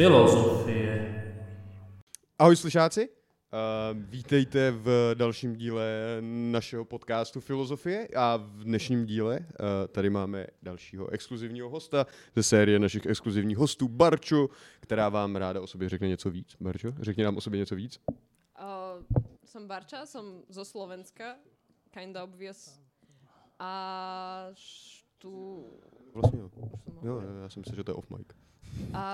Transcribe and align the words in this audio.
Filozofie. 0.00 1.24
Ahoj 2.38 2.56
slyšáci, 2.56 3.08
uh, 3.08 3.12
vítejte 4.08 4.70
v 4.70 5.14
dalším 5.14 5.56
díle 5.56 5.84
našeho 6.50 6.84
podcastu 6.84 7.40
Filozofie 7.40 8.08
a 8.16 8.36
v 8.36 8.64
dnešním 8.64 9.06
díle 9.06 9.38
uh, 9.38 9.46
tady 9.88 10.10
máme 10.10 10.46
dalšího 10.62 11.08
exkluzivního 11.08 11.68
hosta 11.68 12.06
ze 12.36 12.42
série 12.42 12.78
našich 12.78 13.06
exkluzivních 13.06 13.58
hostů 13.58 13.88
Barču, 13.88 14.50
která 14.80 15.08
vám 15.08 15.36
ráda 15.36 15.60
o 15.60 15.66
sobě 15.66 15.88
řekne 15.88 16.08
něco 16.08 16.30
víc. 16.30 16.56
Barčo, 16.60 16.92
řekni 17.00 17.24
nám 17.24 17.36
o 17.36 17.40
sobě 17.40 17.58
něco 17.58 17.74
víc. 17.74 18.00
Uh, 18.08 18.16
som 19.44 19.68
Barča, 19.68 20.06
som 20.06 20.24
zo 20.48 20.64
Slovenska, 20.64 21.36
kinda 21.90 22.24
obvious. 22.24 22.80
A 23.58 24.46
tu... 25.18 25.64
Vlastně 26.14 26.38
jo. 26.38 26.50
jo, 27.02 27.22
já 27.42 27.48
jsem 27.48 27.64
si, 27.64 27.76
že 27.76 27.84
to 27.84 27.90
je 27.90 27.94
off 27.94 28.10
mic. 28.10 28.39
A 28.92 29.04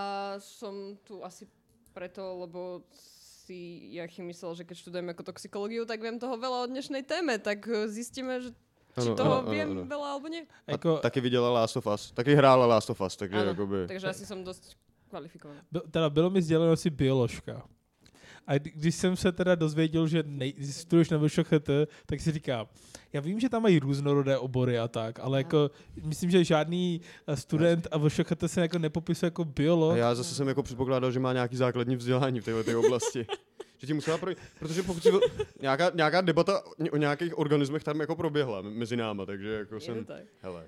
som 0.41 0.97
tu 1.05 1.21
asi 1.25 1.45
preto, 1.93 2.21
lebo 2.45 2.85
si 3.47 3.93
Jachy 3.95 4.23
myslel, 4.27 4.55
že 4.55 4.65
keď 4.65 4.77
študujem 4.83 5.09
ako 5.15 5.23
toxikológiu, 5.23 5.87
tak 5.87 6.03
viem 6.03 6.19
toho 6.19 6.35
veľa 6.35 6.67
o 6.67 6.71
dnešnej 6.71 7.07
téme, 7.07 7.39
tak 7.39 7.63
eh, 7.69 7.87
zistíme, 7.87 8.41
že 8.43 8.51
či 8.97 9.13
Ano, 9.13 9.15
toho 9.15 9.33
ano, 9.33 9.43
ano, 9.45 9.53
viem 9.53 9.69
ano. 9.71 9.83
veľa 9.85 10.07
alebo 10.17 10.27
nie. 10.33 10.43
A 10.67 10.73
Jako, 10.73 10.99
taky 10.99 11.21
viděla 11.21 11.51
Last 11.51 11.77
of 11.77 11.87
Us, 11.87 12.11
taky 12.17 12.35
hrála 12.35 12.67
Last 12.67 12.91
of 12.91 13.01
Us, 13.01 13.17
takže 13.17 13.37
Ano, 13.37 13.53
jakoby... 13.53 13.87
Takže 13.87 14.09
asi 14.09 14.25
som 14.27 14.41
dosť 14.45 14.73
kvalifikovaná. 15.13 15.61
byl, 15.73 15.83
teda 15.91 16.11
bylo 16.11 16.31
mi 16.31 16.43
sděleno 16.43 16.73
asi 16.73 16.91
bioložka. 16.91 17.63
A 18.47 18.59
kdy- 18.59 18.73
když 18.75 18.95
jsem 18.95 19.17
se 19.17 19.33
teda 19.33 19.55
dozvěděl, 19.55 20.07
že 20.07 20.23
nej, 20.27 20.55
studuješ 20.71 21.11
na 21.11 21.19
VŠHT, 21.19 21.71
tak 22.07 22.21
si 22.21 22.33
říkám, 22.33 22.67
já 23.13 23.21
vím, 23.21 23.41
že 23.41 23.49
tam 23.49 23.63
mají 23.63 23.79
různorodé 23.79 24.39
obory 24.39 24.79
a 24.79 24.89
tak, 24.89 25.19
ale 25.21 25.39
jako 25.39 25.71
myslím, 26.03 26.31
že 26.31 26.45
žádný 26.45 27.01
eh, 27.27 27.37
student 27.37 27.87
a 27.91 27.99
VŠHT 27.99 28.43
se 28.47 28.61
jako 28.61 28.79
nepopisuje 28.79 29.27
jako 29.27 29.45
biolog. 29.45 29.93
A 29.93 29.97
já 29.97 30.15
zase 30.15 30.35
jsem 30.35 30.49
jako 30.49 30.63
předpokládal, 30.63 31.11
že 31.13 31.21
má 31.21 31.33
nějaký 31.33 31.57
základní 31.57 31.97
vzdělání 31.97 32.41
v 32.41 32.45
této 32.45 32.81
oblasti. 32.81 33.27
že 33.79 33.87
ti 33.87 33.95
musela 33.95 34.19
projít, 34.19 34.39
protože 34.59 34.83
pokud 34.83 35.03
si, 35.03 35.11
nějaká, 35.61 35.91
nějaká 35.95 36.21
debata 36.21 36.63
o 36.93 36.97
nějakých 36.97 37.39
organismech 37.39 37.85
tam 37.85 38.01
jako 38.01 38.17
proběhla 38.17 38.63
mezi 38.63 38.97
náma, 38.97 39.27
takže 39.27 39.49
jako 39.53 39.75
Je 39.75 39.81
jsem, 39.81 40.05
tak. 40.05 40.23
hele, 40.43 40.65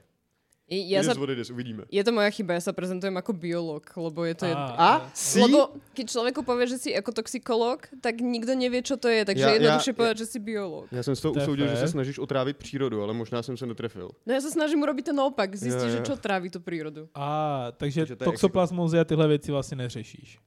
ja 0.68 1.00
Ja 1.00 1.02
sa... 1.02 1.16
sa, 1.16 1.20
what 1.20 1.32
it 1.32 1.40
is, 1.40 1.48
uvidíme. 1.48 1.88
je 1.88 2.02
to 2.04 2.12
moja 2.12 2.28
chyba, 2.28 2.54
ja 2.54 2.62
sa 2.62 2.72
prezentujem 2.72 3.16
ako 3.16 3.32
biolog, 3.32 3.80
lebo 3.88 4.20
je 4.22 4.34
to... 4.36 4.44
A, 4.44 4.48
Jed... 4.48 4.58
A? 4.76 4.90
Si? 5.16 5.40
Lebo 5.40 5.72
keď 5.96 6.06
človeku 6.12 6.40
povie, 6.44 6.68
že 6.68 6.76
si 6.78 6.90
ekotoxikolog, 6.92 7.88
tak 8.00 8.20
nikdo 8.20 8.52
nevie, 8.52 8.84
čo 8.84 9.00
to 9.00 9.08
je, 9.08 9.24
takže 9.24 9.40
Ja- 9.40 9.48
ja, 9.48 9.54
ja- 9.54 9.60
jednoduše 9.64 9.92
ja- 9.92 9.96
povedať, 9.96 10.16
že 10.20 10.26
si 10.28 10.38
biolog. 10.38 10.84
Já 10.92 11.02
jsem 11.02 11.16
z 11.16 11.20
toho 11.20 11.32
usoudil, 11.34 11.66
že 11.68 11.76
se 11.76 11.88
snažíš 11.88 12.18
otrávit 12.18 12.56
přírodu, 12.56 13.02
ale 13.02 13.14
možná 13.14 13.42
jsem 13.42 13.56
se 13.56 13.66
netrefil. 13.66 14.10
No 14.26 14.32
ja 14.36 14.40
sa 14.44 14.52
snažím 14.52 14.84
urobiť 14.84 15.04
ten 15.08 15.18
opak, 15.20 15.48
zistiť, 15.56 15.88
Jo, 15.88 15.94
že 15.96 16.00
čo 16.04 16.14
tráví 16.20 16.52
tú 16.52 16.60
prírodu. 16.60 17.08
a 17.16 17.72
takže, 17.76 18.00
Takže 18.04 18.16
to 18.16 18.24
je 18.24 18.28
toxoplasmozy 18.28 18.98
a 19.00 19.04
tyhle 19.04 19.28
věci 19.28 19.52
vlastně 19.52 19.76
neřešíš. 19.76 20.38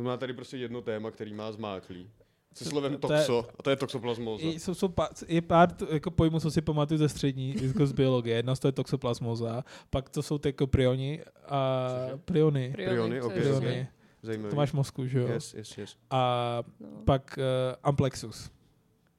Má 0.00 0.16
tady 0.16 0.32
prostě 0.32 0.56
jedno 0.56 0.82
téma, 0.82 1.10
který 1.10 1.34
má 1.34 1.52
zmáklý. 1.52 2.10
Se 2.54 2.64
slovem 2.64 2.96
To- 2.96 3.06
to 3.08 3.12
je- 3.12 3.18
toxo, 3.18 3.48
a 3.58 3.62
to 3.62 3.70
je 3.70 3.76
toxoplasmóza. 3.76 4.46
Jsou, 4.46 4.74
jsou 4.74 4.88
pa, 4.88 5.08
je 5.28 5.42
pár 5.42 5.72
t- 5.72 5.86
jako 5.90 6.10
pojmů, 6.10 6.40
co 6.40 6.50
si 6.50 6.60
pamatuju 6.62 6.98
ze 6.98 7.08
střední 7.08 7.54
jako 7.62 7.86
z 7.86 7.92
biologie. 7.92 8.36
Jedna 8.36 8.54
z 8.54 8.58
toho 8.58 8.68
je 8.68 8.72
toxoplasmoza, 8.72 9.64
pak 9.90 10.08
to 10.08 10.22
jsou 10.22 10.38
ty 10.38 10.48
jako 10.48 10.66
prioni 10.66 11.20
a 11.48 11.88
priony. 12.24 12.72
Priony, 12.74 13.20
to 13.20 13.26
ok. 13.26 13.32
priony. 13.32 13.88
Zajímavý. 14.22 14.50
To 14.50 14.56
máš 14.56 14.70
v 14.70 14.74
mozku, 14.74 15.06
že 15.06 15.18
jo? 15.18 15.28
Yes, 15.28 15.54
yes, 15.54 15.78
yes. 15.78 15.96
A 16.10 16.62
No. 16.80 16.86
pak 17.04 17.38
uh, 17.38 17.44
amplexus. 17.82 18.50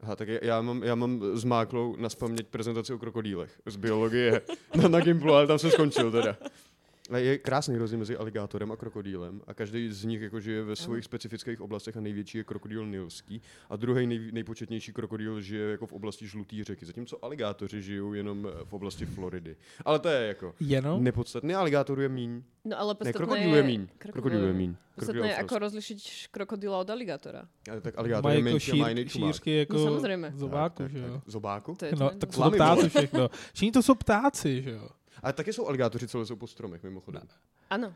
Aha, 0.02 0.16
tak 0.16 0.28
já 0.42 0.62
mám, 0.62 0.84
já 0.84 0.96
mám 0.96 1.22
zmáklou 1.34 1.96
na 1.96 2.10
spaměť 2.10 2.48
prezentaci 2.48 2.94
o 2.94 2.98
krokodýlech 3.00 3.62
z 3.66 3.76
biologie 3.76 4.42
na, 4.82 4.88
na 4.88 5.00
Gimplu, 5.00 5.34
ale 5.34 5.48
tam 5.48 5.60
jsem 5.60 5.72
skončil 5.72 6.12
teda. 6.12 6.38
A 7.12 7.18
je 7.18 7.38
krásný 7.38 7.78
rozdíl 7.78 8.00
mezi 8.00 8.18
aligátorem 8.18 8.72
a 8.72 8.76
krokodýlem 8.76 9.42
a 9.48 9.54
každý 9.54 9.90
z 9.92 10.06
nich 10.06 10.22
jako 10.22 10.40
žije 10.40 10.64
ve 10.64 10.76
svých 10.76 11.04
specifických 11.06 11.62
oblastech 11.62 11.98
a 11.98 12.02
největší 12.02 12.38
je 12.38 12.44
krokodýl 12.44 12.88
nilský 12.88 13.42
a 13.70 13.76
druhý 13.76 14.08
nej, 14.08 14.30
nejpočetnější 14.32 14.94
krokodýl 14.94 15.42
žije 15.42 15.72
jako 15.72 15.88
v 15.88 15.94
oblasti 15.94 16.28
žluté 16.28 16.64
řeky, 16.64 16.86
zatímco 16.86 17.26
aligátoři 17.26 17.82
žijou 17.82 18.14
jenom 18.14 18.48
eh, 18.48 18.66
v 18.66 18.74
oblasti 18.74 19.06
Floridy. 19.06 19.56
Ale 19.86 20.00
to 20.00 20.10
je 20.10 20.28
jako 20.28 20.54
Jenom? 20.60 21.04
nepodstatné, 21.04 21.56
aligátorů 21.56 22.02
je 22.02 22.10
míň. 22.10 22.44
No 22.66 22.80
ale 22.80 22.96
Ne, 23.04 23.14
krokodýl 23.14 23.56
je 23.56 23.64
míň. 23.64 23.88
Krokodýl 23.98 24.44
je 24.48 24.54
míň. 24.54 24.76
Podstatné 24.96 25.20
je, 25.20 25.34
Krokodýl 25.34 25.46
ako 25.46 25.60
rozlišiť 25.60 26.28
krokodýla 26.32 26.78
od 26.78 26.90
aligátora. 26.90 27.42
Ale 27.72 27.82
tak 27.82 27.98
aligátor 27.98 28.24
Mají 28.24 28.36
je 28.36 28.40
jako 28.40 28.52
menší 28.54 28.72
a 28.72 28.76
má 28.76 28.90
jiný 28.90 29.06
čumák. 29.06 29.34
šířky 29.34 29.52
jako 29.58 29.74
No 29.74 29.84
samozřejmě. 29.84 30.32
zobáku, 30.36 30.76
tak, 30.84 30.92
že 30.92 31.00
tak, 31.02 31.08
jo? 31.10 31.14
tak. 31.14 31.24
Zobáku? 31.32 31.76
To 31.76 31.86
je 31.86 31.92
No, 32.00 32.10
to 32.10 32.16
tak 32.18 32.34
jsou 32.34 32.52
ptáci 32.52 32.90
všechno. 32.90 33.30
Všichni 33.54 33.72
to 33.72 33.82
jsou 33.82 33.96
ptáci, 33.96 34.62
že 34.62 34.72
jo? 34.72 34.90
Ale 35.24 35.34
taky 35.34 35.54
jsou 35.54 35.68
aligátoři, 35.68 36.08
co 36.08 36.26
jsou 36.26 36.36
po 36.36 36.48
stromech, 36.48 36.84
mimochodem. 36.84 37.22
Ano. 37.70 37.94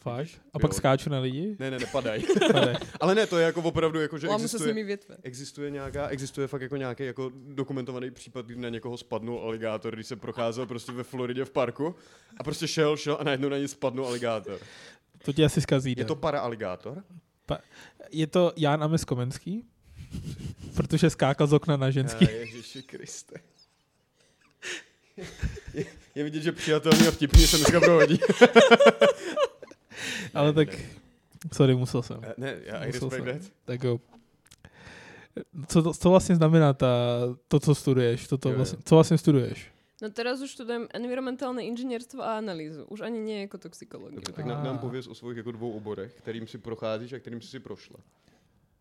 Fakt? 0.00 0.28
A 0.52 0.58
Jo. 0.58 0.60
pak 0.60 0.74
skáču 0.74 1.10
na 1.10 1.18
lidi? 1.20 1.56
Ne, 1.58 1.70
ne, 1.70 1.78
nepadají. 1.78 2.24
Ale 2.54 2.78
Ale 3.00 3.14
ne, 3.14 3.26
to 3.26 3.38
je 3.38 3.44
jako 3.46 3.62
opravdu, 3.62 4.00
jako, 4.00 4.18
že 4.18 4.26
se 4.28 4.32
s 4.38 4.42
existuje, 4.42 4.68
nimi 4.74 4.84
větve. 4.84 5.16
existuje 5.22 5.70
nějaká, 5.70 6.08
existuje 6.08 6.46
fakt 6.46 6.62
jako 6.62 6.76
nějaký 6.76 7.04
jako 7.04 7.32
dokumentovaný 7.34 8.10
případ, 8.10 8.46
kdy 8.46 8.56
na 8.56 8.68
někoho 8.68 8.96
spadnul 8.96 9.40
aligátor, 9.40 9.94
když 9.94 10.06
se 10.06 10.16
procházel 10.16 10.66
prostě 10.66 10.92
ve 10.92 11.02
Floridě 11.02 11.44
v 11.44 11.50
parku 11.50 11.94
a 12.36 12.44
prostě 12.44 12.68
šel, 12.68 12.96
šel 12.96 13.16
a 13.20 13.24
najednou 13.24 13.48
na 13.48 13.56
něj 13.56 13.68
spadnul 13.68 14.06
aligátor. 14.06 14.58
to 15.24 15.32
ti 15.32 15.44
asi 15.44 15.60
zkazí 15.60 15.94
Je 15.96 16.04
to 16.04 16.16
paraaligátor? 16.16 17.04
Je 18.10 18.26
to 18.26 18.52
Jan 18.56 18.82
Ames 18.84 19.04
Komenský? 19.04 19.64
Protože 20.76 21.10
skákal 21.10 21.46
z 21.46 21.52
okna 21.52 21.76
na 21.76 21.90
ženský. 21.90 22.28
A 22.28 22.30
Ježiši 22.30 22.82
Kriste. 22.82 23.40
Je, 26.18 26.24
vidět, 26.24 26.42
že 26.42 26.52
přijatelný 26.52 27.08
a 27.08 27.10
vtipný 27.10 27.46
se 27.46 27.56
dneska 27.56 27.80
prohodí. 27.80 28.20
Ale 30.34 30.52
tak, 30.52 30.68
ne. 30.78 30.84
sorry, 31.52 31.74
musel 31.74 32.02
jsem. 32.02 32.20
Ne, 32.36 32.58
já 32.64 32.84
I 32.84 32.86
Musel 32.86 33.08
respect 33.08 33.24
jsem. 33.24 33.40
that. 33.40 33.52
Tak 33.64 33.82
jo. 33.84 34.00
Co, 35.68 35.82
to, 35.82 35.92
co 35.94 36.10
vlastně 36.10 36.36
znamená 36.36 36.72
ta, 36.72 36.88
to, 37.48 37.60
co 37.60 37.74
studuješ? 37.74 38.28
To, 38.28 38.38
to 38.38 38.52
vlastně, 38.52 38.78
co 38.84 38.94
vlastně 38.94 39.18
studuješ? 39.18 39.72
No 40.02 40.10
teraz 40.10 40.42
už 40.42 40.50
študujem 40.50 40.86
environmentálne 40.94 41.62
inžinierstvo 41.62 42.22
a 42.22 42.38
analýzu. 42.38 42.86
Už 42.86 43.00
ani 43.00 43.18
nie 43.18 43.40
jako 43.40 43.58
toxikológiu. 43.58 44.14
Dobře, 44.14 44.32
tak 44.32 44.46
nám, 44.46 44.64
nám 44.64 44.78
pověz 44.78 45.06
o 45.06 45.14
svých 45.14 45.36
jako 45.36 45.52
dvou 45.52 45.72
oborech, 45.72 46.14
kterým 46.14 46.46
si 46.46 46.58
procházíš 46.58 47.12
a 47.12 47.18
kterým 47.18 47.40
si 47.40 47.48
si 47.48 47.60
prošla. 47.60 47.98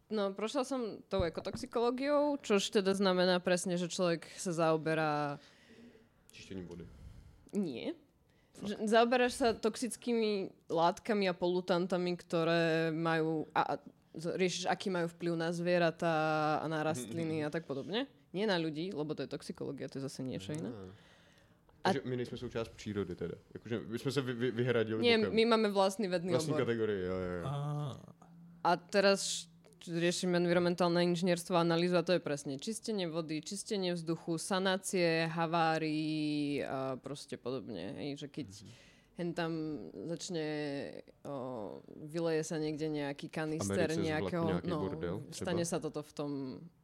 No, 0.10 0.34
prošla 0.34 0.64
som 0.64 0.82
tou 1.10 1.22
ekotoxikológiou, 1.22 2.38
čož 2.42 2.70
teda 2.70 2.94
znamená 2.94 3.40
presne, 3.40 3.78
že 3.78 3.90
človek 3.90 4.30
sa 4.38 4.54
zaoberá... 4.54 5.40
Čištění 6.32 6.64
vody. 6.64 6.97
Nie. 7.54 7.94
Že 8.58 8.90
zaoberáš 8.90 9.38
sa 9.38 9.54
toxickými 9.54 10.50
látkami 10.68 11.30
a 11.30 11.34
polutantami, 11.38 12.18
ktoré 12.18 12.90
majú... 12.90 13.46
A, 13.54 13.62
a 13.62 13.74
riešiš, 14.18 14.66
aký 14.66 14.90
majú 14.90 15.14
vplyv 15.14 15.34
na 15.38 15.54
zvieratá 15.54 16.58
a 16.58 16.66
na 16.66 16.82
rastliny 16.82 17.46
a 17.46 17.54
tak 17.54 17.70
podobne. 17.70 18.10
Nie 18.34 18.50
na 18.50 18.58
ľudí, 18.58 18.90
lebo 18.90 19.14
to 19.14 19.22
je 19.22 19.30
toxikológia, 19.30 19.86
to 19.86 20.02
je 20.02 20.10
zase 20.10 20.26
niečo 20.26 20.58
iné. 20.58 20.74
Ah. 20.74 20.90
Takže 21.88 22.02
my 22.06 22.16
nejsme 22.18 22.38
součást 22.38 22.70
přírody 22.70 23.16
teda. 23.16 23.36
Jakože 23.54 23.80
my 23.80 24.00
jsme 24.00 24.12
se 24.12 24.22
vy, 24.22 24.34
vy, 24.34 24.52
vyhradili 24.52 25.02
Nie, 25.02 25.18
bokem. 25.18 25.34
my 25.36 25.46
máme 25.46 25.70
vlastný 25.70 26.08
vedný 26.08 26.32
Vlastní 26.32 26.54
obor. 26.54 26.62
kategorii, 26.66 27.06
jo, 27.06 27.16
jo, 27.16 27.32
jo. 27.32 27.46
A, 27.48 28.02
A 28.64 28.76
teraz 28.76 29.48
riešime 29.86 30.38
environmentálne 30.38 31.06
inžinierstvo 31.06 31.54
a 31.54 31.62
analýzu 31.62 31.98
a 31.98 32.04
to 32.04 32.18
je 32.18 32.22
presne 32.22 32.58
čistenie 32.58 33.06
vody, 33.06 33.42
čistenie 33.42 33.94
vzduchu, 33.94 34.38
sanácie, 34.38 35.30
havárií 35.30 36.64
a 36.66 36.98
proste 36.98 37.38
podobne. 37.38 37.94
Hej, 37.98 38.26
že 38.26 38.28
keď 38.28 38.48
hen 39.18 39.34
tam 39.34 39.52
začne, 40.06 40.46
o, 41.26 41.82
vyleje 42.06 42.46
sa 42.46 42.58
niekde 42.58 42.86
nejaký 42.86 43.30
kanister 43.30 43.90
Americe 43.90 44.02
nejakého, 44.02 44.46
nejaký 44.46 44.70
no, 44.70 44.78
bordel, 44.78 45.16
stane 45.34 45.66
sa 45.66 45.82
toto 45.82 46.06
v 46.06 46.12
tom, 46.14 46.32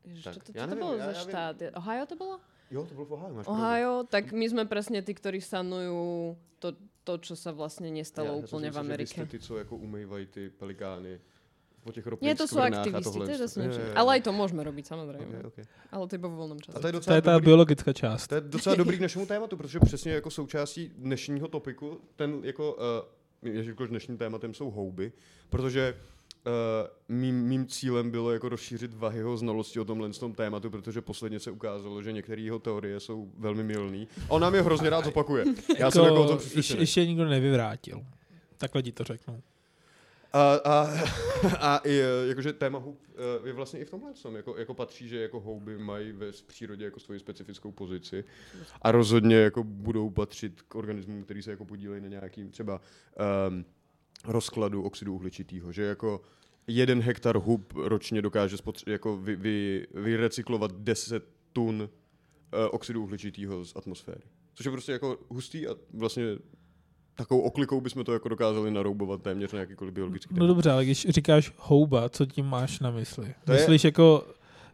ježiš, 0.02 0.24
Tak, 0.26 0.34
čo 0.34 0.40
to, 0.42 0.50
ja 0.52 0.66
čo 0.66 0.66
to 0.66 0.70
neviem, 0.74 0.82
bolo 0.82 0.96
ja- 0.98 1.06
za 1.06 1.14
ja 1.14 1.22
štát? 1.22 1.56
Je- 1.62 1.74
Ohio 1.78 2.04
to 2.10 2.16
bolo? 2.18 2.36
Jo, 2.74 2.82
to 2.90 2.94
bylo 2.98 3.06
v 3.06 3.14
Ohio, 3.14 3.34
máš 3.34 3.46
pravdu. 3.46 3.62
Ohio, 3.62 3.94
tak 4.10 4.24
my 4.34 4.46
sme 4.50 4.64
presne 4.66 5.00
tí, 5.06 5.14
ktorí 5.14 5.38
sanujú 5.46 6.34
to, 6.58 6.74
to 7.06 7.14
čo 7.22 7.36
sa 7.38 7.54
vlastne 7.54 7.94
nestalo 7.94 8.42
Já- 8.42 8.42
já 8.42 8.48
si 8.50 8.70
v 8.74 8.78
Amerike. 8.82 9.14
jste 9.14 9.26
ty, 9.26 9.40
co 9.40 9.58
jako 9.58 9.76
umývají 9.78 10.26
ty 10.26 10.50
pelikány 10.50 11.20
po 11.84 11.92
těch 11.92 12.08
ropných 12.08 12.28
Nie, 12.28 12.36
to 12.40 12.48
sú 12.48 12.64
a 12.64 12.72
aktivisti, 12.72 13.20
to 13.20 13.32
je 13.32 13.40
jo. 13.68 13.94
Ale 13.96 14.10
aj 14.16 14.22
to 14.24 14.32
môžeme 14.32 14.64
robiť, 14.64 14.86
samozrejme. 14.88 15.36
Okay, 15.44 15.48
okay. 15.52 15.66
Ale 15.92 16.04
to 16.08 16.14
iba 16.16 16.28
vo 16.32 16.38
voľnom 16.48 16.60
čase. 16.64 16.76
A 16.76 16.80
to 16.80 16.88
je 16.88 16.94
to 16.96 16.98
docela 17.04 17.16
je 17.16 17.22
ta 17.22 17.34
dobrý, 17.36 17.46
biologická 17.46 17.92
část. 17.94 18.28
to 18.28 18.36
je 18.36 18.42
docela 18.42 18.76
dobrý 18.76 18.98
k 18.98 19.02
našemu 19.02 19.26
tématu, 19.26 19.58
protože 19.58 19.80
přesně 19.80 20.12
jako 20.12 20.30
součástí 20.32 20.92
dnešního 20.98 21.48
topiku, 21.48 22.00
ten 22.16 22.40
jako, 22.44 22.74
uh, 23.44 23.50
jakož 23.52 23.90
dnešním 23.90 24.18
tématem 24.18 24.54
jsou 24.54 24.72
houby, 24.72 25.12
protože 25.50 25.96
Uh, 26.46 27.16
mým, 27.18 27.36
mým 27.36 27.68
cílem 27.68 28.12
bylo 28.12 28.32
jako 28.32 28.50
rozšířit 28.50 28.94
Vahyho 28.94 29.38
znalosti 29.38 29.80
o 29.80 29.86
tomhle 29.86 30.10
tom 30.10 30.34
tématu, 30.34 30.70
protože 30.70 31.02
posledně 31.02 31.40
se 31.40 31.52
ukázalo, 31.52 32.04
že 32.04 32.12
některé 32.12 32.42
jeho 32.42 32.60
teorie 32.60 33.00
jsou 33.00 33.32
velmi 33.38 33.64
milný. 33.64 34.08
A 34.30 34.32
on 34.32 34.42
nám 34.42 34.56
je 34.56 34.62
hrozně 34.62 34.90
rád 34.90 35.06
zopakuje. 35.06 35.46
Já 35.78 35.92
jsem 35.92 36.04
jako 36.04 36.24
o 36.24 36.28
tom 36.28 36.38
přesvědčený. 36.38 36.80
ještě 36.80 37.06
nikdo 37.06 37.26
nevyvrátil. 37.26 38.04
Takhle 38.58 38.84
ti 38.84 38.92
to 38.92 39.04
řeknu. 39.04 39.44
A, 40.34 40.60
a, 40.66 40.88
a 41.60 41.78
i, 41.78 42.00
eh, 42.00 42.28
jakože 42.28 42.54
téma 42.54 42.80
hub 42.80 43.02
eh, 43.10 43.48
je 43.48 43.54
vlastně 43.54 43.80
i 43.80 43.86
v 43.86 43.90
tomhle 43.90 44.14
tom, 44.14 44.36
jako, 44.36 44.58
jako 44.58 44.74
patří, 44.74 45.08
že 45.08 45.22
jako 45.22 45.40
houby 45.40 45.78
mají 45.78 46.12
ve 46.12 46.32
přírodě 46.32 46.86
jako 46.86 47.00
svoji 47.00 47.20
specifickou 47.20 47.72
pozici 47.72 48.24
a 48.82 48.92
rozhodně 48.92 49.36
jako 49.36 49.64
budou 49.64 50.10
patřit 50.10 50.62
k 50.62 50.76
organismům, 50.76 51.24
který 51.24 51.42
se 51.42 51.52
jako 51.52 51.66
podílejí 51.66 52.02
na 52.02 52.08
nějakým 52.08 52.50
třeba 52.50 52.82
um, 53.50 53.66
rozkladu 54.26 54.84
oxidu 54.84 55.16
uhličitého, 55.16 55.72
že 55.72 55.84
jako 55.84 56.22
jeden 56.68 57.02
hektar 57.02 57.38
hub 57.38 57.74
ročně 57.76 58.22
dokáže 58.22 58.56
spotř- 58.56 58.92
jako 58.92 59.18
vy, 59.18 59.36
vy, 59.36 59.88
vyrecyklovat 59.94 60.72
10 60.72 61.24
tun 61.54 61.82
uh, 61.82 61.90
oxidu 62.72 63.04
uhličitého 63.04 63.66
z 63.66 63.76
atmosféry. 63.76 64.22
Což 64.54 64.66
je 64.66 64.72
prostě 64.72 64.92
jako 64.92 65.18
hustý 65.30 65.68
a 65.68 65.76
vlastně 65.94 66.24
takovou 67.16 67.42
oklikou 67.42 67.82
bychom 67.82 68.04
to 68.04 68.14
jako 68.14 68.30
dokázali 68.30 68.72
naroubovat 68.72 69.22
téměř 69.22 69.52
na 69.52 69.60
jakýkoliv 69.60 69.94
biologický 69.94 70.36
No 70.38 70.48
dobře, 70.48 70.72
ale 70.72 70.84
když 70.86 71.08
říkáš 71.10 71.54
houba, 71.58 72.10
co 72.10 72.26
tím 72.26 72.46
máš 72.46 72.80
na 72.80 72.92
mysli? 72.92 73.36
To 73.46 73.52
je- 73.52 73.58
Myslíš 73.60 73.84
jako 73.84 74.28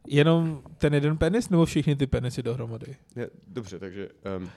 jenom 0.07 0.61
ten 0.77 0.93
jeden 0.93 1.17
penis 1.17 1.49
nebo 1.49 1.65
všichni 1.65 1.95
ty 1.95 2.07
penisy 2.07 2.43
dohromady? 2.43 2.95
Je, 3.15 3.29
dobře, 3.47 3.79
takže 3.79 4.09
um, 4.39 4.49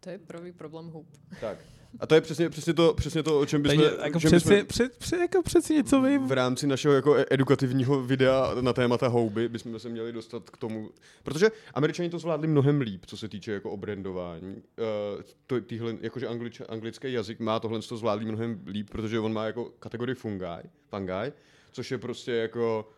To 0.00 0.10
je 0.10 0.18
prvý 0.18 0.52
problém 0.52 0.86
hub. 0.90 1.06
tak. 1.40 1.58
A 2.00 2.06
to 2.06 2.14
je 2.14 2.20
přesně, 2.20 2.48
přesně, 2.48 2.74
to, 2.74 2.94
přesně 2.94 3.22
to, 3.22 3.40
o 3.40 3.46
čem 3.46 3.62
bychom, 3.62 3.78
Takže 3.78 3.96
jako 4.04 4.20
čem 4.20 4.30
přeci, 4.30 4.48
bychom 4.48 4.66
před, 4.66 4.96
před, 4.98 5.20
jako 5.20 5.42
přeci 5.42 5.74
něco 5.74 6.02
vím. 6.02 6.26
v 6.26 6.32
rámci 6.32 6.66
našeho 6.66 6.94
jako 6.94 7.14
e- 7.14 7.26
edukativního 7.30 8.02
videa 8.02 8.54
na 8.60 8.72
témata 8.72 9.08
houby 9.08 9.48
bychom 9.48 9.78
se 9.78 9.88
měli 9.88 10.12
dostat 10.12 10.50
k 10.50 10.56
tomu, 10.56 10.90
protože 11.22 11.50
američani 11.74 12.10
to 12.10 12.18
zvládli 12.18 12.48
mnohem 12.48 12.80
líp, 12.80 13.06
co 13.06 13.16
se 13.16 13.28
týče 13.28 13.52
jako 13.52 13.70
obrandování. 13.70 14.54
Uh, 14.54 15.22
to, 15.46 15.60
týhle, 15.60 15.94
jakože 16.00 16.28
anglič, 16.28 16.62
anglický 16.68 17.12
jazyk 17.12 17.40
má 17.40 17.60
tohle 17.60 17.82
to 17.82 17.96
zvládli 17.96 18.24
mnohem 18.24 18.60
líp, 18.66 18.90
protože 18.90 19.20
on 19.20 19.32
má 19.32 19.44
jako 19.44 19.64
kategorii 19.64 20.14
fungi, 20.14 20.68
fungi 20.90 21.32
což 21.72 21.90
je 21.90 21.98
prostě 21.98 22.32
jako 22.32 22.88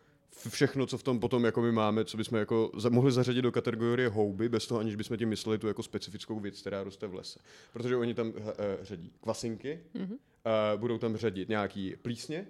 všechno, 0.48 0.86
co 0.86 0.98
v 0.98 1.02
tom 1.02 1.20
potom 1.20 1.44
jako 1.44 1.62
my 1.62 1.72
máme, 1.72 2.04
co 2.04 2.16
bychom 2.16 2.38
jako 2.38 2.70
za, 2.76 2.88
mohli 2.88 3.12
zařadit 3.12 3.42
do 3.42 3.52
kategorie 3.52 4.08
houby, 4.08 4.48
bez 4.48 4.66
toho, 4.66 4.80
aniž 4.80 4.96
bychom 4.96 5.16
tím 5.16 5.28
mysleli 5.28 5.58
tu 5.58 5.69
jako 5.69 5.82
specifickou 5.82 6.40
věc, 6.40 6.60
která 6.60 6.84
roste 6.84 7.06
v 7.06 7.14
lese. 7.14 7.38
Protože 7.72 7.96
oni 7.96 8.14
tam 8.14 8.28
uh, 8.28 8.34
řadí 8.82 9.12
kvasinky, 9.22 9.80
Mhm. 9.94 10.12
uh, 10.12 10.19
budou 10.76 10.98
tam 10.98 11.16
řadit 11.16 11.48
nějaký 11.48 11.94
plísně 12.02 12.46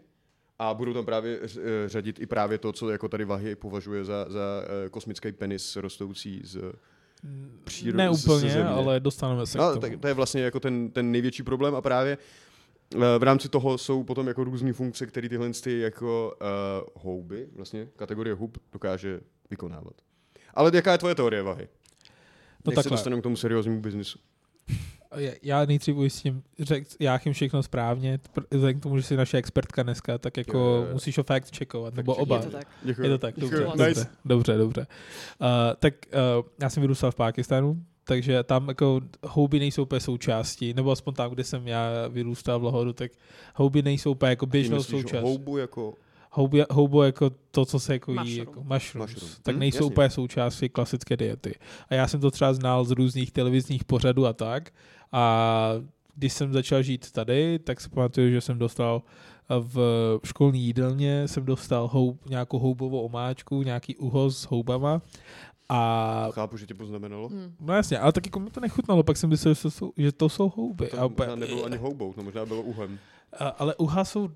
a 0.59 0.75
budou 0.75 0.93
tam 0.95 1.05
právě 1.05 1.39
eh, 1.43 1.49
řadit 1.89 2.21
i 2.21 2.27
právě 2.27 2.59
to, 2.59 2.73
co 2.73 2.91
jako 2.91 3.09
tady 3.09 3.25
Vahy 3.25 3.55
považuje 3.55 4.05
za, 4.05 4.27
za 4.29 4.41
kosmický 4.91 5.33
penis 5.33 5.77
rostoucí 5.77 6.41
z 6.45 6.59
přírody. 7.65 7.97
Ne 7.99 8.15
z- 8.15 8.25
úplně, 8.25 8.51
země. 8.51 8.65
ale 8.69 9.01
dostaneme 9.01 9.47
se 9.47 9.59
k 9.59 9.61
No, 9.61 9.69
tomu. 9.69 9.81
tak 9.81 10.01
to 10.01 10.09
je 10.09 10.15
vlastně 10.15 10.43
jako 10.43 10.61
ten, 10.61 10.91
ten 10.91 11.13
největší 11.13 11.43
problém 11.43 11.75
a 11.75 11.81
právě 11.81 12.13
eh, 12.13 12.48
v 13.19 13.23
rámci 13.23 13.49
toho 13.49 13.79
jsou 13.79 14.05
potom 14.05 14.29
jako 14.29 14.45
různé 14.45 14.73
funkce, 14.73 15.07
které 15.07 15.29
tyhle 15.29 15.51
ty 15.51 15.81
jako 15.81 16.37
uh, 16.41 17.03
houby, 17.03 17.49
vlastně 17.57 17.89
kategorie 17.97 18.35
hub, 18.35 18.59
dokáže 18.73 19.21
vykonávat. 19.51 19.95
Ale 20.55 20.71
jaká 20.75 20.93
je 20.93 20.99
tvoje 20.99 21.15
teorie 21.15 21.43
vahy? 21.43 21.69
No 22.67 22.73
Jak 22.77 22.83
se 22.83 22.91
dostaneme 22.91 23.21
k 23.21 23.23
tomu 23.23 23.37
serióznímu 23.37 23.81
biznisu? 23.81 24.19
Já- 25.17 25.33
Já 25.43 25.65
nejdřív 25.65 25.97
ujistím, 25.97 26.43
řekl 26.59 26.87
Jáchym 27.01 27.33
všechno 27.33 27.63
správně, 27.63 28.19
pr- 28.35 28.45
vzhledem 28.51 28.81
k 28.81 28.83
tomu, 28.83 28.97
že 28.97 29.03
jsi 29.03 29.17
naše 29.17 29.37
expertka 29.39 29.83
dneska, 29.83 30.19
tak 30.19 30.37
jako 30.37 30.59
Jo, 30.59 30.65
jo, 30.65 30.83
jo. 30.87 30.93
musíš 30.93 31.19
ho 31.19 31.25
fakt 31.25 31.57
checkovat, 31.57 31.95
nebo 31.95 32.15
oba. 32.15 32.37
Je 32.37 32.43
to 32.43 32.51
tak. 32.51 32.69
Děkuji. 32.83 33.03
Je 33.03 33.09
to 33.09 33.19
tak, 33.19 33.35
dobře, 33.39 33.57
Děkuji. 33.57 33.71
dobře, 33.71 33.89
Nice. 33.89 34.07
dobře, 34.25 34.57
dobře. 34.57 34.87
Uh, 35.41 35.47
tak 35.79 35.95
uh, 36.41 36.49
já 36.63 36.71
jsem 36.71 36.81
vyrůstal 36.81 37.11
v 37.11 37.15
Pákistánu, 37.15 37.83
takže 38.09 38.43
tam 38.43 38.69
jako 38.69 39.01
houby 39.27 39.59
nejsou 39.59 39.83
úplně 39.83 40.01
součástí, 40.01 40.75
nebo 40.75 40.91
aspoň 40.91 41.15
tam, 41.15 41.31
kde 41.31 41.45
jsem 41.45 41.69
já 41.69 42.09
vyrůstal 42.09 42.61
v 42.61 42.65
Lahoru, 42.65 42.93
tak 42.93 43.13
houby 43.55 43.83
nejsou 43.83 44.11
úplně 44.11 44.31
jako 44.31 44.47
běžnou 44.47 44.83
součástí. 44.83 45.29
houbu 45.29 45.57
jako... 45.59 45.95
Houby, 46.31 46.65
houbo 46.71 47.03
jako 47.03 47.31
to, 47.51 47.65
co 47.65 47.81
se 47.81 47.93
jako 47.93 48.13
jí, 48.13 48.19
Mushroom. 48.19 48.39
jako 48.39 48.63
mushrooms, 48.75 49.11
Mushroom. 49.13 49.33
tak 49.43 49.57
Hm, 49.57 49.59
nejsou 49.59 49.77
jasně. 49.77 49.87
úplně 49.87 50.11
součástí 50.11 50.69
klasické 50.69 51.17
diety. 51.17 51.55
A 51.89 51.95
já 51.95 52.09
jsem 52.09 52.21
to 52.21 52.31
třeba 52.31 52.53
znal 52.55 52.85
z 52.85 52.91
různých 52.91 53.31
televizních 53.31 53.85
pořadů 53.85 54.27
a 54.27 54.33
tak. 54.33 54.71
A 55.13 55.73
když 56.15 56.33
jsem 56.33 56.53
začal 56.53 56.83
žít 56.83 57.13
tady, 57.13 57.59
tak 57.59 57.81
si 57.81 57.89
pamatuju, 57.89 58.31
že 58.31 58.41
jsem 58.41 58.59
dostal 58.59 59.03
v 59.49 59.79
školní 60.25 60.61
jídelně 60.61 61.29
jsem 61.29 61.45
dostal 61.45 61.89
houb, 61.93 62.27
nějakou 62.29 62.59
houbovou 62.59 63.01
omáčku, 63.01 63.63
nějaký 63.63 63.97
uho 63.97 64.31
s 64.31 64.45
houbama 64.45 65.03
a 65.69 66.29
Chápu, 66.33 66.57
že 66.57 66.67
tě 66.67 66.75
poznamenalo. 66.75 67.29
Hm. 67.29 67.55
no 67.61 67.75
jasně, 67.75 67.99
ale 67.99 68.13
tak 68.13 68.27
jako 68.27 68.41
mi 68.41 68.51
to 68.51 68.61
nechutnalo, 68.61 69.03
pak 69.03 69.17
jsem 69.17 69.31
myslel, 69.31 69.55
že 69.55 69.63
to 69.63 69.71
jsou, 69.71 69.93
že 69.97 70.13
to 70.13 70.29
jsou 70.29 70.53
houby. 70.57 70.87
To 70.87 71.01
a, 71.01 71.09
možná 71.09 71.35
nebylo 71.35 71.65
ani 71.65 71.77
houbou, 71.77 72.13
to 72.13 72.23
možná 72.23 72.47
bylo 72.47 72.63
uhem. 72.63 72.99
a, 73.39 73.49
ale 73.49 73.75
uha 73.75 74.05
jsou, 74.05 74.29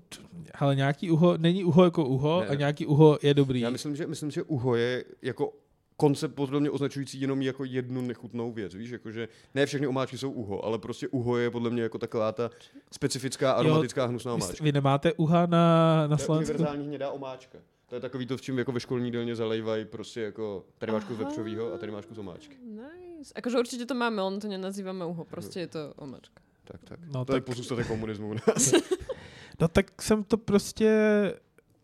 ale 0.59 0.75
nějaký 0.75 1.11
uho, 1.11 1.37
není 1.37 1.63
uho 1.63 1.83
jako 1.83 2.05
uho 2.05 2.41
Ne. 2.41 2.47
a 2.47 2.53
nějaký 2.53 2.85
uho 2.85 3.19
je 3.21 3.33
dobrý. 3.33 3.59
Já 3.61 3.69
myslím, 3.69 3.95
že, 3.95 4.07
myslím, 4.07 4.31
že 4.31 4.43
uho 4.43 4.75
je 4.75 5.03
jako 5.21 5.53
koncept 5.97 6.35
podle 6.35 6.59
mě 6.59 6.69
označující 6.69 7.21
jenom 7.21 7.41
jako 7.41 7.63
jednu 7.65 8.01
nechutnou 8.01 8.51
věc, 8.51 8.75
víš, 8.75 8.89
jakože 8.89 9.27
ne 9.55 9.65
všechny 9.65 9.87
omáčky 9.87 10.17
jsou 10.17 10.31
uho, 10.31 10.65
ale 10.65 10.79
prostě 10.79 11.07
uho 11.07 11.37
je 11.37 11.49
podle 11.51 11.69
mě 11.69 11.81
jako 11.83 11.97
taková 11.97 12.31
ta 12.31 12.49
specifická 12.91 13.51
aromatická 13.51 14.05
hnusná 14.05 14.35
Vy, 14.35 14.41
omáčka. 14.41 14.63
vy 14.63 14.71
nemáte 14.71 15.13
uha 15.13 15.45
na, 15.45 15.95
na 16.07 16.17
To 16.17 16.21
je 16.21 16.25
Slovensku? 16.25 16.53
univerzální 16.53 16.87
hnědá 16.87 17.11
omáčka. 17.11 17.57
To 17.93 17.97
je 17.97 18.01
takový 18.01 18.25
to, 18.25 18.37
v 18.37 18.41
čím 18.41 18.57
jako 18.57 18.71
ve 18.71 18.79
školní 18.79 19.11
dílně 19.11 19.35
zalejvají 19.35 19.85
prostě 19.85 20.21
jako 20.21 20.65
tady 20.77 20.91
máš 20.91 21.03
kus 21.03 21.17
vepřovýho 21.17 21.73
a 21.73 21.77
tady 21.77 21.91
máš 21.91 22.05
kus 22.05 22.17
omáčky. 22.17 22.57
Nice. 22.65 23.33
Akože 23.35 23.59
určite 23.59 23.85
to 23.85 23.93
máme, 23.93 24.21
len 24.21 24.39
to 24.39 24.47
nenazývame 24.47 25.05
uho, 25.05 25.25
proste 25.25 25.59
je 25.59 25.67
to 25.67 25.93
omačka. 25.95 26.41
Tak, 26.63 26.81
tak. 26.83 26.99
No 27.13 27.25
to 27.25 27.35
je 27.35 27.41
tak- 27.41 27.45
pozůstatek 27.45 27.87
komunismu 27.87 28.29
u 28.29 28.33
nás. 28.33 28.73
No 29.59 29.67
tak 29.67 30.01
jsem 30.01 30.23
to 30.23 30.37
prostě, 30.37 30.89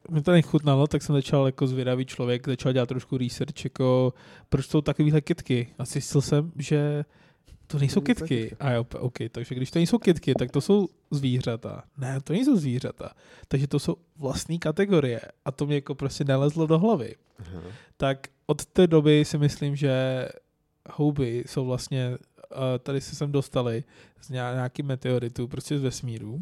mi 0.09 0.21
to 0.21 0.31
nechutnalo, 0.31 0.87
tak 0.87 1.01
jsem 1.01 1.15
začal 1.15 1.45
jako 1.45 1.67
zvědavý 1.67 2.05
člověk, 2.05 2.47
začal 2.47 2.73
dělat 2.73 2.89
trošku 2.89 3.17
research, 3.17 3.63
jako 3.63 4.13
proč 4.49 4.65
jsou 4.65 4.81
takovýhle 4.81 5.21
kytky. 5.21 5.73
A 5.77 5.85
zjistil 5.85 6.21
jsem, 6.21 6.51
že 6.55 7.05
to 7.71 7.79
nejsou 7.79 8.01
kytky. 8.01 8.55
A 8.59 8.71
jo, 8.71 8.85
OK, 8.99 9.17
takže 9.31 9.55
když 9.55 9.71
to 9.71 9.79
nejsou 9.79 9.97
kytky, 9.97 10.33
tak 10.33 10.51
to 10.51 10.61
jsou 10.61 10.87
zvířata. 11.11 11.83
Ne, 11.97 12.21
to 12.23 12.33
nejsou 12.33 12.55
zvířata. 12.55 13.11
Takže 13.47 13.67
to 13.67 13.79
jsou 13.79 13.95
vlastní 14.17 14.59
kategorie. 14.59 15.21
A 15.45 15.51
to 15.51 15.65
mě 15.65 15.75
jako 15.75 15.95
prostě 15.95 16.23
nelezlo 16.23 16.67
do 16.67 16.79
hlavy. 16.79 17.15
Aha. 17.39 17.61
tak 17.97 18.27
od 18.45 18.65
té 18.65 18.87
doby 18.87 19.25
si 19.25 19.37
myslím, 19.37 19.75
že 19.75 20.27
houby 20.89 21.43
jsou 21.47 21.65
vlastně, 21.65 22.09
uh, 22.51 22.57
tady 22.79 23.01
se 23.01 23.15
sem 23.15 23.31
dostali 23.31 23.83
z 24.21 24.29
nějak- 24.29 24.55
nějaký 24.55 24.83
meteoritu, 24.83 25.47
prostě 25.47 25.79
z 25.79 25.81
vesmíru. 25.81 26.39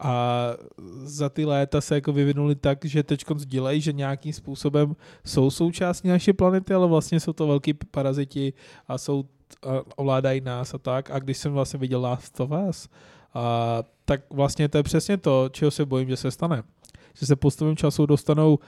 A 0.00 0.46
za 1.04 1.28
ty 1.28 1.44
léta 1.44 1.80
se 1.80 1.94
jako 1.94 2.12
vyvinuli 2.12 2.54
tak, 2.54 2.84
že 2.84 3.02
teď 3.02 3.24
sdílejí, 3.36 3.80
že 3.80 3.92
nějakým 3.92 4.32
způsobem 4.32 4.96
jsou 5.24 5.50
součástí 5.50 6.08
naší 6.08 6.32
planety, 6.32 6.74
ale 6.74 6.86
vlastně 6.86 7.20
jsou 7.20 7.32
to 7.32 7.46
velký 7.46 7.74
paraziti 7.74 8.52
a 8.88 8.98
jsou 8.98 9.24
ovládají 9.96 10.40
nás 10.40 10.74
a 10.74 10.78
tak. 10.78 11.10
A 11.10 11.18
když 11.18 11.38
jsem 11.38 11.52
vlastně 11.52 11.78
viděl 11.78 12.00
Last 12.00 12.40
of 12.40 12.50
Us, 12.68 12.88
a, 13.34 13.82
tak 14.04 14.20
vlastně 14.30 14.68
to 14.68 14.76
je 14.76 14.82
přesně 14.82 15.16
to, 15.16 15.48
čeho 15.48 15.70
se 15.70 15.84
bojím, 15.84 16.08
že 16.08 16.16
se 16.16 16.30
stane. 16.30 16.62
Že 17.14 17.26
se 17.26 17.36
postupem 17.36 17.76
času 17.76 18.06
dostanou, 18.06 18.54
uh, 18.54 18.64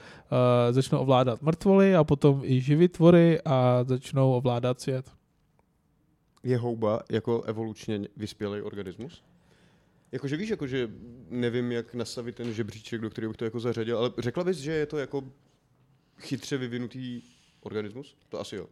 začnou 0.71 0.99
ovládat 0.99 1.41
mrtvoly 1.41 1.95
a 1.95 2.03
potom 2.03 2.41
i 2.43 2.61
živý 2.61 2.87
tvory 2.87 3.41
a 3.45 3.83
začnou 3.83 4.33
ovládat 4.33 4.81
svět. 4.81 5.11
Je 6.43 6.57
houba 6.57 7.03
jako 7.09 7.41
evolučně 7.41 8.01
vyspělý 8.17 8.61
organismus? 8.61 9.23
Jakože 10.11 10.37
víš, 10.37 10.49
jakože 10.49 10.89
nevím, 11.29 11.71
jak 11.71 11.93
nastavit 11.93 12.35
ten 12.35 12.53
žebříček, 12.53 13.01
do 13.01 13.09
kterého 13.09 13.31
bych 13.31 13.37
to 13.37 13.45
jako 13.45 13.59
zařadil, 13.59 13.97
ale 13.97 14.11
řekla 14.17 14.43
bys, 14.43 14.57
že 14.57 14.71
je 14.71 14.85
to 14.85 14.97
jako 14.97 15.23
chytře 16.19 16.57
vyvinutý 16.57 17.21
organismus? 17.61 18.15
To 18.29 18.39
asi 18.39 18.55
jo. 18.55 18.67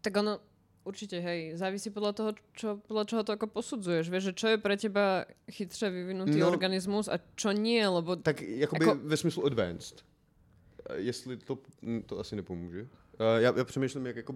Tak 0.00 0.16
ono, 0.16 0.38
určite, 0.84 1.16
hej, 1.18 1.56
závisí 1.56 1.90
podľa 1.90 2.12
toho, 2.12 2.30
čo, 2.52 2.68
podľa 2.84 3.04
čoho 3.04 3.22
to 3.24 3.32
ako 3.32 3.46
posudzuješ. 3.48 4.08
Vieš, 4.08 4.24
že 4.30 4.34
čo 4.36 4.46
je 4.52 4.58
pre 4.60 4.76
teba 4.76 5.24
chytře 5.48 5.90
vyvinutý 5.90 6.38
No. 6.40 6.48
organizmus 6.48 7.08
a 7.08 7.16
čo 7.36 7.52
nie, 7.52 7.80
lebo 7.80 8.16
Tak 8.16 8.40
jakoby 8.42 8.84
Jako- 8.84 9.00
ve 9.08 9.16
smyslu 9.16 9.46
advanced. 9.46 10.04
Eh, 10.90 11.00
Jestli 11.00 11.36
to, 11.36 11.58
hm, 11.82 12.02
to 12.06 12.18
asi 12.20 12.36
nepomůže. 12.36 12.86
Eh, 13.18 13.40
Já, 13.42 13.52
já 13.58 13.64
přemýšlím, 13.64 14.06
jak 14.06 14.16
jako... 14.16 14.34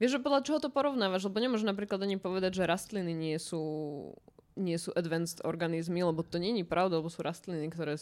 Vieš, 0.00 0.10
že 0.12 0.18
podľa 0.20 0.40
čoho 0.44 0.60
to 0.60 0.68
porovnávaš? 0.68 1.24
Lebo 1.24 1.40
nemôžeš 1.40 1.64
napríklad 1.64 1.96
ani 2.04 2.20
povedať, 2.20 2.60
že 2.60 2.68
rastliny 2.68 3.16
nie 3.16 3.40
sú, 3.40 4.12
nie 4.52 4.76
sú 4.76 4.92
advanced 4.92 5.40
organizmy, 5.40 6.04
lebo 6.04 6.20
to 6.20 6.36
není 6.36 6.68
pravda, 6.68 7.00
lebo 7.00 7.08
sú 7.08 7.24
rastliny, 7.24 7.64
ktoré 7.72 7.96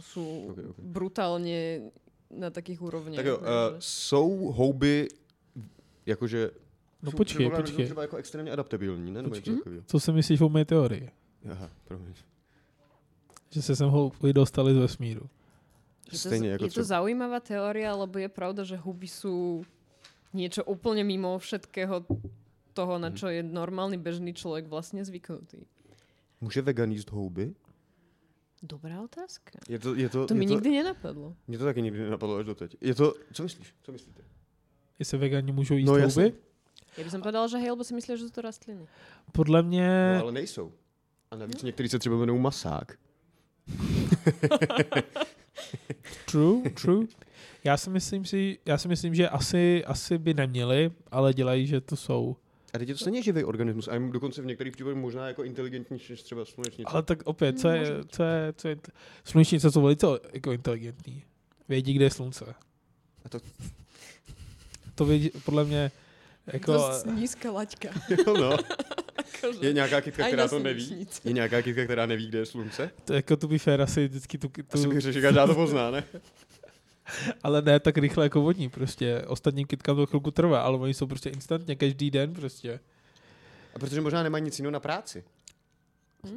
sú 0.00 0.24
Okay, 0.56 0.64
okay. 0.72 0.80
brutálne 0.80 1.92
na 2.32 2.48
takých 2.48 2.80
úrovniach. 2.80 3.20
Tak 3.20 3.26
jo, 3.26 3.36
uh, 3.36 3.76
jsou 3.78 4.48
houby 4.56 5.08
jakože... 6.06 6.50
No 7.02 7.10
jsou 7.10 7.16
počkej, 7.16 7.46
jsou 7.46 7.56
počkej. 7.56 7.84
Třeba 7.84 8.02
jako 8.02 8.16
extrémně 8.16 8.52
adaptabilní, 8.52 9.10
ne? 9.12 9.22
Nebo 9.22 9.34
něco 9.34 9.40
Počkej. 9.50 9.56
takového. 9.56 9.82
Co 9.86 10.00
si 10.00 10.12
myslíš 10.12 10.40
o 10.40 10.48
mé 10.48 10.64
teorii? 10.64 11.10
Aha, 11.52 11.70
promiň. 11.84 12.14
Že 13.50 13.62
se 13.62 13.76
sem 13.76 13.88
houby 13.88 14.32
dostali 14.32 14.74
z 14.74 14.76
vesmíru. 14.76 15.26
Je 16.06 16.10
to, 16.10 16.16
Stejně 16.18 16.48
jako 16.50 16.64
je 16.64 16.68
to 16.68 16.72
třeba... 16.72 16.84
zaujímavá 16.84 17.40
teória, 17.40 17.94
lebo 17.94 18.18
je 18.18 18.28
pravda, 18.28 18.64
že 18.64 18.76
huby 18.76 19.06
sú 19.08 19.62
niečo 20.34 20.62
úplne 20.66 21.02
mimo 21.06 21.38
všetkého 21.38 22.02
toho, 22.74 22.94
Mhm. 22.98 23.02
na 23.02 23.10
čo 23.10 23.26
je 23.30 23.42
normálny 23.42 23.98
bežný 23.98 24.34
človek 24.34 24.66
vlastne 24.66 25.02
zvyknutý. 25.04 25.66
Může 26.40 26.62
vegan 26.62 26.90
jíst 26.92 27.10
houby? 27.10 27.54
Dobrá 28.62 29.02
otázka. 29.02 29.58
Je 29.68 29.78
to, 29.78 29.94
je 29.94 30.08
to, 30.08 30.26
To 30.26 30.34
je 30.34 30.38
mi 30.38 30.46
to, 30.46 30.52
nikdy 30.54 30.70
nenapadlo. 30.70 31.34
Mě 31.48 31.58
to 31.58 31.64
taky 31.64 31.82
nikdy 31.82 32.00
nenapadlo 32.00 32.36
až 32.36 32.46
doteď. 32.46 32.76
Je 32.80 32.94
to... 32.94 33.14
Co 33.32 33.42
myslíš? 33.42 33.74
Co 33.82 33.92
myslíte? 33.92 34.22
Jestli 34.98 35.18
vegani 35.18 35.52
můžou 35.52 35.74
jíst 35.74 35.86
No, 35.86 35.92
houby? 35.92 36.02
jasně. 36.02 36.32
Ja 36.98 37.04
by 37.06 37.10
som 37.10 37.22
povedala, 37.22 37.46
že 37.48 37.58
hej, 37.62 37.70
lebo 37.70 37.84
si 37.86 37.94
myslíš, 37.94 38.18
že 38.18 38.26
sú 38.26 38.32
to 38.34 38.42
rastliny. 38.42 38.86
Podle 39.32 39.62
mě... 39.62 40.14
No, 40.18 40.22
ale 40.22 40.32
nejsou. 40.32 40.72
A 41.30 41.36
navíc 41.36 41.62
některý 41.62 41.88
se 41.88 41.98
třeba 41.98 42.16
jmenují 42.16 42.40
masák. 42.40 42.92
True, 46.30 46.70
true. 46.70 47.06
Já 47.64 47.76
si 47.76 47.90
myslím, 47.90 48.24
si, 48.24 48.58
já 48.66 48.78
si 48.78 48.88
myslím 48.88 49.14
že 49.14 49.28
asi, 49.28 49.84
asi 49.84 50.18
by 50.18 50.34
neměli, 50.34 50.90
ale 51.10 51.34
dělají, 51.34 51.66
že 51.66 51.80
to 51.80 51.96
jsou. 51.96 52.36
A 52.74 52.78
teď 52.78 52.88
je 52.88 52.94
to 52.94 52.98
stejně 52.98 53.22
živý 53.22 53.44
organismus. 53.44 53.88
A 53.88 53.98
dokonce 53.98 54.42
v 54.42 54.46
některých 54.46 54.72
případech 54.72 54.98
možná 54.98 55.26
jako 55.28 55.44
inteligentnější 55.44 56.12
než 56.12 56.22
třeba 56.22 56.44
slunečnice. 56.44 56.90
Ale 56.92 57.02
tak 57.02 57.18
opět, 57.24 57.58
co 57.60 57.68
je, 57.68 57.86
co 58.08 58.22
je, 58.22 58.52
co 58.56 58.68
je, 58.68 58.76
slunečnice 59.24 59.70
jsou 59.70 59.82
velice 59.82 60.06
jako 60.32 60.52
inteligentní. 60.52 61.22
Vědí, 61.68 61.92
kde 61.92 62.04
je 62.04 62.10
slunce. 62.10 62.54
A 63.24 63.28
to- 63.28 63.40
To 64.94 65.04
vědí, 65.04 65.30
podle 65.44 65.64
mě, 65.64 65.90
jako, 66.52 66.72
Dost 66.72 67.06
nízká 67.06 67.52
laťka. 67.52 67.88
jo, 68.26 68.34
no. 68.36 68.56
Akože. 69.16 69.58
Je 69.66 69.72
nějaká 69.72 70.00
kytka, 70.00 70.26
která 70.26 70.48
to 70.48 70.58
neví? 70.58 71.06
Je 71.24 71.32
nějaká 71.32 71.62
kytka, 71.62 71.84
která 71.84 72.06
neví, 72.06 72.28
kde 72.28 72.38
je 72.38 72.46
slunce? 72.46 72.90
to, 73.04 73.14
jako 73.14 73.36
to 73.36 73.48
by 73.48 73.58
fér 73.58 73.80
asi 73.80 74.08
vždycky 74.08 74.38
tu, 74.38 74.50
Asi 74.72 74.82
tu 74.82 74.90
bych 74.90 75.00
řekl, 75.00 75.12
že 75.12 75.20
každá 75.20 75.46
to 75.46 75.54
pozná, 75.54 75.90
ne? 75.90 76.04
ale 77.42 77.62
ne 77.62 77.80
tak 77.80 77.98
rychle 77.98 78.24
jako 78.24 78.40
vodní 78.40 78.68
prostě. 78.68 79.22
Ostatním 79.26 79.66
kytkám 79.66 79.96
to 79.96 80.06
chvilku 80.06 80.30
trvá, 80.30 80.60
ale 80.60 80.78
oni 80.78 80.94
jsou 80.94 81.06
prostě 81.06 81.30
instantně, 81.30 81.76
každý 81.76 82.10
den 82.10 82.34
prostě. 82.34 82.80
A 83.74 83.78
protože 83.78 84.00
možná 84.00 84.22
nemají 84.22 84.44
nic 84.44 84.58
jiného 84.58 84.70
na 84.70 84.80
práci. 84.80 85.24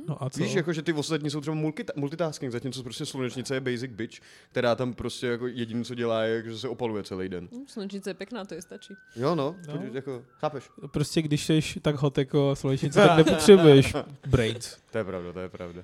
No 0.08 0.24
a 0.24 0.30
co? 0.30 0.44
Víš, 0.44 0.54
jako, 0.54 0.74
že 0.74 0.82
ty 0.82 0.94
ostatní 0.94 1.30
jsou 1.30 1.42
třeba 1.42 1.56
multi- 1.58 1.84
multitasking, 1.96 2.52
zatímco 2.52 2.84
prostě 2.84 3.06
slunečnice 3.06 3.56
je 3.56 3.60
basic 3.62 3.92
bitch, 3.92 4.18
která 4.52 4.76
tam 4.76 4.94
prostě 4.94 5.28
jako 5.28 5.48
jediné, 5.48 5.84
co 5.84 5.96
dělá, 5.96 6.24
je, 6.24 6.44
že 6.44 6.58
se 6.60 6.68
opaluje 6.68 7.04
celý 7.04 7.30
den. 7.30 7.50
Hm, 7.52 7.64
Slunečnice 7.68 8.10
je 8.10 8.14
pěkná, 8.14 8.46
to 8.46 8.54
je 8.54 8.62
stačí. 8.62 8.94
Jo, 9.16 9.36
no, 9.36 9.56
No. 9.68 9.74
no. 9.76 9.82
jako, 9.94 10.24
chápeš? 10.40 10.70
Prostě 10.92 11.22
když 11.22 11.50
jsi 11.50 11.80
tak 11.82 11.96
hot 11.96 12.18
jako 12.18 12.56
slunečnice, 12.56 13.00
tak 13.08 13.18
nepotřebuješ 13.18 13.94
brains. 14.28 14.78
To 14.92 14.98
je 14.98 15.04
pravda, 15.04 15.34
to 15.34 15.40
je 15.40 15.50
pravda. 15.50 15.84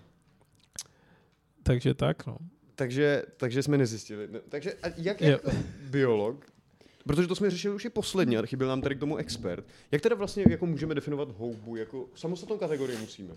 Takže 1.63 1.93
tak, 1.93 2.25
no. 2.27 2.37
Takže, 2.75 3.23
takže 3.37 3.63
jsme 3.63 3.77
nezjistili. 3.77 4.27
No, 4.31 4.39
takže 4.49 4.73
a 4.83 4.87
jak, 4.97 5.21
Jo. 5.21 5.29
jak 5.29 5.41
biolog, 5.89 6.45
protože 7.03 7.27
to 7.27 7.35
jsme 7.35 7.49
řešili 7.49 7.75
už 7.75 7.85
i 7.85 7.89
posledně, 7.89 8.37
a 8.37 8.45
chyběl 8.45 8.69
nám 8.69 8.81
tady 8.81 8.95
k 8.95 8.99
tomu 8.99 9.17
expert, 9.17 9.65
jak 9.91 10.01
teda 10.01 10.15
vlastně 10.15 10.43
jako 10.49 10.65
můžeme 10.65 10.95
definovat 10.95 11.29
houbu, 11.37 11.75
jako 11.75 12.07
samostatnou 12.15 12.57
kategorii 12.57 12.97
musíme? 12.97 13.33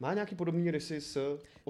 Má 0.00 0.14
nějaký 0.14 0.34
podobný 0.34 0.70
rysy 0.70 1.00
s 1.00 1.14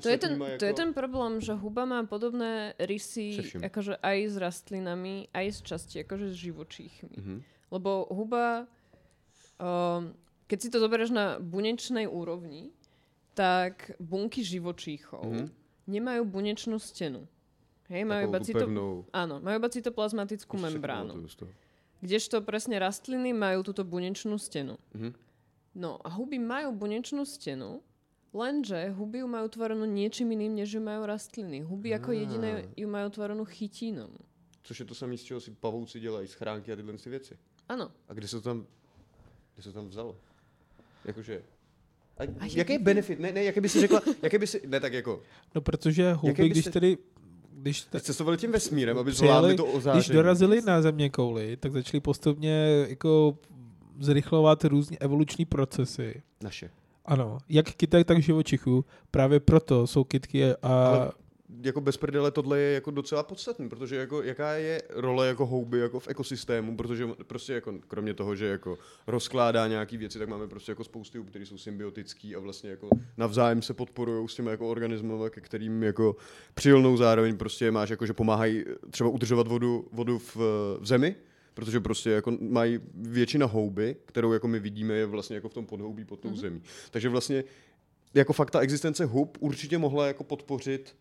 To 0.03 0.09
je, 0.09 0.19
ten, 0.19 0.43
jako... 0.43 0.59
to 0.59 0.65
je 0.65 0.75
ten 0.75 0.93
problém, 0.95 1.41
že 1.41 1.53
huba 1.57 1.85
má 1.85 2.05
podobné 2.05 2.75
rysy 2.79 3.41
vším. 3.43 3.65
akože 3.65 3.97
aj 4.05 4.19
s 4.29 4.37
rastlinami, 4.37 5.29
aj 5.35 5.47
z 5.53 5.59
časti 5.63 5.95
akože 6.05 6.29
s 6.31 6.37
živočíchmi. 6.37 7.17
Mhm. 7.19 7.35
Lebo 7.73 8.05
huba, 8.13 8.69
um, 9.61 10.13
keď 10.47 10.59
si 10.61 10.69
to 10.71 10.81
zoberieš 10.81 11.11
na 11.11 11.37
bunečnej 11.41 12.05
úrovni, 12.09 12.73
tak 13.35 13.93
bunky 14.01 14.45
živočíchov 14.45 15.25
Mhm. 15.25 15.47
nemajú 15.89 16.23
bunečnú 16.29 16.77
stenu. 16.79 17.25
Hej, 17.89 18.05
majú 18.05 18.29
iba 18.29 18.41
cito... 18.45 18.59
pevnou... 18.69 19.09
Áno, 19.17 19.41
majú 19.41 19.57
iba 19.57 19.69
cytoplazmatickú 19.73 20.61
membránu. 20.61 21.25
Kdežto 22.05 22.45
presne 22.45 22.77
rastliny 22.79 23.33
majú 23.33 23.65
túto 23.65 23.83
bunečnú 23.89 24.37
stenu. 24.37 24.77
Mhm. 24.93 25.17
No 25.75 25.97
a 26.05 26.09
huby 26.13 26.37
majú 26.37 26.75
bunečnú 26.77 27.25
stenu, 27.25 27.81
lenže 28.35 28.91
huby 28.97 29.19
ju 29.19 29.29
majú 29.29 29.49
tvorenú 29.49 29.85
niečím 29.89 30.33
iným, 30.37 30.55
než 30.57 30.75
ju 30.77 30.83
majú 30.85 31.07
rastliny. 31.09 31.65
Huby 31.65 31.95
ako 31.97 32.11
Ah. 32.13 32.17
jediné 32.21 32.51
ju 32.77 32.89
majú 32.89 33.09
tvorenú 33.11 33.45
chytínom. 33.49 34.11
Což 34.63 34.81
je 34.81 34.87
to 34.87 34.95
samé, 34.95 35.17
z 35.17 35.23
čeho 35.25 35.41
si 35.41 35.51
pavouci 35.51 36.01
dělají, 36.01 36.29
schránky 36.29 36.73
a 36.73 36.77
tyhle 36.77 36.93
ty 36.93 37.11
věci. 37.11 37.35
Áno. 37.69 37.91
A 38.09 38.13
kde 38.15 38.29
se 38.29 38.37
to 38.37 38.43
tam, 38.43 38.67
kde 39.55 39.63
se 39.63 39.69
to 39.73 39.79
tam 39.79 39.89
vzalo? 39.89 40.17
Jakože... 41.05 41.43
A, 42.19 42.23
A 42.23 42.45
jaký 42.45 42.59
jaký 42.59 42.73
je 42.73 42.79
benefit? 42.79 43.19
Ne, 43.21 43.33
ne, 43.33 43.45
jaké 43.45 43.61
by 43.61 43.69
si 43.69 43.81
řekla, 43.81 44.01
jaké 44.23 44.39
by 44.39 44.47
si, 44.47 44.63
ne 44.67 44.81
tak 44.81 44.93
jako, 44.93 45.23
No 45.55 45.61
protože 45.61 46.13
huby, 46.13 46.49
když 46.49 46.65
tedy, 46.65 46.99
když, 47.53 47.83
te, 47.83 47.91
teď 47.91 48.03
cestovali 48.03 48.37
tím 48.37 48.53
vesmírem, 48.53 48.99
aby 48.99 49.11
Přijeli, 49.11 49.29
zvládli 49.29 49.57
to 49.57 49.67
ozáření. 49.67 50.01
když 50.01 50.15
dorazili 50.17 50.63
na 50.63 50.83
země 50.83 51.11
kouli, 51.11 51.57
tak 51.57 51.73
začali 51.73 52.01
postupně 52.01 52.85
jako 52.89 53.39
zrychlovat 54.01 54.65
různé 54.65 54.97
evoluční 55.01 55.45
procesy. 55.45 56.23
Naše. 56.43 56.71
Ano, 57.09 57.39
jak 57.49 57.67
kytek, 57.67 58.07
tak 58.07 58.23
živočichů. 58.23 58.85
Právě 59.11 59.41
proto 59.41 59.87
jsou 59.87 60.05
kytky 60.05 60.45
a... 60.45 60.57
Ale 60.63 61.11
jako 61.63 61.81
bez 61.81 61.97
prdele 61.97 62.31
tohle 62.31 62.59
je 62.59 62.75
jako 62.75 62.91
docela 62.91 63.23
podstatný, 63.23 63.69
protože 63.69 63.97
jako 63.97 64.23
jaká 64.23 64.53
je 64.53 64.83
role 64.95 65.29
jako 65.29 65.47
houby 65.47 65.79
jako 65.79 66.01
v 66.01 66.09
ekosystému, 66.09 66.77
protože 66.77 67.09
prostě 67.27 67.53
jako 67.53 67.75
kromě 67.89 68.15
toho, 68.15 68.37
že 68.37 68.47
jako 68.47 68.79
rozkládá 69.07 69.67
nějaký 69.69 69.97
věci, 69.97 70.19
tak 70.19 70.29
máme 70.29 70.49
prostě 70.49 70.73
jako 70.73 70.85
spousty 70.85 71.19
hub, 71.19 71.29
které 71.29 71.47
jsou 71.47 71.59
symbiotický 71.59 72.37
a 72.37 72.39
vlastně 72.39 72.71
jako 72.71 72.89
navzájem 73.17 73.63
se 73.63 73.75
podporují 73.75 74.29
s 74.29 74.35
těmi 74.35 74.51
jako 74.51 74.69
organismy, 74.69 75.15
ke 75.31 75.41
kterým 75.41 75.83
jako 75.83 76.17
přilnou 76.55 76.97
zároveň 76.97 77.37
prostě 77.37 77.71
máš 77.71 77.91
jako, 77.91 78.07
že 78.07 78.13
pomáhají 78.13 78.65
třeba 78.91 79.11
udržovat 79.11 79.49
vodu, 79.49 79.89
vodu 79.93 80.19
v, 80.19 80.37
v 80.81 80.87
zemi, 80.87 81.17
protože 81.59 81.81
prostě 81.81 82.11
jako 82.11 82.37
mají 82.41 82.81
většina 82.95 83.47
houby, 83.47 83.97
kterou 84.07 84.33
jako 84.33 84.49
my 84.49 84.59
vidíme, 84.61 84.95
je 84.95 85.07
vlastně 85.07 85.35
jako 85.37 85.49
v 85.49 85.55
tom 85.55 85.67
podhoubí 85.67 86.05
pod 86.05 86.21
tou 86.21 86.29
Mhm. 86.29 86.37
zemí. 86.37 86.63
Takže 86.91 87.09
vlastně 87.09 87.45
jako 88.15 88.33
fakt 88.33 88.51
ta 88.51 88.61
existence 88.61 89.05
hub 89.05 89.39
určitě 89.41 89.79
mohla 89.79 90.07
jako 90.07 90.25
podpořit 90.25 90.97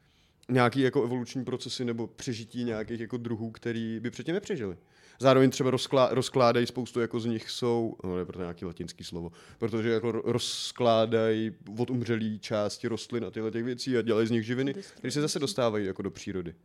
nějaký 0.50 0.80
jako 0.82 1.04
evoluční 1.04 1.46
procesy 1.46 1.86
nebo 1.86 2.08
přežití 2.08 2.64
nějakých 2.64 3.00
jako 3.00 3.18
druhů, 3.18 3.52
který 3.52 4.00
by 4.00 4.10
předtím 4.10 4.34
nepřežili. 4.34 4.78
Zároveň 5.20 5.50
třeba 5.50 5.72
rozklá, 5.72 6.10
rozkládají 6.12 6.68
spoustu 6.68 7.00
jako 7.00 7.20
z 7.20 7.26
nich 7.26 7.50
jsou, 7.50 7.96
no 8.04 8.20
je 8.20 8.26
proto 8.26 8.40
nějaký 8.42 8.66
latinský 8.66 9.04
slovo, 9.04 9.32
protože 9.58 9.90
jako 9.90 10.12
ro- 10.12 10.22
rozkládají 10.26 11.52
od 11.80 11.90
umřelý 11.90 12.40
části 12.40 12.88
rostlin 12.88 13.26
a 13.26 13.32
tyhle 13.32 13.52
těch 13.52 13.64
věcí 13.64 13.98
a 13.98 14.02
dělají 14.02 14.28
z 14.28 14.32
nich 14.32 14.46
živiny, 14.46 14.74
které 14.74 15.12
se 15.12 15.22
zase 15.22 15.40
dostávají 15.40 15.86
jako 15.86 16.02
do 16.02 16.12
přírody. 16.12 16.56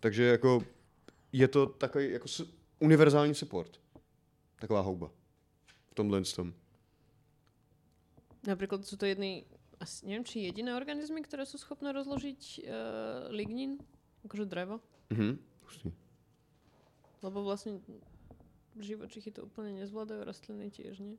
Takže 0.00 0.22
jako 0.22 0.62
je 1.32 1.48
to 1.48 1.66
takový 1.66 2.10
jako 2.12 2.28
univerzální 2.80 3.34
support. 3.34 3.80
Taková 4.60 4.80
houba. 4.80 5.10
V 5.90 5.94
tomhle 5.94 6.22
tom. 6.22 6.52
Napríklad 8.46 8.84
sú 8.84 8.96
to 9.00 9.08
jedny, 9.08 9.48
asi 9.80 10.04
neviem, 10.04 10.24
či 10.24 10.44
jediné 10.44 10.76
organizmy, 10.76 11.24
ktoré 11.24 11.48
sú 11.48 11.56
schopné 11.56 11.96
rozložiť 11.96 12.40
uh, 12.60 13.32
lignín, 13.32 13.80
akože 14.24 14.44
drevo. 14.44 14.84
Mhm. 15.08 15.40
Hustý. 15.64 15.88
Lebo 17.24 17.40
vlastne 17.40 17.80
živočichy 18.76 19.32
to 19.32 19.48
úplne 19.48 19.80
nezvládajú, 19.80 20.28
rastliny 20.28 20.68
tiež 20.68 21.00
nie. 21.00 21.16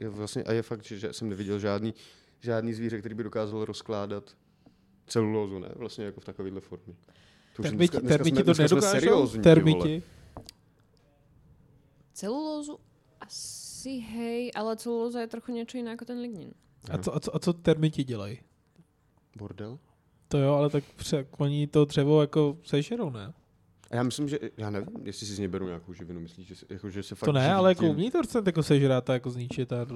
Je 0.00 0.08
vlastně, 0.08 0.42
a 0.42 0.52
je 0.52 0.62
fakt, 0.62 0.84
že, 0.84 1.12
jsem 1.12 1.28
neviděl 1.28 1.58
žádný, 1.58 1.94
žádný 2.40 2.72
zvíře, 2.72 2.98
který 2.98 3.14
by 3.14 3.22
dokázal 3.22 3.64
rozkládat 3.64 4.36
celulózu, 5.06 5.58
ne? 5.58 5.68
Vlastně 5.76 6.04
jako 6.04 6.20
v 6.20 6.24
takovéhle 6.24 6.60
formě. 6.60 6.94
To 7.56 7.62
už 7.62 7.68
Termiti, 7.68 7.76
dneska- 7.76 8.00
dneska 8.00 8.16
termiti 8.18 8.36
jsme- 8.36 8.44
to 8.54 8.62
nedokážou? 8.62 8.92
seriózní, 9.00 9.42
ty 9.42 9.48
vole. 9.48 9.54
termiti? 9.54 10.02
Celulózu 12.14 12.78
asi 13.20 13.98
hej, 14.00 14.50
ale 14.54 14.76
celulóza 14.76 15.20
je 15.20 15.26
trochu 15.28 15.52
niečo 15.52 15.78
iné 15.78 15.92
ako 15.98 16.04
ten 16.04 16.18
lignín. 16.22 16.54
A 16.90 16.98
co, 16.98 17.14
a, 17.14 17.20
co, 17.20 17.36
a 17.36 17.38
co 17.38 17.52
termiti 17.52 18.04
dělají? 18.04 18.38
Bordel? 19.36 19.78
To 20.28 20.38
jo, 20.38 20.54
ale 20.54 20.70
tak 20.70 20.84
oni 21.38 21.66
to 21.66 21.84
dřevo 21.84 22.20
jako 22.20 22.58
sežerou, 22.64 23.10
ne? 23.10 23.32
A 23.90 23.96
já 23.96 24.02
myslím, 24.02 24.28
že, 24.28 24.38
já 24.56 24.70
nevím, 24.70 25.06
jestli 25.06 25.26
si 25.26 25.34
z 25.34 25.38
něj 25.38 25.48
beru 25.48 25.66
nějakou 25.66 25.92
živinu, 25.92 26.20
myslíš, 26.20 26.46
že, 26.46 26.54
jako, 26.68 26.90
že 26.90 27.02
se 27.02 27.14
fakt 27.14 27.26
To 27.26 27.32
ne, 27.32 27.54
ale 27.54 27.70
jako 27.70 27.80
tím? 27.80 27.90
umí 27.90 28.10
to 28.10 28.20
jako 28.46 28.62
sežrát 28.62 29.10
a 29.10 29.12
jako 29.12 29.30
zničit 29.30 29.72
a. 29.72 29.86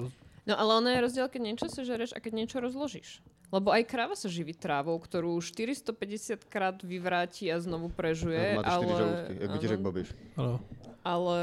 No 0.47 0.53
ale 0.59 0.71
ono 0.77 0.89
je 0.89 0.99
rozdiel, 1.01 1.27
keď 1.27 1.41
niečo 1.41 1.67
sežereš 1.67 2.13
a 2.15 2.19
keď 2.19 2.31
niečo 2.33 2.57
rozložíš. 2.59 3.19
Lebo 3.49 3.73
aj 3.73 3.83
kráva 3.89 4.13
sa 4.13 4.29
živí 4.29 4.53
trávou, 4.53 4.93
ktorú 5.01 5.41
450 5.41 6.45
krát 6.45 6.77
vyvráti 6.85 7.49
a 7.49 7.57
znovu 7.57 7.89
prežuje, 7.89 8.61
Máte 8.61 8.69
čtyři 8.69 8.85
ale, 8.85 8.97
žaludky, 9.01 9.31
jak 9.41 9.49
áno, 9.49 9.81
Babiš. 9.81 10.07
Ano. 10.37 10.55
ale 11.01 11.39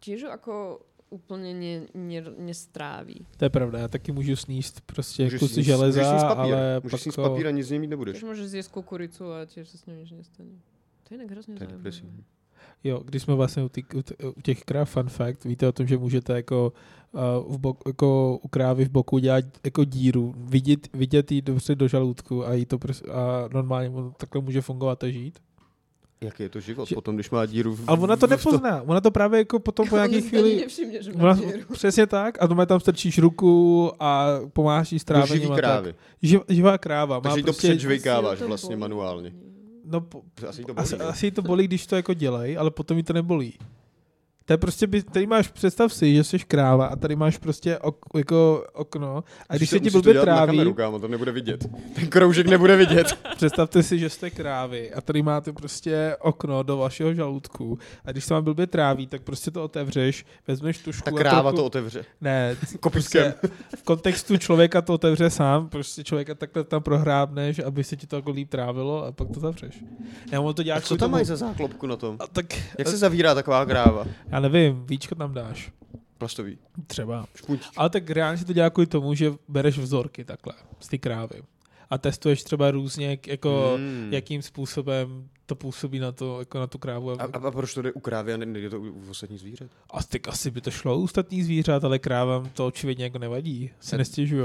tiež 0.00 0.32
ako 0.32 0.80
úplne 1.12 1.52
ne, 1.52 1.74
ne, 1.92 2.20
nestráví. 2.40 3.28
To 3.36 3.44
je 3.44 3.50
pravda, 3.52 3.78
já 3.78 3.88
taky 3.88 4.12
můžu 4.12 4.36
sníst 4.36 4.80
prostě 4.80 5.22
Můžeš 5.24 5.40
kusy 5.40 5.54
sníst- 5.54 5.66
železa, 5.66 6.00
můžeš 6.00 6.10
sníst 6.10 6.26
papír, 6.26 6.54
ale 6.54 6.80
můžeš 6.80 6.90
pak 6.90 7.00
sníst 7.00 7.16
papír 7.16 7.46
a 7.46 7.50
nic 7.50 7.66
z 7.66 7.70
něj 7.70 7.78
mít 7.78 7.92
nebudeš. 7.92 8.22
Môžeš 8.24 8.46
zjesť 8.48 8.70
kukuricu 8.72 9.24
a 9.28 9.44
tiež 9.44 9.68
sa 9.68 9.76
s 9.76 9.84
ňou 9.84 10.00
nič 10.00 10.10
nestane. 10.16 10.56
To 11.04 11.08
je 11.12 11.14
inak 11.20 11.28
hrozne 11.28 11.60
To 11.60 11.64
je 11.64 11.68
zaujímavé. 11.68 12.24
Jo, 12.84 13.00
když 13.04 13.22
jsme 13.22 13.34
vlastně 13.34 13.62
u, 13.62 13.68
tý, 13.68 13.82
u, 14.36 14.40
těch 14.42 14.64
kráv, 14.64 14.90
fun 14.90 15.08
fact, 15.08 15.44
víte 15.44 15.68
o 15.68 15.72
tom, 15.72 15.86
že 15.86 15.98
můžete 15.98 16.32
jako, 16.32 16.72
uh, 17.46 17.54
v 17.54 17.58
bok, 17.58 17.78
jako 17.86 18.38
u 18.42 18.48
krávy 18.48 18.84
v 18.84 18.88
boku 18.90 19.18
dělat 19.18 19.44
jako 19.64 19.84
díru, 19.84 20.34
vidět, 20.36 20.88
vidět 20.94 21.32
jí 21.32 21.42
dobře 21.42 21.74
do 21.74 21.88
žaludku 21.88 22.46
a, 22.46 22.54
jí 22.54 22.66
to 22.66 22.78
prs, 22.78 23.02
a 23.02 23.48
normálně 23.52 23.88
mu 23.90 24.12
takhle 24.16 24.42
může 24.42 24.60
fungovat 24.60 25.04
a 25.04 25.08
žít. 25.10 25.38
Jaký 26.20 26.42
je 26.42 26.48
to 26.48 26.60
život 26.60 26.88
Že- 26.88 26.94
potom, 26.94 27.14
když 27.14 27.30
má 27.30 27.46
díru 27.46 27.74
v, 27.74 27.84
Ale 27.86 27.98
ona 27.98 28.16
to 28.16 28.26
v- 28.26 28.30
v 28.30 28.30
nepozná, 28.30 28.82
ona 28.82 29.00
to 29.00 29.10
právě 29.10 29.38
jako 29.38 29.58
potom 29.58 29.88
po 29.88 29.96
nějaké 29.96 30.20
chvíli... 30.20 30.56
nevšimne, 30.56 31.02
že 31.02 31.12
má 31.12 31.18
Ona, 31.24 31.34
dieru. 31.34 31.62
přesně 31.72 32.06
tak, 32.06 32.42
a 32.42 32.46
to 32.48 32.66
tam 32.66 32.80
strčíš 32.80 33.18
ruku 33.18 33.90
a 34.00 34.26
pomáháš 34.52 34.92
jí 34.92 34.98
strávením. 34.98 35.34
živý 35.34 35.48
tak. 35.48 35.56
krávy. 35.58 35.94
Živ, 36.22 36.40
živá 36.48 36.78
kráva. 36.78 37.20
Takže 37.20 37.38
jí 37.38 37.42
to 37.42 37.46
prostě, 37.46 37.68
předžvejkáváš 37.68 38.38
to 38.38 38.48
vlastně 38.48 38.76
manuálně. 38.76 39.32
No, 39.84 40.00
po, 40.00 40.22
Asi 40.48 40.64
to 40.64 40.74
bolí, 40.74 40.84
asi, 40.84 40.98
ne? 40.98 41.04
asi 41.04 41.30
to 41.30 41.42
bolí, 41.42 41.64
když 41.66 41.86
to 41.86 41.96
jako 41.96 42.14
dělají, 42.14 42.56
ale 42.56 42.70
potom 42.70 42.96
jí 42.96 43.02
to 43.02 43.12
nebolí. 43.12 43.58
To 44.52 44.54
je 44.54 44.58
prostě, 44.58 44.86
by, 44.86 45.02
tady 45.02 45.26
máš, 45.26 45.48
představ 45.48 45.92
si, 45.94 46.14
že 46.14 46.24
jsi 46.24 46.38
kráva 46.38 46.86
a 46.86 46.96
tady 46.96 47.16
máš 47.16 47.38
prostě 47.38 47.78
ok, 47.78 47.96
jako 48.16 48.64
okno 48.72 49.24
a 49.48 49.56
když 49.56 49.70
se 49.70 49.80
ti 49.80 49.90
blbě 49.90 50.12
dělat 50.12 50.26
na 50.28 50.34
tráví, 50.34 50.46
kameru, 50.58 50.74
kámo, 50.74 50.98
to 50.98 51.08
nebude 51.08 51.32
vidět. 51.32 51.66
Ten 51.94 52.06
kroužek 52.08 52.46
nebude 52.46 52.76
vidět. 52.76 53.18
představte 53.36 53.82
si, 53.82 53.98
že 53.98 54.10
jste 54.10 54.30
krávy 54.30 54.92
a 54.94 55.00
tady 55.00 55.22
máte 55.22 55.52
prostě 55.52 56.16
okno 56.20 56.62
do 56.62 56.76
vašeho 56.76 57.14
žaludku 57.14 57.78
a 58.04 58.12
když 58.12 58.24
se 58.24 58.34
vám 58.34 58.44
blbě 58.44 58.66
tráví, 58.66 59.06
tak 59.06 59.22
prostě 59.22 59.50
to 59.50 59.64
otevřeš, 59.64 60.26
vezmeš 60.48 60.78
tušku 60.78 61.04
Ta 61.04 61.10
a 61.10 61.18
kráva 61.18 61.42
trochu, 61.42 61.56
to 61.56 61.64
otevře. 61.64 62.04
Ne, 62.20 62.56
Kopiskem. 62.80 63.32
prostě 63.40 63.56
v 63.76 63.82
kontextu 63.82 64.36
člověka 64.36 64.82
to 64.82 64.94
otevře 64.94 65.30
sám, 65.30 65.68
prostě 65.68 66.04
člověka 66.04 66.34
takhle 66.34 66.64
tam 66.64 66.82
prohrábneš, 66.82 67.58
aby 67.58 67.84
se 67.84 67.96
ti 67.96 68.06
to 68.06 68.16
jako 68.16 68.30
líp 68.30 68.48
trávilo 68.50 69.04
a 69.04 69.12
pak 69.12 69.28
to 69.34 69.40
zavřeš. 69.40 69.84
Ne, 70.32 70.38
to 70.38 70.60
A 70.60 70.62
děláš 70.62 70.84
co 70.84 70.94
tam 70.94 70.98
tomu- 70.98 71.12
mají 71.12 71.24
za 71.24 71.36
záklopku 71.36 71.86
na 71.86 71.96
tom? 71.96 72.16
A 72.20 72.26
tak, 72.26 72.46
Jak 72.78 72.88
se 72.88 72.96
zavírá 72.96 73.34
taková 73.34 73.66
kráva? 73.66 74.04
já 74.28 74.40
nevím, 74.42 74.86
víčko 74.86 75.14
tam 75.14 75.34
dáš, 75.34 75.72
Plastový. 76.18 76.58
třeba. 76.86 77.26
Špuntík. 77.34 77.68
Ale 77.76 77.90
tak 77.90 78.10
reálně 78.10 78.38
si 78.38 78.44
to 78.44 78.52
dělá 78.52 78.70
kvůli 78.70 78.86
tomu, 78.86 79.14
že 79.14 79.32
bereš 79.48 79.78
vzorky 79.78 80.24
takhle 80.24 80.52
z 80.80 80.88
ty 80.88 80.98
krávy. 80.98 81.42
A 81.90 81.98
testuješ 81.98 82.42
třeba 82.44 82.70
různě, 82.70 83.06
jak- 83.10 83.26
jako, 83.26 83.72
Hmm. 83.76 84.08
jakým 84.12 84.42
způsobem 84.42 85.28
to 85.46 85.54
působí 85.54 85.98
na, 85.98 86.12
to, 86.12 86.38
jako 86.38 86.58
na 86.58 86.66
tu 86.66 86.78
krávu. 86.78 87.10
A, 87.10 87.14
a, 87.14 87.26
a 87.46 87.50
proč 87.50 87.74
to 87.74 87.82
jde 87.82 87.92
u 87.92 88.00
krávy 88.00 88.34
a 88.34 88.36
ne- 88.36 88.46
nejde 88.46 88.70
to 88.70 88.80
u, 88.80 88.84
u 88.84 89.10
ostatních 89.10 89.40
zvířat? 89.40 89.70
A 89.90 90.02
tak 90.02 90.28
asi 90.28 90.50
by 90.50 90.60
to 90.60 90.70
šlo 90.70 90.98
u 90.98 91.04
ostatních 91.04 91.44
zvířat, 91.44 91.84
ale 91.84 91.98
krávám 91.98 92.48
to 92.54 92.66
očividně 92.66 93.04
jako 93.04 93.18
nevadí. 93.18 93.70
Se. 93.80 93.96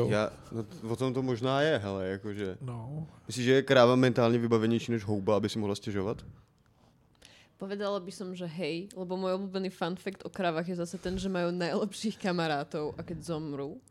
Já, 0.10 0.30
no, 0.52 0.66
o 0.90 0.96
tom 0.96 1.14
to 1.14 1.22
možná 1.24 1.62
je, 1.62 1.78
hele, 1.84 2.08
jakože. 2.08 2.58
No. 2.62 3.08
Myslíš, 3.28 3.46
že 3.46 3.52
je 3.52 3.62
kráva 3.62 3.96
mentálně 3.96 4.38
vybavenější 4.40 4.92
než 4.92 5.04
houba, 5.04 5.36
aby 5.38 5.50
si 5.50 5.60
mohla 5.60 5.76
stěžovat? 5.76 6.26
Povedala 7.58 7.98
by 7.98 8.12
som, 8.14 8.38
že 8.38 8.46
hej, 8.46 8.94
lebo 8.94 9.18
môj 9.18 9.34
obľúbený 9.34 9.74
fun 9.74 9.98
fact 9.98 10.22
o 10.22 10.30
kravách 10.30 10.70
je 10.70 10.78
zase 10.78 10.98
ten, 11.02 11.18
že 11.18 11.26
majú 11.26 11.50
najlepších 11.50 12.22
kamarátov 12.22 12.94
a 12.94 13.02
keď 13.02 13.34
zomrú, 13.34 13.82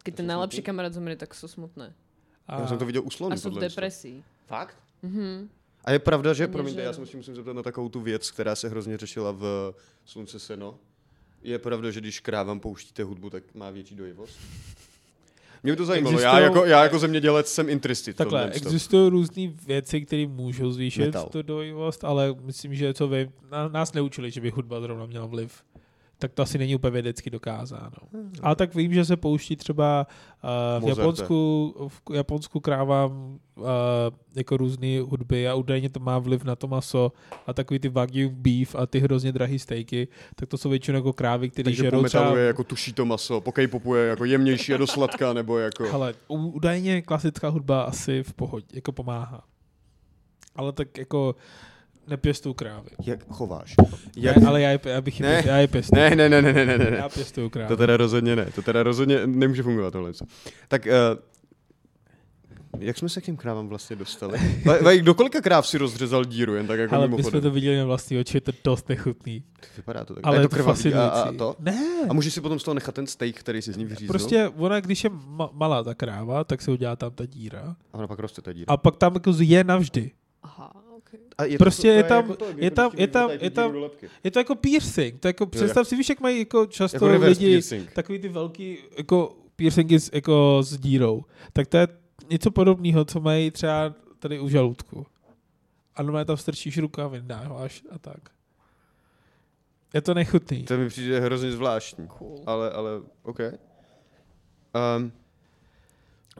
keď 0.00 0.24
ten 0.24 0.26
najlepší 0.28 0.64
kamarát 0.64 0.92
zomrie, 0.92 1.16
tak 1.16 1.36
sú 1.36 1.44
smutné. 1.44 1.92
A, 2.48 2.60
Já 2.60 2.66
jsem 2.66 2.78
to 2.78 2.86
viděl 2.86 3.02
u 3.04 3.10
slonů. 3.10 3.32
A 3.32 3.36
sú 3.36 3.50
v 3.50 3.60
depresii. 3.60 4.24
Fakt? 4.46 4.76
Mhm. 5.02 5.48
A 5.84 5.92
je 5.92 5.98
pravda, 5.98 6.32
že, 6.32 6.48
promiňte, 6.48 6.82
já 6.82 6.92
se 6.92 7.00
musím, 7.00 7.18
musím 7.18 7.34
zeptat 7.34 7.52
na 7.52 7.62
takovou 7.62 7.88
tu 7.88 8.00
věc, 8.00 8.30
která 8.30 8.56
se 8.56 8.68
hrozně 8.68 8.96
řešila 8.96 9.32
v 9.32 9.74
Slunce 10.04 10.38
seno. 10.40 10.78
Je 11.42 11.58
pravda, 11.58 11.90
že 11.90 12.00
když 12.00 12.20
krávám 12.20 12.60
pouštíte 12.60 13.04
hudbu, 13.04 13.30
tak 13.30 13.54
má 13.54 13.70
větší 13.70 13.94
dojivost? 13.94 14.38
Mě 15.64 15.72
by 15.72 15.76
to 15.76 15.84
zajímalo. 15.84 16.20
Já 16.20 16.32
Existujou- 16.32 16.42
jako, 16.42 16.64
já 16.64 16.82
jako 16.82 16.98
zemědělec 16.98 17.52
jsem 17.52 17.68
interested. 17.68 18.16
Takhle, 18.16 18.50
existují 18.50 19.10
různé 19.10 19.42
věci, 19.66 20.00
které 20.00 20.26
můžou 20.26 20.72
zvýšit 20.72 21.00
Metal. 21.00 21.28
tu 21.32 21.42
dojivost, 21.42 22.04
ale 22.04 22.34
myslím, 22.42 22.74
že 22.74 22.94
co 22.94 23.08
vy, 23.08 23.30
nás 23.72 23.92
neučili, 23.92 24.30
že 24.30 24.40
by 24.40 24.50
hudba 24.50 24.80
zrovna 24.80 25.06
měla 25.06 25.26
vliv. 25.26 25.62
Tak 26.18 26.32
to 26.32 26.42
asi 26.42 26.58
není 26.58 26.76
úplně 26.76 26.90
vědecky 26.90 27.30
dokázáno. 27.30 27.96
Ale 28.42 28.56
tak 28.56 28.74
vím, 28.74 28.94
že 28.94 29.04
se 29.04 29.16
pouští 29.16 29.56
třeba 29.56 30.06
uh, 30.78 30.84
v. 30.84 30.88
Japonsku, 30.88 31.74
v 31.88 32.14
Japonsku 32.14 32.60
krávám 32.60 33.38
uh, 33.56 33.64
jako 34.36 34.56
různé 34.56 35.00
hudby 35.00 35.48
a 35.48 35.54
údajně 35.54 35.88
to 35.88 36.00
má 36.00 36.18
vliv 36.18 36.44
na 36.44 36.56
to 36.56 36.66
maso 36.66 37.12
a 37.46 37.52
takový 37.52 37.78
ty 37.78 37.88
wagyu 37.88 38.30
beef 38.30 38.74
a 38.74 38.86
ty 38.86 39.00
hrozně 39.00 39.32
drahý 39.32 39.58
stejky, 39.58 40.08
tak 40.34 40.48
to 40.48 40.58
jsou 40.58 40.70
většinou 40.70 40.96
jako 40.96 41.12
krávy, 41.12 41.50
které 41.50 41.64
Takže 41.64 41.82
po 41.82 41.84
žerou 41.84 42.04
třeba... 42.04 42.38
jako 42.38 42.64
tuší 42.64 42.92
to 42.92 43.04
maso, 43.04 43.40
po 43.40 43.52
K-popu 43.52 43.94
je 43.94 44.06
jako 44.06 44.24
jemnější 44.24 44.74
a 44.74 44.76
do 44.76 44.86
sladká, 44.86 45.32
nebo 45.32 45.58
jako... 45.58 45.92
Ale 45.92 46.14
údajně 46.28 47.02
klasická 47.02 47.48
hudba 47.48 47.82
asi 47.82 48.22
v 48.22 48.34
pohodě, 48.34 48.66
jako 48.72 48.92
pomáhá. 48.92 49.44
Ale 50.56 50.72
tak 50.72 50.98
jako 50.98 51.34
nepěstuju 52.08 52.54
krávy. 52.54 52.88
Jak 53.06 53.26
chováš? 53.28 53.74
Jak? 54.16 54.36
Ne, 54.36 54.46
ale 54.46 54.60
já 54.60 54.70
je, 54.70 54.80
já 54.84 55.00
bych 55.00 55.20
Ne. 55.20 55.28
ne. 55.28 55.42
já 55.46 55.56
je 55.56 55.68
pěstuju. 55.68 56.02
Ne, 56.02 56.16
ne, 56.16 56.28
ne, 56.28 56.42
ne, 56.42 56.52
ne, 56.52 56.66
ne, 56.66 56.78
ne. 56.78 56.96
Já 56.96 57.08
pěstuju 57.08 57.50
krávy. 57.50 57.68
To 57.68 57.76
teda 57.76 57.96
rozhodně 57.96 58.36
ne. 58.36 58.46
To 58.54 58.62
teda 58.62 58.82
rozhodně 58.82 59.26
nemůže 59.26 59.62
fungovat 59.62 59.90
tohle. 59.90 60.12
Tak 60.68 60.86
uh, 60.86 61.20
jak 62.78 62.98
jsme 62.98 63.08
se 63.08 63.20
k 63.20 63.24
těm 63.24 63.36
krávám 63.36 63.68
vlastně 63.68 63.96
dostali? 63.96 64.38
Do 65.02 65.14
kolika 65.14 65.40
kráv 65.40 65.66
si 65.66 65.78
rozřezal 65.78 66.24
díru, 66.24 66.54
jen 66.54 66.66
tak 66.66 66.78
jako 66.78 66.94
ale 66.94 67.08
my 67.08 67.22
jsme 67.22 67.40
to 67.40 67.50
viděli 67.50 67.76
na 67.78 67.84
vlastní 67.84 68.18
oči, 68.18 68.36
je 68.36 68.40
to 68.40 68.52
dost 68.64 68.88
nechutný. 68.88 69.44
Vypadá 69.76 70.04
to 70.04 70.14
tak. 70.14 70.26
Ale 70.26 70.36
je 70.36 70.42
to 70.42 70.48
to 70.48 70.56
krvavý 70.56 70.94
a, 70.94 71.08
a 71.08 71.32
to? 71.32 71.56
Ne, 71.58 71.84
A 72.08 72.12
můžeš 72.12 72.34
si 72.34 72.40
potom 72.40 72.58
z 72.58 72.62
toho 72.62 72.74
nechat 72.74 72.94
ten 72.94 73.06
steak, 73.06 73.36
který 73.36 73.62
si 73.62 73.72
z 73.72 73.76
ní 73.76 73.84
vyříznul? 73.84 74.08
prostě 74.08 74.48
ona, 74.48 74.80
když 74.80 75.04
je 75.04 75.10
ma- 75.10 75.50
malá 75.52 75.82
ta 75.84 75.94
kráva, 75.94 76.44
tak 76.44 76.62
se 76.62 76.70
udělá 76.70 76.96
tam 76.96 77.12
ta 77.12 77.26
díra. 77.26 77.76
A 77.92 77.98
ona 77.98 78.06
pak 78.06 78.18
roste 78.18 78.42
ta 78.42 78.52
díra. 78.52 78.64
A 78.68 78.76
pak 78.76 78.96
tam 78.96 79.14
jako 79.14 79.32
je 79.38 79.64
navždy. 79.64 80.10
Aha. 80.42 80.72
A 81.38 81.44
je 81.44 81.58
prostě 81.58 81.88
je 81.88 82.02
tam- 82.02 82.24
jako 82.30 82.36
to, 82.36 82.44
je 82.44 82.64
jako 82.64 82.74
tam- 82.76 82.90
je 82.96 83.08
tam- 83.08 83.30
je 83.30 83.50
tam-. 83.50 83.74
Je 84.24 84.30
to 84.30 84.38
jako 84.38 84.54
piercing. 84.54 85.20
To 85.20 85.28
jako, 85.28 85.46
představ 85.46 85.88
si, 85.88 85.96
víš, 85.96 86.08
jak 86.08 86.20
mají 86.20 86.38
jako 86.38 86.66
často 86.66 87.08
Jako 87.08 87.26
lidi 87.26 87.46
piercing. 87.46 87.92
takový 87.92 88.18
ty 88.18 88.28
velký 88.28 88.78
jako 88.98 89.36
piercingy 89.56 90.00
s, 90.00 90.10
jako 90.14 90.58
s 90.62 90.78
dírou. 90.78 91.24
Tak 91.52 91.66
to 91.66 91.76
je 91.76 91.88
něco 92.30 92.50
podobného, 92.50 93.04
co 93.04 93.20
mají 93.20 93.50
třeba 93.50 93.94
tady 94.18 94.40
u 94.40 94.48
žaludku. 94.48 95.06
A 95.96 96.02
normálně 96.02 96.24
tam 96.24 96.36
strčíš 96.36 96.78
rukavy, 96.78 97.22
dáváš 97.24 97.82
a 97.90 97.98
tak. 97.98 98.18
Je 99.94 100.00
to 100.00 100.14
nechutný. 100.14 100.62
To 100.64 100.78
mi 100.78 100.88
přijde 100.88 101.20
hrozně 101.20 101.52
zvláštní. 101.52 102.06
Cool. 102.08 102.42
Ale, 102.46 102.70
ale, 102.70 102.90
OK. 103.22 103.38
Um, 104.98 105.12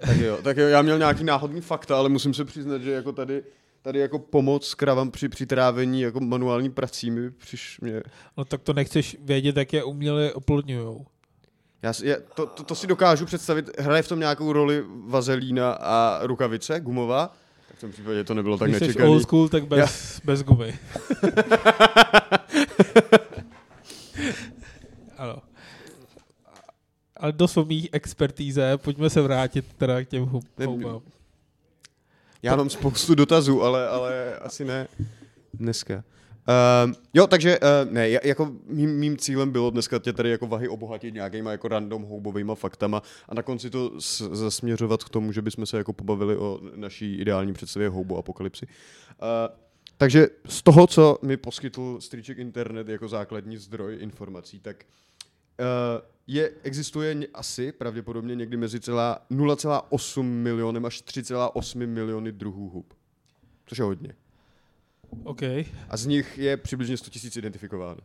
tak 0.01 0.17
jo, 0.17 0.39
tak 0.43 0.57
jo, 0.57 0.67
já 0.69 0.83
měl 0.83 0.99
nějaký 0.99 1.25
náhodný 1.25 1.61
fakta, 1.61 1.97
ale 1.99 2.09
musím 2.09 2.35
se 2.35 2.45
přiznat, 2.45 2.83
že 2.83 2.91
jako 2.91 3.13
tady, 3.13 3.43
tady 3.85 3.99
jako 3.99 4.18
pomoc 4.18 4.75
kravám 4.75 5.11
při 5.11 5.29
přitrávení 5.29 6.01
jako 6.01 6.20
manuální 6.20 6.70
prací 6.70 7.11
mi 7.11 7.31
přiš 7.31 7.81
mě... 7.81 8.03
No 8.37 8.44
tak 8.44 8.62
to 8.62 8.73
nechceš 8.73 9.16
vědět, 9.20 9.57
jak 9.57 9.73
je 9.73 9.85
uměle 9.85 10.33
oplodňujou. 10.33 11.07
Já, 11.83 11.92
si- 11.92 12.07
já 12.07 12.16
to, 12.35 12.47
to, 12.47 12.62
to, 12.64 12.75
si 12.75 12.87
dokážu 12.87 13.27
představit, 13.27 13.70
hraje 13.81 14.03
v 14.03 14.09
tom 14.09 14.18
nějakou 14.20 14.53
roli 14.53 14.85
vazelína 15.07 15.73
a 15.73 16.20
rukavice 16.27 16.81
gumová, 16.81 17.35
tak 17.68 17.77
v 17.77 17.81
tom 17.81 17.90
případě 17.92 18.25
to 18.25 18.35
nebylo 18.35 18.59
tak 18.59 18.68
Když 18.70 18.81
nečekaný. 18.81 19.11
old 19.11 19.23
school, 19.23 19.49
tak 19.49 19.66
bez, 19.66 20.20
bez 20.25 20.42
gumy. 20.42 20.79
ano. 25.16 25.37
Ale 27.16 27.33
dost 27.33 27.57
o 27.57 27.64
mých 27.64 27.88
expertíze, 27.92 28.77
pojďme 28.79 29.11
se 29.11 29.23
vrátit 29.23 29.64
teda 29.77 30.05
k 30.05 30.09
těm 30.09 30.25
houbám. 30.66 31.01
Já 32.44 32.57
mám 32.57 32.70
spoustu 32.70 33.14
dotazů, 33.14 33.62
ale, 33.62 33.88
ale 33.88 34.37
asi 34.38 34.64
ne 34.64 34.88
dneska. 35.54 36.04
Um, 36.85 36.94
jo, 37.14 37.26
takže 37.26 37.59
uh, 37.59 37.92
ne, 37.92 38.09
ja- 38.09 38.20
jako 38.26 38.52
mým, 38.66 38.90
mým 38.98 39.16
cílem 39.16 39.50
bylo 39.50 39.70
dneska 39.70 39.98
tě 39.98 40.12
tady 40.12 40.30
jako 40.30 40.46
vahy 40.46 40.68
obohatit 40.68 41.14
nějakýma 41.14 41.50
jako 41.50 41.68
random 41.68 42.02
houbovýma 42.02 42.54
faktama 42.54 43.02
a 43.28 43.35
na 43.35 43.42
konci 43.42 43.70
to 43.70 44.00
s- 44.00 44.30
zasměřovat 44.33 45.04
k 45.04 45.09
tomu, 45.09 45.33
že 45.33 45.42
bychom 45.42 45.66
se 45.66 45.78
jako 45.78 45.92
pobavili 45.92 46.37
o 46.37 46.61
naší 46.74 47.14
ideální 47.16 47.52
představě 47.52 47.88
houbu 47.88 48.18
apokalypsy. 48.18 48.66
Uh, 48.66 49.54
takže 49.96 50.26
z 50.48 50.62
toho, 50.62 50.87
co 50.87 51.18
mi 51.22 51.37
poskytl 51.37 51.96
Stříček 52.00 52.38
Internet 52.38 52.88
jako 52.88 53.09
základní 53.09 53.57
zdroj 53.57 53.96
informací, 54.00 54.61
tak 54.61 54.85
uh, 55.61 55.66
je, 56.27 56.53
existuje 56.63 57.17
asi 57.35 57.73
pravděpodobně 57.73 58.35
někdy 58.35 58.57
mezi 58.57 58.81
celá 58.81 59.27
0,8 59.31 60.23
milionem 60.23 60.87
až 60.87 61.03
3,8 61.03 61.87
miliony 61.87 62.33
druhů 62.33 62.69
hub. 62.69 62.95
Což 63.67 63.79
je 63.79 63.85
hodně. 63.85 64.15
OK. 65.25 65.43
A 65.89 65.97
z 65.97 66.07
nich 66.07 66.39
je 66.39 66.57
přibližně 66.57 66.97
100 66.97 67.11
tisíc 67.11 67.37
identifikováno. 67.37 68.01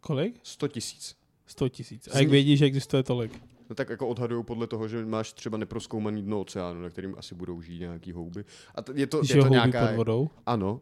Kolik? 0.00 0.40
100 0.42 0.68
tisíc. 0.68 1.16
100 1.46 1.68
tisíc. 1.68 2.08
A 2.12 2.18
jak 2.18 2.28
vědí, 2.28 2.56
že 2.56 2.64
existuje 2.64 3.02
tolik? 3.02 3.42
No 3.68 3.74
tak 3.74 3.88
jako 3.88 4.08
odhadují 4.08 4.44
podle 4.44 4.66
toho, 4.66 4.88
že 4.88 5.04
máš 5.06 5.32
třeba 5.32 5.58
neproskoumaný 5.58 6.22
dno 6.22 6.40
oceánu, 6.40 6.82
na 6.82 6.90
kterým 6.90 7.14
asi 7.18 7.34
budou 7.34 7.62
žít 7.62 7.78
nějaký 7.78 8.12
houby. 8.12 8.44
A 8.74 8.82
t- 8.82 8.92
je 8.96 9.06
to, 9.06 9.18
Když 9.18 9.30
je 9.30 9.42
to 9.42 9.48
nějaká... 9.48 9.86
pod 9.86 9.96
vodou? 9.96 10.30
Ano. 10.46 10.80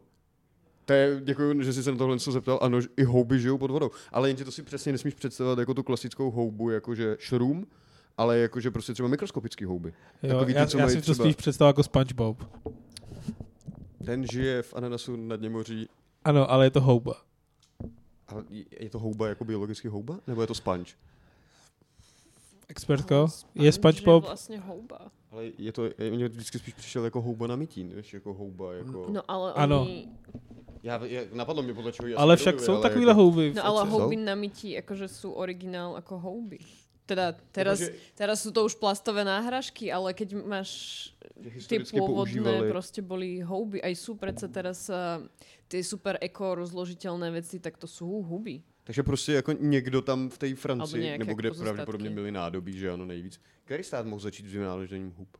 To 0.85 0.93
je, 0.93 1.21
děkuji, 1.23 1.63
že 1.63 1.73
jsi 1.73 1.83
se 1.83 1.91
na 1.91 1.97
tohle 1.97 2.15
něco 2.15 2.31
zeptal. 2.31 2.59
Ano, 2.61 2.79
i 2.97 3.03
houby 3.03 3.39
žijou 3.39 3.57
pod 3.57 3.71
vodou. 3.71 3.91
Ale 4.11 4.29
jenže 4.29 4.45
to 4.45 4.51
si 4.51 4.63
přesně 4.63 4.91
nesmíš 4.91 5.13
představovat 5.13 5.59
jako 5.59 5.73
tu 5.73 5.83
klasickou 5.83 6.31
houbu, 6.31 6.69
jakože 6.69 7.15
šrum, 7.19 7.67
ale 8.17 8.37
jakože 8.37 8.71
prostě 8.71 8.93
třeba 8.93 9.09
mikroskopický 9.09 9.65
houby. 9.65 9.93
Jo, 10.23 10.45
ty, 10.45 10.53
já, 10.53 10.65
co 10.67 10.77
já 10.77 10.89
si 10.89 10.95
to 10.95 11.01
třeba- 11.01 11.15
spíš 11.25 11.35
představil 11.35 11.69
jako 11.69 11.83
SpongeBob. 11.83 12.43
Ten 14.05 14.25
žije 14.31 14.61
v 14.61 14.73
ananasu 14.73 15.15
na 15.15 15.35
dně 15.35 15.49
moří. 15.49 15.89
Ano, 16.23 16.51
ale 16.51 16.65
je 16.65 16.69
to 16.71 16.81
houba. 16.81 17.13
Ale 18.27 18.43
je- 18.49 18.65
je 18.79 18.89
to 18.89 18.99
houba 18.99 19.27
jako 19.27 19.45
biologický 19.45 19.87
houba? 19.87 20.19
Nebo 20.27 20.41
je 20.41 20.47
to 20.47 20.55
sponge? 20.55 20.91
Expertko, 22.67 23.27
Sponge 23.27 23.65
je 23.67 23.71
SpongeBob? 23.71 24.23
vlastně 24.25 24.59
houba. 24.59 24.99
Ale 25.31 25.43
je 25.57 25.71
to, 25.71 25.85
je, 25.85 26.11
mě 26.11 26.27
vždycky 26.27 26.59
spíš 26.59 26.73
přišel 26.73 27.05
jako 27.05 27.21
houba 27.21 27.47
na 27.47 27.55
mytí, 27.55 27.83
než 27.83 28.13
jako 28.13 28.33
houba, 28.33 28.73
jako... 28.73 29.05
No 29.11 29.21
ale 29.27 29.53
Ano. 29.53 29.87
Já, 30.85 31.05
já, 31.05 31.21
napadlo 31.33 31.63
mě 31.63 31.73
podle 31.73 31.91
čeho 31.91 32.19
Ale 32.19 32.37
však 32.37 32.59
jsou 32.59 32.81
takovýhle 32.81 33.11
jako, 33.11 33.21
houby. 33.21 33.53
No 33.55 33.65
ale 33.65 33.81
Jsou? 33.81 33.89
houby 33.89 34.15
na 34.15 34.35
mytí, 34.35 34.77
akože 34.77 35.09
sú 35.09 35.33
originál 35.33 35.97
ako 35.97 36.21
houby. 36.21 36.61
Teda 37.09 37.33
teraz, 37.53 37.81
Jakože 37.81 38.13
teraz 38.17 38.37
sú 38.45 38.49
to 38.53 38.65
už 38.65 38.77
plastové 38.77 39.25
náhražky, 39.25 39.89
ale 39.89 40.13
keď 40.13 40.45
máš 40.45 40.69
že 41.41 41.69
tie 41.69 41.81
historicky 41.81 41.97
pôvodné, 41.97 42.41
používali- 42.41 42.69
proste 42.69 43.01
boli 43.01 43.41
houby. 43.41 43.81
Aj 43.81 43.93
sú 43.97 44.13
predsa 44.13 44.45
teraz 44.45 44.85
uh, 44.89 45.25
tie 45.65 45.81
super 45.81 46.21
eko 46.21 46.53
rozložiteľné 46.53 47.33
veci, 47.33 47.57
tak 47.57 47.81
to 47.81 47.89
sú 47.89 48.21
huby. 48.21 48.61
Takže 48.83 49.03
prostě 49.03 49.31
jako 49.31 49.51
někdo 49.51 50.01
tam 50.01 50.29
v 50.29 50.37
té 50.37 50.55
Francii, 50.55 51.17
nebo 51.17 51.33
kde 51.33 51.49
pozůstatky. 51.49 51.73
pravděpodobně 51.73 52.09
byly 52.09 52.31
nádobí, 52.31 52.77
že 52.77 52.91
ano, 52.91 53.05
nejvíc. 53.05 53.41
Který 53.65 53.83
stát 53.83 54.05
mohl 54.05 54.21
začít 54.21 54.45
s 54.45 54.53
vynáležením 54.53 55.13
hub? 55.17 55.37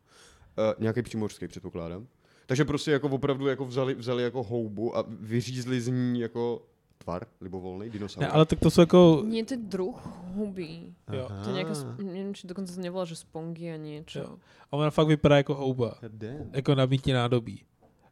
Uh, 0.58 0.74
nějaký 0.80 1.02
přímořský, 1.02 1.48
předpokládám. 1.48 2.08
Takže 2.46 2.66
prostě 2.66 2.92
jako 2.92 3.08
opravdu 3.08 3.48
jako 3.48 3.66
vzali, 3.66 3.94
vzali 3.96 4.24
jako 4.24 4.44
houbu 4.44 4.98
a 4.98 5.04
vyřízli 5.08 5.82
z 5.82 5.88
ní 5.88 6.20
jako 6.20 6.62
tvar, 6.98 7.26
libovolný 7.42 7.90
dinosaur. 7.90 8.22
Ne, 8.22 8.30
ale 8.30 8.46
tak 8.46 8.60
to 8.60 8.72
jsou 8.72 8.82
jako... 8.82 9.24
Nie, 9.28 9.46
to 9.46 9.54
je 9.54 9.58
druh 9.58 9.96
huby. 10.36 10.94
Jo. 11.14 11.28
To 11.44 11.50
je 11.50 11.56
nejaká, 11.56 11.74
sp- 11.78 12.02
neviem, 12.02 12.34
či 12.34 12.50
dokonca 12.50 12.74
sa 12.74 12.82
nevolá, 12.82 13.06
že 13.06 13.16
spongy 13.16 13.70
a. 13.72 13.78
Jo. 14.16 14.42
A 14.68 14.74
ona 14.74 14.90
fakt 14.90 15.08
vypadá 15.08 15.38
jako 15.38 15.54
houba. 15.54 15.96
Jako 16.54 16.76
nabití 16.76 17.14
nádobí. 17.14 17.62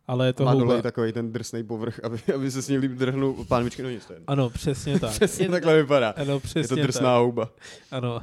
Ale 0.07 0.27
je 0.27 0.33
to 0.33 0.43
Má 0.45 0.53
dole 0.55 0.79
i 0.79 0.81
takový 0.81 1.11
ten 1.13 1.31
drsný 1.31 1.63
povrch, 1.63 1.99
aby, 2.03 2.19
aby 2.35 2.51
se 2.51 2.61
s 2.61 2.67
ním 2.69 2.81
líp 2.81 2.91
drhnul 2.91 3.45
pánvičky, 3.47 3.83
no 3.83 3.89
nic 3.89 4.05
to 4.05 4.13
je. 4.13 4.19
Ano, 4.27 4.49
přesně 4.49 4.99
tak. 4.99 5.11
Přesně 5.11 5.49
takhle 5.49 5.81
vypadá. 5.81 6.09
Ano, 6.09 6.33
Je 6.33 6.39
přesně 6.39 6.67
to 6.67 6.75
drsná 6.75 7.01
tak. 7.09 7.19
houba. 7.19 7.49
Ano. 7.91 8.21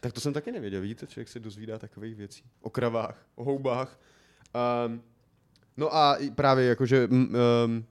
Tak 0.00 0.12
to 0.12 0.20
jsem 0.20 0.32
taky 0.32 0.52
nevěděl. 0.52 0.80
Vidíte, 0.80 1.06
člověk 1.06 1.28
se 1.28 1.40
dozvídá 1.40 1.78
takových 1.78 2.16
věcí. 2.16 2.44
O 2.60 2.70
kravách, 2.70 3.26
o 3.34 3.44
houbách. 3.44 4.00
Um, 4.86 5.02
no 5.76 5.94
a 5.94 6.18
právě 6.34 6.64
jakože 6.66 7.06
um, 7.06 7.84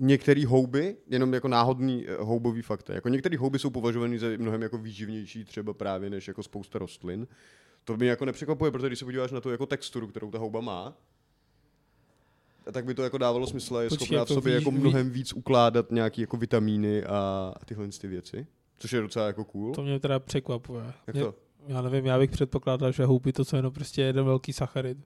některé 0.00 0.46
houby, 0.46 0.96
jenom 1.06 1.34
jako 1.34 1.48
náhodný 1.48 2.06
eh, 2.08 2.16
houbový 2.20 2.62
fakta, 2.62 2.94
jako 2.94 3.08
některé 3.08 3.38
houby 3.38 3.58
jsou 3.58 3.70
považovány 3.70 4.18
za 4.18 4.26
mnohem 4.38 4.62
jako 4.62 4.78
výživnější 4.78 5.44
třeba 5.44 5.74
právě 5.74 6.10
než 6.10 6.28
jako 6.28 6.42
spousta 6.42 6.78
rostlin. 6.78 7.26
To 7.84 7.96
mě 7.96 8.08
jako 8.08 8.24
nepřekvapuje, 8.24 8.70
protože 8.70 8.86
když 8.86 8.98
se 8.98 9.04
podíváš 9.04 9.32
na 9.32 9.40
tu 9.40 9.50
jako 9.50 9.66
texturu, 9.66 10.06
kterou 10.06 10.30
ta 10.30 10.38
houba 10.38 10.60
má, 10.60 10.96
tak 12.72 12.84
by 12.84 12.94
to 12.94 13.02
jako 13.02 13.18
dávalo 13.18 13.46
smysl 13.46 13.76
je 13.76 13.88
Počkej, 13.88 14.06
schopná 14.06 14.18
v 14.18 14.20
jako 14.20 14.34
sobě 14.34 14.54
jako 14.54 14.70
mnohem 14.70 15.10
víc 15.10 15.32
ukládat 15.32 15.90
nějaký 15.90 16.20
jako 16.20 16.36
vitamíny 16.36 17.04
a, 17.04 17.52
a 17.56 17.64
tyhle 17.64 17.88
ty 17.88 18.08
věci. 18.08 18.46
Což 18.82 18.92
je 18.92 19.00
docela 19.00 19.26
jako 19.26 19.44
cool. 19.44 19.74
To 19.74 19.82
mě 19.82 20.00
teda 20.00 20.18
překvapuje. 20.18 20.92
Jak 21.06 21.14
Mě, 21.16 21.24
to? 21.24 21.34
já 21.66 21.82
nevím, 21.82 22.06
já 22.06 22.18
bych 22.18 22.30
předpokládal, 22.30 22.92
že 22.92 23.04
houby 23.04 23.32
to 23.32 23.44
jsou 23.44 23.56
jenom 23.56 23.72
prostě 23.72 24.02
jeden 24.02 24.24
velký 24.24 24.52
sacharid. 24.52 24.98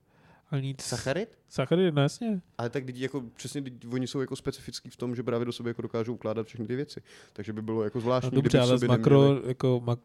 Ale 0.50 0.62
nic. 0.62 0.82
Sacharid? 0.82 1.38
Sacharid, 1.48 1.94
no 1.94 2.02
jasně. 2.02 2.40
Ale 2.58 2.70
tak 2.70 2.84
teď 2.84 2.96
jako, 2.96 3.22
přesně 3.36 3.62
teď 3.62 3.72
oni 3.92 4.06
jsou 4.06 4.20
jako 4.20 4.36
specifický 4.36 4.90
v 4.90 4.96
tom, 4.96 5.16
že 5.16 5.22
právě 5.22 5.44
do 5.44 5.52
sebe 5.52 5.70
jako 5.70 5.82
dokážou 5.82 6.14
ukládat 6.14 6.46
všechny 6.46 6.66
ty 6.66 6.76
věci. 6.76 7.02
Takže 7.32 7.52
by 7.52 7.62
bylo 7.62 7.82
jako 7.84 7.98
No 7.98 8.02
zvláštní, 8.02 8.30
dobře, 8.30 8.48
kdyby 8.58 8.66
v 8.66 8.68
ale 8.70 8.78
z 8.78 8.82
makro, 8.84 9.22
neměli- 9.22 9.48
jako, 9.48 9.80
mak, 9.84 9.98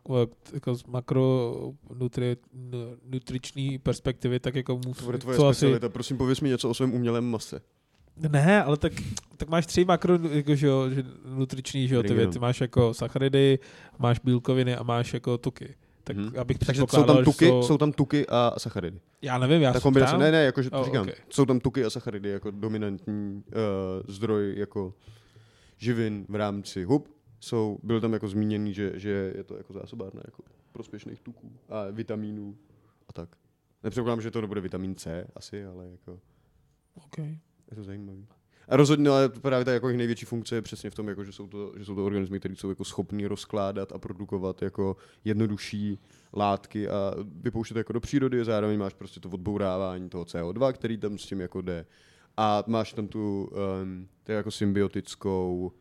jako 0.53 0.75
z 0.75 0.83
makro 0.85 1.53
nutri, 1.93 2.37
nutriční 3.05 3.77
perspektivy, 3.79 4.39
tak 4.39 4.55
jako 4.55 4.79
musí, 4.85 4.99
To 4.99 5.05
bude 5.05 5.17
tvoje 5.17 5.37
co 5.37 5.47
asi, 5.47 5.57
specialita. 5.57 5.89
Prosím, 5.89 6.17
pověs 6.17 6.41
mi 6.41 6.49
něco 6.49 6.69
o 6.69 6.73
svém 6.73 6.93
umělém 6.93 7.25
mase. 7.25 7.61
Ne, 8.29 8.63
ale 8.63 8.77
tak, 8.77 8.93
tak 9.37 9.49
máš 9.49 9.65
tři 9.65 9.85
makro 9.85 10.19
jako, 10.31 10.55
že 10.55 10.67
jo, 10.67 10.89
že 10.89 11.03
nutriční 11.25 11.87
že 11.87 11.95
jo, 11.95 12.03
ty 12.03 12.13
věci. 12.13 12.39
Máš 12.39 12.61
jako 12.61 12.93
sacharidy, 12.93 13.59
máš 13.99 14.19
bílkoviny 14.19 14.75
a 14.75 14.83
máš 14.83 15.13
jako 15.13 15.37
tuky. 15.37 15.75
Tak 16.03 16.17
Mhm. 16.17 16.39
abych 16.39 16.57
Takže 16.59 16.81
jsou 16.89 17.03
tam 17.03 17.23
tuky, 17.23 17.45
že 17.45 17.51
jsou... 17.63 17.77
tam 17.77 17.91
tuky 17.91 18.27
a 18.27 18.53
sacharidy. 18.57 18.99
Já 19.21 19.37
nevím, 19.37 19.61
já 19.61 19.73
Ta 19.73 19.79
se 19.79 19.83
kombinace, 19.83 20.09
ptám. 20.09 20.19
ne, 20.21 20.31
ne, 20.31 20.43
jakože 20.43 20.69
to 20.69 20.79
Oh, 20.79 20.85
říkám. 20.85 21.01
okay. 21.01 21.15
Jsou 21.29 21.45
tam 21.45 21.59
tuky 21.59 21.85
a 21.85 21.89
sacharidy 21.89 22.29
jako 22.29 22.51
dominantní 22.51 23.43
uh, 23.47 23.53
zdroj 24.07 24.53
jako 24.57 24.93
živin 25.77 26.25
v 26.29 26.35
rámci 26.35 26.83
hub. 26.83 27.07
Jsou, 27.39 27.79
byl 27.83 28.01
tam 28.01 28.13
jako 28.13 28.27
zmíněný, 28.27 28.73
že, 28.73 28.91
že 28.95 29.33
je 29.35 29.43
to 29.43 29.57
jako 29.57 29.73
zásobárna 29.73 30.21
jako 30.25 30.43
prospěšných 30.71 31.21
tuků 31.21 31.51
a 31.69 31.83
vitamínů 31.91 32.57
a 33.09 33.13
tak. 33.13 33.29
Nepředpokládám, 33.83 34.21
že 34.21 34.31
to 34.31 34.41
nebude 34.41 34.61
vitamin 34.61 34.95
C 34.95 35.27
asi, 35.35 35.65
ale 35.65 35.87
jako 35.91 36.19
Okay. 37.05 37.37
Je 37.71 37.75
to 37.75 37.83
zajímavý. 37.83 38.27
A 38.69 38.75
rozhodně, 38.75 39.09
ale 39.09 39.29
právě 39.29 39.65
ta 39.65 39.73
jako 39.73 39.87
jejich 39.87 39.97
největší 39.97 40.25
funkce 40.25 40.55
je 40.55 40.61
přesně 40.61 40.89
v 40.89 40.95
tom, 40.95 41.07
jako, 41.07 41.23
že, 41.23 41.31
jsou 41.31 41.47
to, 41.47 41.73
že 41.77 41.85
jsou 41.85 41.95
to 41.95 42.05
organismy, 42.05 42.39
které 42.39 42.55
jsou 42.55 42.69
jako 42.69 42.85
schopní 42.85 43.27
rozkládat 43.27 43.91
a 43.91 43.97
produkovat 43.97 44.61
jako 44.61 44.97
jednodušší 45.25 45.99
látky 46.33 46.89
a 46.89 47.13
vypouštět 47.41 47.77
jako 47.77 47.93
do 47.93 47.99
přírody, 47.99 48.45
zároveň 48.45 48.79
máš 48.79 48.93
prostě 48.93 49.19
to 49.19 49.29
odbourávání 49.29 50.09
toho 50.09 50.23
CO2, 50.23 50.73
který 50.73 50.97
tam 50.97 51.17
s 51.17 51.25
tím 51.25 51.41
jako 51.41 51.61
jde. 51.61 51.85
A 52.37 52.63
máš 52.67 52.93
tam 52.93 53.07
tu 53.07 53.51
um, 53.81 54.07
jako 54.27 54.51
symbiotickou 54.51 55.71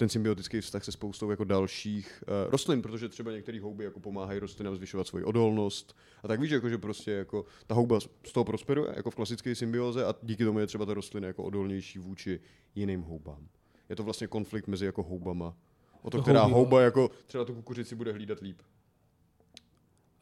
ten 0.00 0.08
symbiotický 0.08 0.60
vztah 0.60 0.84
se 0.84 0.92
spoustou 0.92 1.30
jako 1.30 1.44
dalších 1.44 2.24
uh, 2.26 2.50
rostlin, 2.50 2.82
protože 2.82 3.08
třeba 3.08 3.32
některé 3.32 3.60
houby 3.60 3.84
jako 3.84 4.00
pomáhají 4.00 4.38
rostlinám 4.38 4.76
zvyšovat 4.76 5.06
svoji 5.06 5.24
odolnost. 5.24 5.96
A 6.22 6.28
tak 6.28 6.40
víš, 6.40 6.50
jako, 6.50 6.68
že 6.68 6.78
prostě 6.78 7.10
jako 7.10 7.44
ta 7.66 7.74
houba 7.74 8.00
z 8.00 8.32
toho 8.32 8.44
prosperuje, 8.44 8.92
jako 8.96 9.10
v 9.10 9.14
klasické 9.14 9.54
symbioze 9.54 10.04
a 10.04 10.14
díky 10.22 10.44
tomu 10.44 10.58
je 10.58 10.66
třeba 10.66 10.86
ta 10.86 10.94
rostlina 10.94 11.26
jako 11.26 11.44
odolnější 11.44 11.98
vůči 11.98 12.40
jiným 12.74 13.02
houbám. 13.02 13.48
Je 13.88 13.96
to 13.96 14.02
vlastně 14.02 14.26
konflikt 14.26 14.66
mezi 14.66 14.84
jako 14.86 15.02
houbama. 15.02 15.56
O 16.02 16.10
to, 16.10 16.16
To 16.16 16.22
která 16.22 16.40
houbí, 16.40 16.52
no. 16.52 16.58
houba 16.58 16.80
jako 16.80 17.10
třeba 17.26 17.44
tu 17.44 17.54
kukuřici 17.54 17.94
bude 17.94 18.12
hlídat 18.12 18.40
líp. 18.40 18.62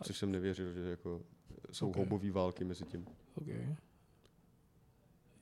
Což 0.02 0.18
jsem 0.18 0.32
nevěřil, 0.32 0.72
že 0.72 0.80
jako 0.80 1.22
jsou 1.72 1.86
Ok. 1.86 1.90
okay. 1.90 2.04
houbové 2.04 2.30
války 2.30 2.64
mezi 2.64 2.84
tím. 2.84 3.06
Okay. 3.34 3.76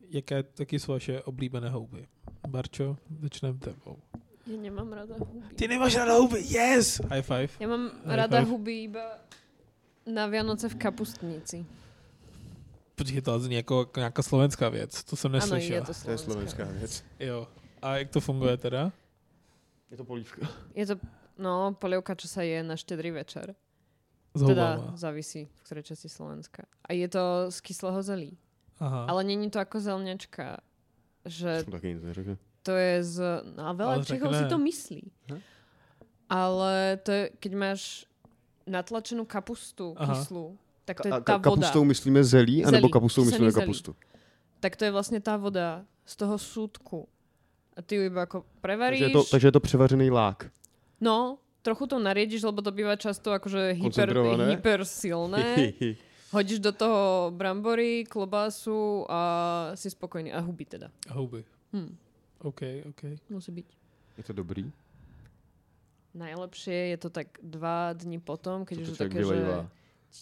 Jaké 0.08 0.42
taky 0.42 0.78
jsou 0.78 0.92
vaše 0.92 1.22
oblíbené 1.22 1.70
houby? 1.70 2.06
Barčo, 2.48 2.96
začneme 3.20 3.58
tebou. 3.58 3.98
Ja 4.46 4.56
nemám 4.56 4.86
rada 4.92 5.14
huby. 5.18 5.42
Ty 5.58 5.68
nemáš 5.68 5.96
ráda 5.98 6.14
houby, 6.22 6.38
yes! 6.46 7.02
High 7.10 7.22
five. 7.26 7.50
Ja 7.58 7.66
mám 7.66 7.90
High 8.06 8.16
rada 8.16 8.38
five. 8.40 8.50
huby 8.50 8.74
iba 8.86 9.18
na 10.06 10.26
Vianoce 10.30 10.68
v 10.70 10.76
kapustnici. 10.78 11.66
Počkej, 12.94 13.20
to 13.22 13.40
zní 13.40 13.54
jako, 13.56 13.78
jako 13.80 14.00
nějaká 14.00 14.22
slovenská 14.22 14.68
věc, 14.68 15.04
to 15.04 15.16
jsem 15.16 15.32
neslyšel. 15.32 15.74
je 15.76 15.80
to 15.80 15.86
To 15.86 16.10
je 16.10 16.18
slovenská. 16.18 16.32
slovenská 16.32 16.64
věc. 16.64 17.04
Jo. 17.20 17.48
A 17.82 17.96
jak 17.96 18.08
to 18.10 18.20
funguje 18.20 18.56
teda? 18.56 18.92
Je 19.90 19.96
to 19.96 20.04
polívka. 20.04 20.48
Je 20.74 20.86
to, 20.86 20.94
no, 21.38 21.74
polievka, 21.78 22.14
čo 22.14 22.26
sa 22.28 22.42
je 22.42 22.62
na 22.62 22.74
štedrý 22.78 23.10
večer. 23.10 23.54
S 24.34 24.42
Teda 24.46 24.92
závisí, 24.96 25.46
v 25.46 25.60
ktorej 25.62 25.82
časti 25.90 26.08
Slovenska. 26.08 26.64
A 26.88 26.92
je 26.92 27.08
to 27.08 27.50
z 27.50 27.60
kyslého 27.60 28.02
zelí. 28.02 28.38
Aha. 28.80 29.06
Ale 29.08 29.24
není 29.24 29.50
to 29.50 29.58
ako 29.60 29.80
zelňačka, 29.80 30.60
že 31.24 31.64
To 31.64 31.70
taky 31.70 31.94
nic 31.94 32.02
neřekne. 32.02 32.36
To 32.66 32.74
je 32.74 32.94
z... 33.06 33.16
No 33.54 33.62
a 33.62 33.72
veľa 33.72 33.92
Ale 33.94 34.04
Čechov 34.04 34.28
řekne- 34.28 34.38
si 34.42 34.44
to 34.50 34.58
myslí. 34.58 35.02
Hm? 35.30 35.40
Ale 36.26 36.74
to 37.06 37.10
je, 37.12 37.24
keď 37.38 37.52
máš 37.54 37.80
natlačenú 38.66 39.22
kapustu 39.22 39.94
Aha. 39.94 40.10
kyslú, 40.10 40.58
tak 40.82 40.98
to 41.00 41.06
je 41.06 41.12
A 41.14 41.22
tá 41.22 41.38
voda. 41.38 41.46
kapustou 41.46 41.86
myslíme 41.86 42.18
zelí, 42.20 42.66
anebo 42.66 42.90
kapustou 42.90 43.22
myslíme 43.22 43.50
zelí. 43.50 43.62
kapustu? 43.62 43.94
Tak 44.58 44.74
to 44.74 44.82
je 44.82 44.90
vlastne 44.90 45.22
tá 45.22 45.38
voda 45.38 45.86
z 46.02 46.14
toho 46.16 46.34
súdku. 46.34 47.06
A 47.76 47.82
ty 47.82 47.94
ju 47.94 48.08
iba 48.08 48.26
ako 48.26 48.42
Takže 48.42 48.58
prevaríš. 48.58 49.00
je, 49.00 49.08
to, 49.12 49.22
takže 49.22 49.46
je 49.48 49.54
to 49.54 49.60
převařený 49.60 50.10
lák. 50.10 50.50
No, 50.98 51.38
trochu 51.62 51.86
to 51.86 51.98
nariediš, 51.98 52.42
lebo 52.42 52.62
to 52.62 52.72
býva 52.72 52.96
často 52.96 53.30
akože 53.30 53.76
hyper, 53.78 54.08
hyper 54.50 54.80
silné. 54.82 55.74
Hodíš 56.34 56.58
do 56.58 56.72
toho 56.72 57.30
brambory, 57.30 58.02
klobásu 58.08 59.06
a 59.06 59.20
si 59.78 59.90
spokojný. 59.90 60.32
A 60.34 60.40
huby 60.42 60.64
teda. 60.64 60.90
Houby. 61.14 61.44
Hm, 61.72 61.94
OK, 62.46 62.62
OK. 62.88 63.02
musí 63.30 63.52
byť. 63.52 63.66
je 64.18 64.24
to 64.24 64.32
dobrý? 64.32 64.70
Najlepšie 66.14 66.94
je 66.94 66.96
to 66.96 67.10
tak 67.10 67.26
dva 67.42 67.92
dní 67.92 68.22
potom, 68.22 68.64
keď 68.64 68.76
už 68.78 68.86
to 68.86 68.94
je 68.94 68.98
také, 68.98 69.18
že 69.18 69.24
vylejvá? 69.24 69.70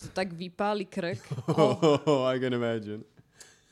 to 0.01 0.09
tak 0.09 0.33
vypálí 0.33 0.87
krk. 0.89 1.21
Oh, 1.55 2.27
I 2.27 2.41
can 2.41 2.55
imagine. 2.55 3.05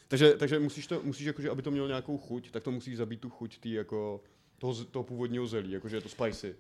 Takže, 0.08 0.36
takže 0.36 0.60
musíš 0.60 0.86
to, 0.86 1.00
musíš 1.02 1.26
jakože, 1.26 1.50
aby 1.50 1.62
to 1.62 1.70
mělo 1.70 1.88
nějakou 1.88 2.18
chuť, 2.18 2.50
tak 2.50 2.62
to 2.62 2.70
musíš 2.70 2.96
zabít 2.96 3.20
tu 3.20 3.30
chuť 3.30 3.58
tý 3.58 3.72
jako 3.72 4.20
toho, 4.58 4.84
toho 4.84 5.02
původního 5.02 5.46
zelí, 5.46 5.70
jakože 5.72 5.96
je 5.96 6.00
to 6.00 6.08
spicy, 6.08 6.54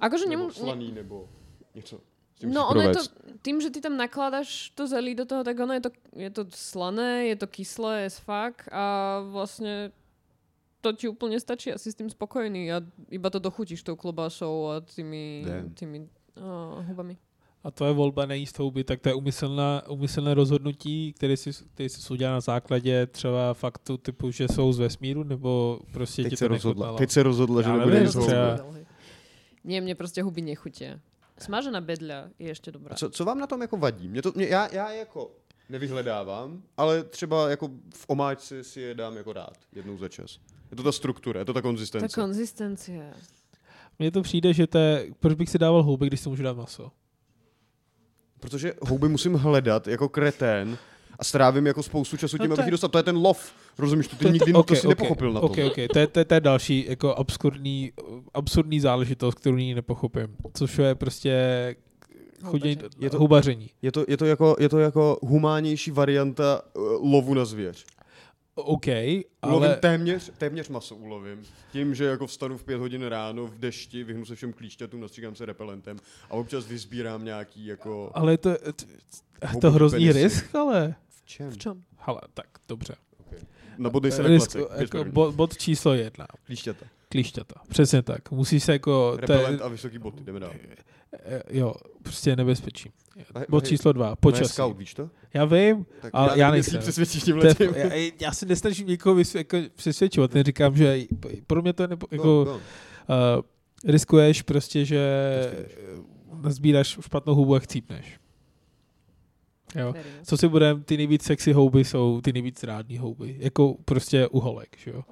Akože 0.00 0.26
nebo 0.26 0.52
slaný, 0.52 0.92
nebo 0.92 1.28
něco. 1.74 2.00
Tím 2.34 2.52
no 2.52 2.68
ono 2.68 2.80
je 2.80 2.92
to, 2.92 3.00
tým, 3.42 3.60
že 3.60 3.70
ty 3.70 3.80
tam 3.80 3.96
nakladaš 3.96 4.70
to 4.70 4.86
zelí 4.86 5.14
do 5.14 5.24
toho, 5.24 5.44
tak 5.44 5.58
ono 5.58 5.72
je 5.72 5.80
to, 5.80 5.90
je 6.16 6.30
to 6.30 6.44
slané, 6.50 7.26
je 7.26 7.36
to 7.36 7.46
kyslé 7.46 8.06
as 8.06 8.20
fuck 8.20 8.68
a 8.72 9.20
vlastne 9.24 9.88
to 10.80 10.92
ti 10.92 11.08
úplne 11.08 11.40
stačí 11.40 11.72
asi 11.72 11.92
s 11.92 11.98
tým 11.98 12.10
spokojný 12.10 12.72
a 12.72 12.82
iba 13.10 13.28
to 13.30 13.38
dochutíš 13.38 13.82
tou 13.82 13.96
klobásou 13.96 14.70
a 14.70 14.80
tými, 14.80 15.42
Damn. 15.46 15.74
tými 15.74 15.98
oh, 16.38 16.84
hubami. 16.86 17.18
A 17.64 17.70
tvoje 17.70 17.92
volba 17.92 18.26
nejíst 18.26 18.58
houby, 18.58 18.84
tak 18.84 19.00
to 19.00 19.08
je 19.08 19.14
umyslná, 19.14 19.82
umyslné 19.88 20.34
rozhodnutí, 20.34 21.12
které 21.12 21.36
si, 21.36 21.50
které 21.74 21.88
si 21.88 22.12
udělal 22.12 22.34
na 22.34 22.40
základě 22.40 23.06
třeba 23.06 23.54
faktu 23.54 23.96
typu, 23.96 24.30
že 24.30 24.48
jsou 24.48 24.72
z 24.72 24.78
vesmíru, 24.78 25.22
nebo 25.22 25.80
prostě 25.92 26.22
ti 26.22 26.30
Teď 26.30 26.38
to 26.38 26.44
se, 26.44 26.48
rozhodla, 26.48 26.86
nechutnalo? 26.86 26.98
teď 26.98 27.10
se 27.10 27.22
rozhodla, 27.22 27.62
že 27.62 27.68
Já 27.70 27.76
nebude 27.76 28.00
jíst 28.00 28.14
houby. 28.14 28.86
Nie, 29.66 29.82
mne 29.82 29.98
proste 29.98 30.22
huby 30.22 30.46
nechutia. 30.46 31.02
Smažená 31.42 31.82
bedľa 31.82 32.30
je 32.38 32.54
ešte 32.54 32.70
dobrá. 32.70 32.94
Co, 32.94 33.10
co 33.10 33.22
vám 33.26 33.38
na 33.42 33.50
tom 33.50 33.60
jako 33.66 33.76
vadí? 33.76 34.08
Mě 34.08 34.22
to, 34.22 34.32
mě, 34.34 34.46
já, 34.46 34.68
já 34.72 34.90
jako 34.92 35.30
nevyhledávám, 35.68 36.62
ale 36.76 37.04
třeba 37.04 37.50
jako 37.50 37.68
v 37.94 38.04
omáčce 38.06 38.64
si 38.64 38.80
je 38.80 38.94
dám 38.94 39.16
jako 39.16 39.32
rád, 39.32 39.58
jednou 39.72 39.98
za 39.98 40.08
čas. 40.08 40.38
Je 40.70 40.76
to 40.76 40.82
ta 40.82 40.92
struktura, 40.92 41.40
je 41.40 41.44
to 41.44 41.52
ta 41.52 41.62
konzistence. 41.62 42.20
konzistencia. 42.20 43.02
Mně 43.98 44.10
to 44.10 44.22
přijde, 44.22 44.52
že 44.52 44.66
to 44.66 44.78
je, 44.78 45.06
proč 45.20 45.34
bych 45.34 45.50
si 45.50 45.58
dával 45.58 45.82
houby, 45.82 46.06
když 46.06 46.20
si 46.20 46.28
můžu 46.28 46.42
dát 46.42 46.56
maso? 46.56 46.90
Protože 48.40 48.72
houby 48.82 49.08
musím 49.08 49.34
hledat 49.34 49.88
jako 49.88 50.08
kretén 50.08 50.78
a 51.18 51.24
strávím 51.24 51.66
jako 51.66 51.82
spoustu 51.82 52.16
času 52.16 52.36
No 52.36 52.44
tím, 52.44 52.48
to 52.48 52.54
abych 52.54 52.64
je- 52.64 52.68
ji 52.68 52.70
dostal. 52.70 52.90
To 52.90 52.98
je 52.98 53.02
ten 53.02 53.16
lov. 53.16 53.52
Rozumíš, 53.78 54.06
to 54.08 54.16
ty 54.16 54.24
To- 54.24 54.30
nikdy 54.30 54.52
to- 54.52 54.62
to 54.62 54.74
si 54.74 54.86
ok, 54.86 54.88
nepochopil 54.88 55.32
na 55.32 55.40
tom. 55.40 55.50
Ok, 55.50 55.58
ok, 55.66 55.74
to 55.92 55.98
je, 55.98 56.06
to, 56.06 56.18
je, 56.18 56.24
to 56.24 56.34
je 56.34 56.40
další 56.40 56.84
jako 56.88 57.14
obskurní, 57.14 57.92
absurdní 58.34 58.80
záležitost, 58.80 59.34
kterou 59.34 59.56
nikdy 59.56 59.74
nepochopím. 59.74 60.36
Což 60.54 60.78
je 60.78 60.94
prostě 60.94 61.76
chodění. 62.44 62.76
Je 62.98 63.10
to- 63.10 63.18
hubaření. 63.18 63.70
Je 63.82 63.92
to, 63.92 64.04
je, 64.08 64.16
to 64.16 64.24
jako, 64.24 64.56
je 64.58 64.68
to 64.68 64.78
jako 64.78 65.18
humánnější 65.22 65.90
varianta 65.90 66.62
uh, 66.76 66.82
lovu 67.12 67.34
na 67.34 67.44
zvěř. 67.44 67.84
OK, 68.58 68.86
Ulovím 68.86 69.24
ale 69.42 69.76
téměř, 69.76 70.30
téměř 70.38 70.68
maso 70.68 70.96
ulovím. 70.96 71.42
Tím, 71.72 71.94
že 71.94 72.04
jako 72.04 72.26
vstanu 72.26 72.58
v 72.58 72.64
pět 72.64 72.76
hodin 72.78 73.02
ráno 73.02 73.46
v 73.46 73.58
dešti, 73.58 74.04
vyhnu 74.04 74.24
se 74.24 74.34
všem 74.34 74.52
klíšťatům, 74.52 75.00
nastříkám 75.00 75.34
se 75.34 75.46
repelentem 75.46 75.96
a 76.30 76.34
občas 76.34 76.66
vyzbírám 76.66 77.24
nějaký 77.24 77.66
jako... 77.66 78.10
ale 78.14 78.32
je 78.32 78.38
to, 78.38 78.48
je 78.50 78.58
to, 79.52 79.60
to 79.60 79.70
hrozný 79.70 80.06
penisy. 80.06 80.22
risk, 80.22 80.54
ale... 80.54 80.94
V 81.08 81.24
čem? 81.24 81.50
V 81.50 81.58
čom? 81.58 81.82
Hele, 81.96 82.20
tak 82.34 82.46
dobře. 82.68 82.96
Nabodej 83.78 84.12
se 84.12 84.22
na 84.22 84.28
Risk, 84.28 84.56
jako, 84.76 85.04
bod, 85.04 85.34
bod 85.34 85.56
číslo 85.56 85.94
jedna. 85.94 86.26
Klíšťata. 86.46 86.86
Klíšťata. 87.08 87.60
Přesně 87.68 88.02
tak. 88.02 88.30
Musíš 88.30 88.64
se 88.64 88.72
jako... 88.72 89.16
To 89.26 89.32
je, 89.32 89.38
Repelent 89.38 89.62
a 89.62 89.68
vysoký 89.68 89.98
boty, 89.98 90.24
jdeme 90.24 90.40
dál. 90.40 90.52
eh, 91.12 91.42
jo, 91.50 91.74
prostě 92.02 92.30
je 92.30 92.36
nebezpečí. 92.36 92.90
Bod 93.48 93.66
číslo 93.66 93.92
dva. 93.92 94.10
Ne, 94.10 94.16
Počasí. 94.20 94.52
scout, 94.52 94.76
víš 94.78 94.94
to? 94.94 95.10
Já 95.34 95.44
vím, 95.44 95.86
Tak 96.00 96.10
Ale 96.14 96.28
já, 96.28 96.36
já 96.36 96.46
já 96.46 96.50
nejsem. 96.50 96.80
přesvědčíš 96.80 97.22
tím 97.22 97.36
je, 97.38 97.42
letím. 97.44 97.74
já, 97.74 98.10
já 98.20 98.32
se 98.32 98.46
nesnažím 98.46 98.86
někoho 98.88 99.14
vysvě, 99.14 99.40
jako 99.40 99.56
přesvědčovat, 99.74 100.30
říkám, 100.46 100.76
že 100.76 100.98
pro 101.46 101.62
mě 101.62 101.72
to 101.72 101.82
je 101.82 101.88
nebo, 101.88 102.06
jako, 102.10 102.44
No, 102.46 102.52
no. 102.52 102.54
Uh, 102.54 103.42
riskuješ 103.92 104.42
prostě, 104.42 104.84
že 104.84 105.00
nazbíráš 106.42 106.98
špatnou 107.00 107.34
houbu 107.34 107.54
a 107.54 107.58
chcípneš. 107.58 108.20
Jo. 109.74 109.94
Co 110.24 110.36
si 110.36 110.48
budeme, 110.48 110.80
ty 110.80 110.96
nejvíc 110.96 111.22
sexy 111.22 111.52
houby 111.52 111.84
jsou 111.84 112.20
ty 112.20 112.32
nejvíc 112.32 112.62
rádní 112.62 112.98
houby. 112.98 113.36
Jako 113.38 113.76
prostě 113.84 114.28
uholek, 114.28 114.76
že 114.78 114.90
jo. 114.90 115.02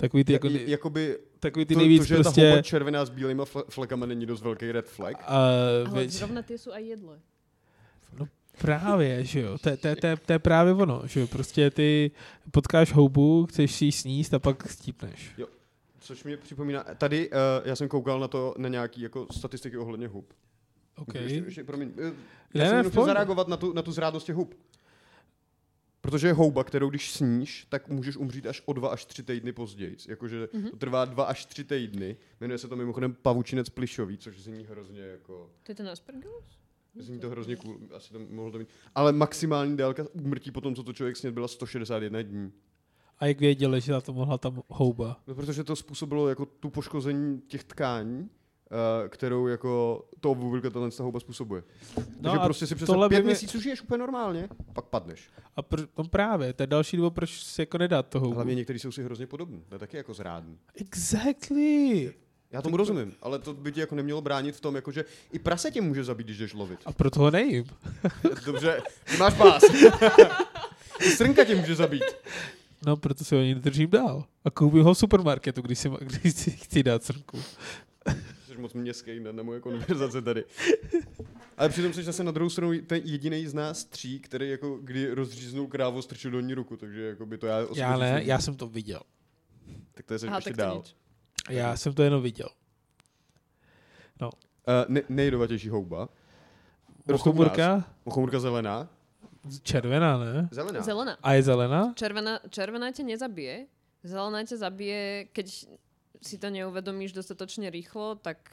Takový 0.00 0.24
ty, 0.24 0.32
jako, 0.32 0.46
Ja- 0.48 0.68
jakoby 0.68 1.18
takový 1.40 1.64
ty 1.64 1.74
to, 1.74 1.80
nejvíc 1.80 2.02
to, 2.02 2.04
že 2.06 2.14
je 2.14 2.18
ta 2.18 2.22
prostě... 2.22 2.48
houba 2.50 2.62
červená 2.62 3.04
s 3.04 3.10
bílýma 3.10 3.44
fle- 3.44 3.64
flekama 3.68 4.06
není 4.06 4.26
dost 4.26 4.40
velký 4.42 4.72
red 4.72 4.86
flag. 4.88 5.16
A, 5.20 5.26
Ale 5.26 5.84
veď, 5.92 6.10
zrovna 6.10 6.42
tie 6.42 6.56
sú 6.58 6.72
aj 6.72 6.82
jedle. 6.84 7.16
právě, 8.60 9.24
že 9.24 9.40
jo. 9.40 9.58
To, 9.58 9.68
je- 9.68 9.76
to, 9.76 9.88
je- 9.88 9.96
to, 9.96 10.06
je- 10.06 10.16
to 10.16 10.32
je 10.32 10.38
právě 10.38 10.72
ono, 10.74 11.02
že 11.04 11.20
jo. 11.20 11.26
Prostě 11.26 11.70
ty 11.70 12.10
potkáš 12.50 12.92
houbu, 12.92 13.46
chceš 13.46 13.74
si 13.74 13.84
ji 13.84 13.92
sníst 13.92 14.34
a 14.34 14.38
pak 14.38 14.68
stípneš. 14.68 15.32
Což 16.00 16.24
mě 16.24 16.36
připomíná, 16.36 16.84
tady 16.98 17.30
uh, 17.30 17.36
já 17.64 17.76
jsem 17.76 17.88
koukal 17.88 18.20
na 18.20 18.28
to, 18.28 18.54
na 18.58 18.68
nějaký 18.68 19.00
jako 19.00 19.26
statistiky 19.30 19.76
ohledně 19.76 20.08
hub. 20.08 20.32
OK. 20.96 21.14
Ještě, 21.14 21.38
ještě, 21.44 21.64
promiň, 21.64 21.90
eh, 21.98 22.02
Ne, 22.04 22.12
já 22.54 22.64
jsem 22.66 22.76
ne, 22.76 22.82
chtěl 22.82 22.90
pohodě. 22.90 23.08
zareagovat 23.10 23.48
na 23.48 23.56
tu, 23.56 23.72
na 23.72 23.82
tu 23.82 23.92
zrádnost 23.92 24.26
těch 24.26 24.36
hub. 24.36 24.54
Protože 26.00 26.26
je 26.26 26.32
houba, 26.32 26.64
kterou 26.64 26.90
když 26.90 27.12
sníš, 27.12 27.66
tak 27.68 27.88
můžeš 27.88 28.16
umřít 28.16 28.46
až 28.46 28.62
o 28.66 28.72
dva 28.72 28.88
až 28.88 29.04
tři 29.04 29.22
týdny 29.22 29.52
později. 29.52 29.96
Jakože 30.08 30.48
Mhm. 30.52 30.70
to 30.70 30.76
trvá 30.76 31.04
dva 31.04 31.24
až 31.24 31.46
tři 31.46 31.64
týdny. 31.64 32.16
Jmenuje 32.40 32.58
se 32.58 32.68
to 32.68 32.76
mimochodem 32.76 33.16
pavučinec 33.22 33.68
plišový, 33.68 34.18
což 34.18 34.40
zní 34.42 34.64
hrozně 34.64 35.00
jako... 35.02 35.50
To 35.62 35.72
je 35.72 35.76
ten 35.76 35.88
aspergillus? 35.88 36.44
Zní 36.98 37.18
to 37.20 37.30
hrozně 37.30 37.56
cool, 37.56 37.78
asi 37.96 38.12
to 38.12 38.18
mohlo 38.30 38.50
to 38.52 38.58
být. 38.58 38.68
Ale 38.94 39.12
maximální 39.12 39.76
délka 39.76 40.04
úmrtí 40.12 40.50
po 40.50 40.60
tom, 40.60 40.74
co 40.74 40.82
to 40.82 40.92
člověk 40.92 41.16
sněd, 41.16 41.34
byla 41.34 41.48
161 41.48 42.22
dní. 42.22 42.52
A 43.18 43.26
jak 43.26 43.40
věděli, 43.40 43.80
že 43.80 43.92
za 43.92 44.00
to 44.00 44.12
mohla 44.12 44.38
tam 44.38 44.62
houba? 44.68 45.20
No, 45.26 45.34
protože 45.34 45.64
to 45.64 45.76
způsobilo 45.76 46.28
jako 46.28 46.46
tu 46.46 46.70
poškození 46.70 47.40
těch 47.40 47.64
tkání, 47.64 48.30
kterou 49.08 49.46
jako 49.46 50.02
to 50.20 50.30
obvykle 50.30 50.70
ta 50.70 50.80
houba 51.02 51.20
způsobuje. 51.20 51.62
No 52.20 52.30
Takže 52.30 52.38
prostě 52.44 52.66
si 52.66 52.74
by 52.74 52.84
pět 53.08 53.18
mi- 53.18 53.24
měsíců 53.26 53.60
žiješ 53.60 53.82
úplně 53.82 53.98
normálně, 53.98 54.48
pak 54.72 54.84
padneš. 54.84 55.30
A 55.56 55.62
pr- 55.62 55.88
no 55.98 56.04
právě, 56.04 56.52
to 56.52 56.62
je 56.62 56.66
další 56.66 56.96
důvod, 56.96 57.14
proč 57.14 57.42
si 57.44 57.62
jako 57.62 57.78
nedát 57.78 58.06
to 58.08 58.20
houbu. 58.20 58.34
Hlavně 58.34 58.54
některý 58.54 58.78
jsou 58.78 58.92
si 58.92 59.04
hrozně 59.04 59.26
podobní, 59.26 59.62
to 59.68 59.74
je 59.74 59.78
taky 59.78 59.96
jako 59.96 60.14
zrádný. 60.14 60.58
Exactly. 60.74 62.14
Já 62.52 62.62
tomu 62.62 62.76
rozumím, 62.76 63.14
ale 63.22 63.38
to 63.38 63.54
by 63.54 63.72
ti 63.72 63.80
jako 63.80 63.94
nemělo 63.94 64.20
bránit 64.20 64.56
v 64.56 64.60
tom, 64.60 64.74
jako 64.76 64.92
že 64.92 65.04
i 65.32 65.38
prase 65.38 65.70
tě 65.70 65.80
může 65.80 66.04
zabít, 66.04 66.26
když 66.26 66.38
jdeš 66.38 66.54
lovit. 66.54 66.78
A 66.84 66.92
proto 66.92 67.20
ho 67.20 67.30
nejím. 67.30 67.64
Dobře, 68.46 68.82
ty 69.10 69.16
máš 69.16 69.34
pás. 69.34 69.62
Srnka 71.16 71.44
tě 71.44 71.54
může 71.56 71.74
zabít. 71.74 72.04
No, 72.86 72.96
proto 72.96 73.24
si 73.24 73.34
ho 73.34 73.40
ani 73.40 73.54
držím 73.54 73.90
dál. 73.90 74.24
A 74.44 74.50
koupím 74.50 74.82
ho 74.82 74.94
v 74.94 74.98
supermarketu, 74.98 75.62
když 75.62 75.78
si, 75.78 75.90
když 76.00 76.34
si 76.34 76.50
chci 76.50 76.82
dát 76.82 77.04
srnku. 77.04 77.38
Moc 78.60 78.74
městský 78.74 79.20
na, 79.20 79.32
na 79.32 79.42
moje 79.42 79.60
konverzace 79.60 80.22
tady. 80.22 80.44
Ale 81.56 81.68
přitom 81.68 81.92
jsi 81.92 82.02
zase 82.02 82.24
na 82.24 82.30
druhou 82.30 82.50
stranu 82.50 82.72
ten 82.86 83.00
jediný 83.04 83.46
z 83.46 83.54
nás 83.54 83.84
tří, 83.84 84.20
který 84.20 84.50
jako 84.50 84.78
kdy 84.82 85.14
rozříznul 85.14 85.66
krávu, 85.66 86.02
strčil 86.02 86.30
do 86.30 86.40
ní 86.40 86.54
ruku, 86.54 86.76
takže 86.76 87.02
jako 87.02 87.26
by 87.26 87.38
to 87.38 87.46
já 87.46 87.66
Já 87.74 87.96
ne, 87.96 88.12
nevím. 88.12 88.28
já 88.28 88.38
jsem 88.38 88.54
to 88.56 88.66
viděl. 88.66 89.00
Tak 89.92 90.06
to 90.06 90.12
je 90.12 90.18
se 90.18 90.26
Aha, 90.26 90.36
ještě 90.36 90.52
dál. 90.52 90.82
Já 91.50 91.76
jsem 91.76 91.94
to 91.94 92.02
jenom 92.02 92.22
viděl. 92.22 92.48
Uh, 94.68 94.84
ne, 94.88 95.02
nejjedovatější 95.08 95.68
houba. 95.68 96.08
Mochomurka? 97.10 97.84
Mochomurka 98.04 98.40
zelená. 98.40 98.88
Červená, 99.62 100.18
ne? 100.18 100.48
Zelená. 100.52 100.80
Zelená. 100.82 101.16
A 101.22 101.32
je 101.32 101.42
zelená? 101.42 101.92
Červená, 101.96 102.40
červená 102.50 102.92
ťa 102.92 103.02
nezabije, 103.08 103.66
zelená 104.04 104.44
ťa 104.44 104.56
zabije, 104.56 105.32
keď 105.32 105.66
si 106.22 106.38
to 106.38 106.50
neuvedomíš 106.50 107.12
dostatočne 107.12 107.70
rýchlo, 107.70 108.14
tak 108.14 108.52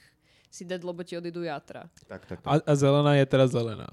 si 0.52 0.66
dead, 0.66 0.84
lebo 0.84 1.04
ti 1.04 1.18
odídu 1.18 1.44
játra. 1.44 1.90
Tak, 2.08 2.26
tak, 2.26 2.42
tak. 2.42 2.48
A, 2.48 2.72
a 2.72 2.76
zelená 2.76 3.16
je 3.16 3.26
teda 3.26 3.48
zelená. 3.48 3.88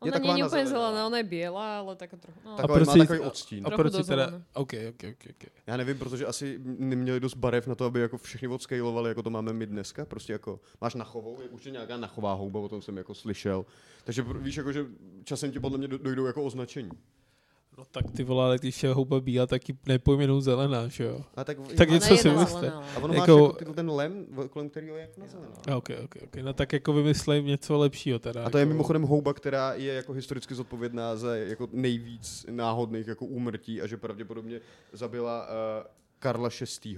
Je 0.00 0.08
Ona 0.08 0.16
taková 0.16 0.32
nie 0.34 0.40
je 0.42 0.46
úplne 0.48 0.64
zelená. 0.66 0.80
zelená, 0.80 1.00
ona 1.12 1.18
je 1.20 1.26
biela, 1.28 1.66
ale 1.84 1.92
taká 1.96 2.16
trochu... 2.16 2.40
No. 2.44 2.56
Takový, 2.56 2.72
proč 2.74 2.86
má 2.88 2.92
si- 2.92 2.98
takový 2.98 3.20
odstín. 3.20 3.60
A 3.66 3.70
proč 3.70 3.92
si 3.94 4.04
teda... 4.04 4.26
OK, 4.56 4.72
OK, 4.88 5.02
OK. 5.12 5.24
okay. 5.36 5.50
Já 5.66 5.76
nevím, 5.76 5.98
protože 5.98 6.26
asi 6.26 6.56
neměli 6.64 7.20
dost 7.20 7.34
barev 7.36 7.66
na 7.66 7.74
to, 7.74 7.84
aby 7.84 8.00
jako 8.00 8.18
všechny 8.18 8.48
odscalovali, 8.48 9.08
jako 9.08 9.22
to 9.22 9.30
máme 9.30 9.52
my 9.52 9.66
dneska. 9.66 10.04
Prostě 10.04 10.32
jako 10.32 10.60
máš 10.80 10.94
nachovou, 10.94 11.40
je 11.40 11.48
určitě 11.48 11.70
nějaká 11.70 11.96
nachová 11.96 12.32
houba, 12.32 12.60
o 12.60 12.68
tom 12.68 12.82
jsem 12.82 12.96
jako 12.96 13.14
slyšel. 13.14 13.64
Takže 14.04 14.22
víš, 14.22 14.56
jako, 14.56 14.72
že 14.72 14.86
časem 15.24 15.52
ti 15.52 15.60
podle 15.60 15.78
mě 15.78 15.88
do- 15.88 15.98
dojdou 15.98 16.24
jako 16.26 16.44
označení. 16.44 16.90
No 17.80 17.86
tak 17.90 18.10
ty 18.10 18.24
vole, 18.24 18.44
ale 18.44 18.58
když 18.58 18.82
je 18.82 18.92
houba 18.92 19.20
bílá, 19.20 19.46
tak 19.46 19.68
ji 19.68 19.74
nepojmenou 19.86 20.40
zelená, 20.40 20.88
že 20.88 21.04
jo? 21.04 21.20
A 21.36 21.44
tak, 21.44 21.56
Tak 21.76 21.90
něco 21.90 22.16
si 22.16 22.28
jedna 22.28 22.40
myslí. 22.40 22.60
zelená, 22.60 22.84
a 22.96 22.98
ono 22.98 23.14
jako- 23.14 23.38
máš 23.38 23.60
jako 23.60 23.72
ten 23.72 23.90
lem, 23.90 24.26
kolem 24.50 24.68
kterého 24.70 24.96
je 24.96 25.00
jako 25.02 25.20
na 25.20 25.26
zelená. 25.26 25.76
OK, 25.76 25.88
OK, 26.04 26.14
OK. 26.24 26.36
No 26.42 26.52
tak 26.52 26.72
jako 26.72 26.92
vymyslím 26.92 27.46
něco 27.46 27.78
lepšího 27.78 28.18
teda. 28.18 28.44
A 28.44 28.50
to 28.50 28.58
je 28.58 28.62
jako... 28.62 28.68
mimochodem 28.72 29.02
houba, 29.02 29.34
která 29.34 29.74
je 29.74 29.94
jako 29.94 30.12
historicky 30.12 30.54
zodpovědná 30.54 31.16
za 31.16 31.36
jako 31.36 31.68
nejvíc 31.72 32.46
náhodných 32.50 33.06
jako 33.06 33.26
úmrtí 33.26 33.82
a 33.82 33.86
že 33.86 33.96
pravděpodobně 33.96 34.60
zabila 34.92 35.46
uh, 35.48 35.86
Karla 36.18 36.48
VI., 36.84 36.96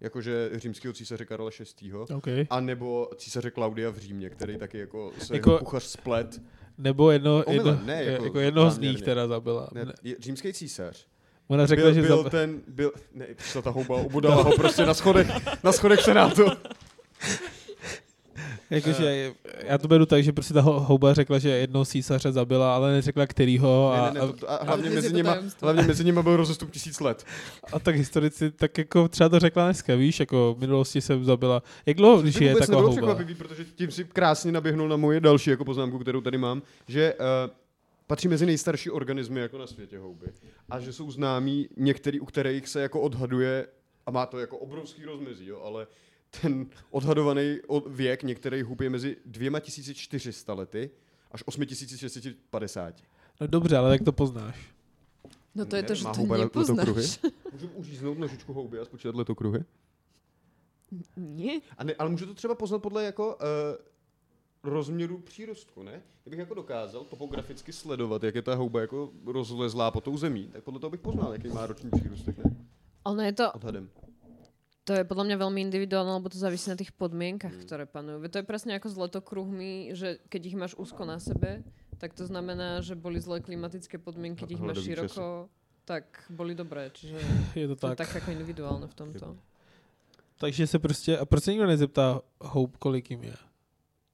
jakože 0.00 0.50
římského 0.54 0.94
císaře 0.94 1.24
Karla 1.24 1.50
VI. 1.80 1.92
OK. 1.92 2.26
A 2.50 2.60
nebo 2.60 3.10
císaře 3.16 3.50
Klaudia 3.50 3.90
v 3.90 3.96
Římě, 3.98 4.30
který 4.30 4.58
taky 4.58 4.78
jako 4.78 5.12
se 5.18 5.34
Jako- 5.36 5.52
jako 5.52 5.64
kuchař 5.64 5.82
splet. 5.82 6.42
Nebo 6.80 7.10
jedno, 7.10 7.42
Omylem, 7.46 7.66
jedno, 7.66 7.86
ne, 7.86 8.04
jako, 8.04 8.24
jako 8.24 8.38
jednoho 8.40 8.70
z 8.70 8.78
nich 8.78 9.02
teda 9.02 9.28
zabila. 9.28 9.68
Ne, 9.72 9.84
Ne. 9.84 9.92
je, 10.02 10.16
římský 10.20 10.52
císař. 10.52 11.06
Ona 11.48 11.66
řekla, 11.66 11.84
Byl, 11.84 11.94
že 11.94 12.00
byl 12.02 12.08
zabila. 12.16 12.30
ten, 12.30 12.60
byl, 12.68 12.92
ne, 13.14 13.26
přišla 13.36 13.62
ta 13.62 13.70
houba, 13.70 13.96
ubodala 13.96 14.42
ho 14.42 14.52
prostě 14.56 14.86
na 14.86 14.94
schodech, 14.94 15.28
na 15.64 15.72
schodech 15.72 16.00
senátu. 16.00 16.44
Jakože, 18.70 19.32
já 19.64 19.78
to 19.78 19.88
beru 19.88 20.06
tak, 20.06 20.24
že 20.24 20.32
prostě 20.32 20.54
ta 20.54 20.60
ho- 20.60 20.80
houba 20.80 21.14
řekla, 21.14 21.38
že 21.38 21.48
jednoho 21.48 21.84
císaře 21.84 22.32
zabila, 22.32 22.74
ale 22.74 22.92
neřekla 22.92 23.26
kterýho. 23.26 23.92
A, 23.92 24.10
Ne, 24.10 24.20
ne, 24.20 24.26
ne, 24.26 24.32
to, 24.32 24.50
a 24.50 24.64
hlavně, 24.64 24.86
Ale 24.86 24.94
mezi 24.94 25.12
nima, 25.12 25.36
hlavně 25.62 25.82
mezi 25.82 26.04
nima 26.04 26.22
byl 26.22 26.36
rozestup 26.36 26.70
tisíc 26.70 27.00
let. 27.00 27.24
a, 27.72 27.78
tak 27.78 27.94
historici, 27.96 28.50
tak 28.50 28.78
jako 28.78 29.08
třeba 29.08 29.28
to 29.28 29.38
řekla 29.38 29.64
dneska, 29.64 29.94
víš, 29.94 30.20
jako 30.20 30.54
v 30.58 30.60
minulosti 30.60 31.00
jsem 31.00 31.24
zabila. 31.24 31.62
Jak 31.86 31.96
dlouho, 31.96 32.22
když 32.22 32.36
To 32.36 32.44
je 32.44 32.50
taková 32.54 32.66
nebylo 32.66 32.80
houba? 32.80 32.92
překvapivý, 32.92 33.34
protože 33.34 33.64
tím 33.64 33.90
si 33.90 34.04
krásně 34.04 34.52
naběhnul 34.52 34.88
na 34.88 34.96
moje 34.96 35.20
další 35.20 35.50
jako 35.50 35.64
poznámku, 35.64 35.98
kterou 35.98 36.20
tady 36.20 36.38
mám, 36.38 36.62
že 36.88 37.14
uh, 37.14 37.24
patří 38.06 38.28
mezi 38.28 38.46
nejstarší 38.46 38.90
organismy 38.90 39.40
jako 39.40 39.58
na 39.58 39.66
světě 39.66 39.98
houby. 39.98 40.26
A 40.70 40.80
že 40.80 40.92
jsou 40.92 41.10
známí 41.10 41.68
některý, 41.76 42.20
u 42.20 42.24
kterých 42.24 42.68
se 42.68 42.80
jako 42.82 43.00
odhaduje, 43.00 43.66
a 44.06 44.10
má 44.10 44.26
to 44.26 44.38
jako 44.38 44.58
obrovský 44.58 45.04
rozmezí, 45.04 45.46
jo, 45.46 45.60
ale 45.64 45.86
ten 46.42 46.66
odhadovaný 46.90 47.58
o- 47.66 47.88
věk 47.90 48.22
některých 48.22 48.64
hub 48.64 48.80
je 48.80 48.90
mezi 48.90 49.16
2400 49.26 50.54
lety 50.54 50.90
až 51.30 51.42
8650. 51.46 52.94
No 53.40 53.46
dobře, 53.46 53.76
ale 53.76 53.92
jak 53.92 54.02
to 54.02 54.12
poznáš? 54.12 54.74
No 55.54 55.66
to 55.66 55.76
je 55.76 55.82
to, 55.82 55.94
že 55.94 56.04
to 56.04 56.36
nepoznáš. 56.36 57.20
Můžu 57.52 57.68
uříznout 57.74 58.18
nožičku 58.18 58.52
houby 58.52 58.78
a 58.78 58.84
spočítat 58.84 59.14
letokruhy? 59.14 59.64
Nie. 61.16 61.60
A 61.78 61.84
ne, 61.84 61.94
ale 61.94 62.10
můžu 62.10 62.26
to 62.26 62.34
třeba 62.34 62.54
poznat 62.54 62.78
podle 62.78 63.04
jako 63.04 63.36
uh, 63.36 64.70
rozměru 64.72 65.18
přírostku, 65.18 65.82
ne? 65.82 66.02
Kdybych 66.22 66.38
jako 66.38 66.54
dokázal 66.54 67.04
topograficky 67.04 67.72
sledovat, 67.72 68.22
jak 68.22 68.34
je 68.34 68.42
ta 68.42 68.54
houba 68.54 68.80
jako 68.80 69.10
rozlezlá 69.26 69.90
po 69.90 70.00
tou 70.00 70.16
zemí, 70.16 70.48
tak 70.52 70.64
podle 70.64 70.80
toho 70.80 70.90
bych 70.90 71.00
poznal, 71.00 71.32
jaký 71.32 71.48
má 71.48 71.66
roční 71.66 71.90
přírůstek, 71.90 72.38
ne? 72.38 72.56
Ono 73.02 73.22
je 73.22 73.32
to, 73.32 73.52
Odhadem. 73.52 73.90
To 74.90 74.98
je 74.98 75.06
podľa 75.06 75.24
mňa 75.30 75.36
veľmi 75.38 75.60
individuálne, 75.70 76.10
lebo 76.18 76.26
to 76.26 76.34
závisí 76.34 76.66
na 76.66 76.74
tých 76.74 76.90
podmienkach, 76.90 77.54
Mm. 77.54 77.62
ktoré 77.62 77.86
panujú. 77.86 78.26
To 78.26 78.42
je 78.42 78.46
presne 78.46 78.74
ako 78.74 78.88
s 78.90 78.96
letokruhmi, 78.98 79.94
že 79.94 80.18
keď 80.26 80.40
ich 80.50 80.56
máš 80.58 80.74
úzko 80.74 81.06
na 81.06 81.22
sebe, 81.22 81.62
tak 82.02 82.10
to 82.18 82.26
znamená, 82.26 82.82
že 82.82 82.98
boli 82.98 83.22
zlé 83.22 83.38
klimatické 83.38 84.02
podmienky, 84.02 84.42
keď 84.42 84.50
ich 84.50 84.58
máš 84.66 84.82
široko, 84.82 85.46
tak 85.86 86.26
boli 86.26 86.58
dobré. 86.58 86.90
Čiže 86.90 87.22
Je 87.54 87.68
to 87.70 87.76
to 87.78 87.86
je 87.86 87.94
tak. 87.94 87.98
tak 88.10 88.14
jako 88.18 88.30
individuálne 88.34 88.86
v 88.90 88.94
tomto. 88.98 89.36
Takže 90.38 90.66
se 90.66 90.78
prostě, 90.78 91.18
a 91.18 91.24
proč 91.24 91.44
se 91.44 91.50
nikdo 91.52 91.66
nezeptá 91.66 92.20
Hope, 92.40 92.76
kolik 92.78 93.10
jim 93.10 93.22
je? 93.22 93.34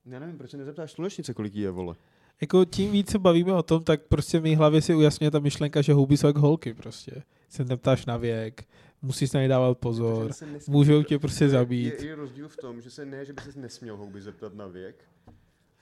Já 0.07 0.19
nevím, 0.21 0.39
proč 0.39 0.51
se 0.51 0.57
nezeptáš 0.57 0.93
slunečnice, 0.93 1.35
kolik 1.35 1.55
jí 1.55 1.63
je, 1.63 1.71
vole. 1.71 1.95
Jako 2.41 2.65
tím 2.65 2.93
víc 2.93 3.11
se 3.11 3.19
bavíme 3.19 3.53
o 3.53 3.63
tom, 3.63 3.85
tak 3.85 4.03
prostě 4.09 4.39
v 4.39 4.43
mý 4.43 4.57
hlavě 4.57 4.83
si 4.83 4.95
ujasňuje 4.95 5.31
ta 5.31 5.39
myšlenka, 5.39 5.83
že 5.83 5.93
houby 5.93 6.17
jsou 6.17 6.27
jak 6.27 6.37
holky 6.37 6.75
prostě. 6.75 7.23
Se 7.49 7.65
neptáš 7.65 8.07
na 8.07 8.17
věk, 8.17 8.65
musíš 9.03 9.33
na 9.33 9.41
ně 9.43 9.49
dávat 9.49 9.79
pozor, 9.79 10.29
nesmí- 10.29 10.59
můžou 10.69 11.03
tě 11.03 11.19
prostě 11.19 11.45
je- 11.45 11.49
zabít. 11.49 12.01
Je, 12.01 12.07
je 12.07 12.15
rozdíl 12.15 12.49
v 12.49 12.57
tom, 12.57 12.81
že 12.81 12.91
se 12.91 13.07
ne, 13.07 13.25
že 13.25 13.33
by 13.33 13.41
se 13.53 13.61
nesměl 13.61 13.97
houby 13.97 14.23
zeptat 14.23 14.55
na 14.55 14.67
věk, 14.67 15.05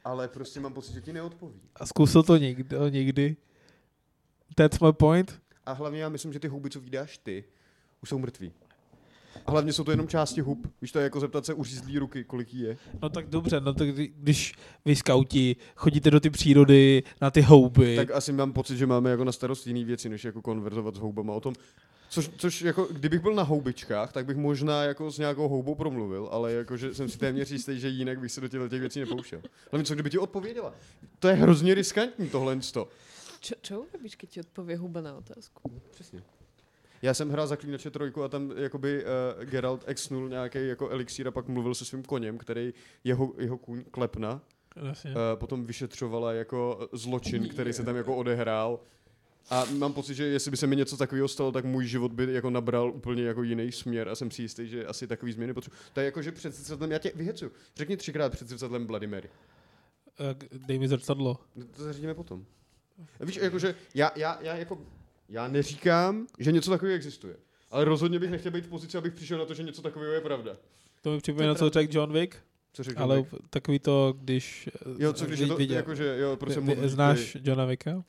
ale 0.04 0.28
prostě 0.28 0.60
mám 0.60 0.72
pocit, 0.72 0.92
že 0.92 1.00
ti 1.00 1.12
neodpoví. 1.12 1.60
A 1.76 1.86
zkusil 1.86 2.22
to 2.22 2.36
někdy, 2.36 2.76
někdy. 2.90 3.36
That's 4.56 4.80
my 4.80 4.92
point. 4.92 5.40
A 5.66 5.72
hlavně 5.72 6.00
já 6.02 6.08
myslím, 6.08 6.32
že 6.32 6.40
ty 6.40 6.48
houby, 6.48 6.70
co 6.70 6.80
vydáš 6.80 7.18
ty, 7.18 7.44
už 8.02 8.08
jsou 8.08 8.18
mrtví. 8.18 8.52
A 9.46 9.50
hlavně 9.50 9.72
jsou 9.72 9.84
to 9.84 9.90
jenom 9.90 10.08
části 10.08 10.40
hub. 10.40 10.66
Víš, 10.82 10.92
to 10.92 10.98
je 10.98 11.02
jako 11.02 11.20
zeptat 11.20 11.46
se 11.46 11.54
uřízlý 11.54 11.98
ruky, 11.98 12.24
kolik 12.24 12.54
jí 12.54 12.60
je. 12.60 12.76
No 13.02 13.08
tak 13.08 13.28
dobře, 13.28 13.60
no 13.60 13.74
tak 13.74 13.88
kdy- 13.88 14.12
když 14.16 14.54
vy 14.84 14.96
skauti 14.96 15.56
chodíte 15.76 16.10
do 16.10 16.20
ty 16.20 16.30
přírody 16.30 17.02
na 17.20 17.30
ty 17.30 17.40
houby, 17.42 17.96
Tak 17.96 18.10
asi 18.10 18.32
mám 18.32 18.52
pocit, 18.52 18.76
že 18.76 18.86
máme 18.86 19.10
jako 19.10 19.24
na 19.24 19.32
starost 19.32 19.66
jiný 19.66 19.84
věci, 19.84 20.08
než 20.08 20.24
jako 20.24 20.42
konverzovat 20.42 20.94
s 20.96 20.98
houbama 20.98 21.32
o 21.32 21.40
tom. 21.40 21.54
Což, 22.14 22.30
což 22.36 22.62
jako, 22.62 22.88
kdybych 22.90 23.20
byl 23.20 23.34
na 23.34 23.42
houbičkách, 23.42 24.12
tak 24.12 24.26
bych 24.26 24.36
možná 24.36 24.82
jako 24.82 25.10
s 25.10 25.18
nějakou 25.18 25.48
houbou 25.48 25.74
promluvil, 25.74 26.28
ale 26.32 26.52
jako, 26.52 26.76
že 26.76 26.94
jsem 26.94 27.08
si 27.08 27.18
téměř 27.18 27.50
jistý, 27.50 27.80
že 27.80 27.88
jinak 27.88 28.20
bych 28.20 28.32
se 28.32 28.40
do 28.40 28.48
těchto 28.48 28.68
těch 28.68 28.80
věcí 28.80 29.00
nepouštěl. 29.00 29.42
Hlavně 29.70 29.86
co 29.86 29.94
kdyby 29.94 30.10
ti 30.10 30.18
odpověděla? 30.18 30.74
To 31.18 31.28
je 31.28 31.34
hrozně 31.34 31.74
riskantní 31.74 32.28
tohle. 32.28 32.56
Čo, 33.40 33.54
čo 33.60 33.80
urobíš, 33.80 34.16
keď 34.16 34.30
ti 34.30 34.40
odpovie 34.40 34.78
huba 34.78 35.00
na 35.00 35.20
otázku? 35.20 35.60
Přesně. 35.90 36.22
Já 37.02 37.14
jsem 37.14 37.30
hrál 37.30 37.46
Zaklínače 37.46 37.90
trojku 37.90 38.22
a 38.22 38.28
tam 38.28 38.52
jakoby 38.56 39.04
uh, 39.04 39.44
Geralt 39.44 39.84
exnul 39.86 40.28
nějaký 40.28 40.68
jako 40.68 40.88
elixír 40.88 41.28
a 41.28 41.30
pak 41.30 41.48
mluvil 41.48 41.74
se 41.74 41.84
svým 41.84 42.02
koněm, 42.02 42.38
který 42.38 42.74
jeho, 43.04 43.32
jeho 43.38 43.58
kůň 43.58 43.84
Klepna 43.90 44.40
uh, 44.76 44.90
potom 45.34 45.66
vyšetřovala 45.66 46.32
jako 46.32 46.88
zločin, 46.92 47.48
který 47.48 47.72
se 47.72 47.82
tam 47.82 47.96
jako 47.96 48.16
odehrál. 48.16 48.80
A 49.50 49.64
mám 49.64 49.92
pocit, 49.92 50.14
že 50.14 50.24
jestli 50.24 50.50
by 50.50 50.56
se 50.56 50.66
mi 50.66 50.76
něco 50.76 50.96
takového 50.96 51.28
stalo, 51.28 51.52
tak 51.52 51.64
můj 51.64 51.86
život 51.86 52.12
by 52.12 52.32
jako 52.32 52.50
nabral 52.50 52.90
úplně 52.90 53.22
jako 53.22 53.42
jiný 53.42 53.72
směr 53.72 54.08
a 54.08 54.14
jsem 54.14 54.30
si 54.30 54.42
jistý, 54.42 54.68
že 54.68 54.86
asi 54.86 55.06
takový 55.06 55.32
změny 55.32 55.54
potřebuji. 55.54 55.76
To 55.92 56.00
je 56.00 56.04
jako, 56.06 56.22
že 56.22 56.32
před 56.32 56.54
zrcadlem, 56.54 56.92
já 56.92 56.98
tě 56.98 57.12
vyhecuju. 57.14 57.50
Řekni 57.76 57.96
třikrát 57.96 58.32
před 58.32 58.48
zrcadlem 58.48 58.86
Vladimir. 58.86 59.26
Eh, 60.20 60.58
Dej 60.66 60.78
mi 60.78 60.88
zrcadlo. 60.88 61.38
No 61.56 61.64
To 61.76 61.82
zařídíme 61.82 62.14
potom. 62.14 62.44
Víš, 63.20 63.36
jakože 63.36 63.74
já, 63.94 64.12
já, 64.16 64.38
já 64.42 64.56
jako, 64.56 64.78
já 65.28 65.48
neříkám, 65.48 66.26
že 66.38 66.52
něco 66.52 66.70
takového 66.70 66.96
existuje. 66.96 67.36
Ale 67.70 67.84
rozhodně 67.84 68.18
bych 68.18 68.30
nechtěl 68.30 68.52
být 68.52 68.64
v 68.66 68.68
pozici, 68.68 68.98
abych 68.98 69.14
přišel 69.14 69.38
na 69.38 69.44
to, 69.44 69.54
že 69.54 69.62
něco 69.62 69.82
takového 69.82 70.12
je 70.12 70.20
pravda. 70.20 70.56
To 71.02 71.10
mi 71.10 71.18
připomíná, 71.20 71.54
co 71.54 71.70
řekl 71.70 71.96
John 71.96 72.12
Wick, 72.12 72.36
Co 72.72 72.82
řekl 72.82 73.02
ale 73.02 73.16
Wick? 73.16 73.28
takový 73.50 73.78
to, 73.78 74.14
když... 74.20 74.68
Jo, 74.98 75.12
co 75.12 75.26
když 75.26 75.40
je 75.40 75.46
to, 75.46 75.56
viděl- 75.56 75.76
jakože, 75.76 76.16
jo, 76.18 76.36
prostě 76.36 76.60
vy- 76.60 76.66
modlí, 76.66 76.82
vy, 76.82 76.88
znáš 76.88 77.36
Johna 77.42 77.64
Wicka? 77.64 78.04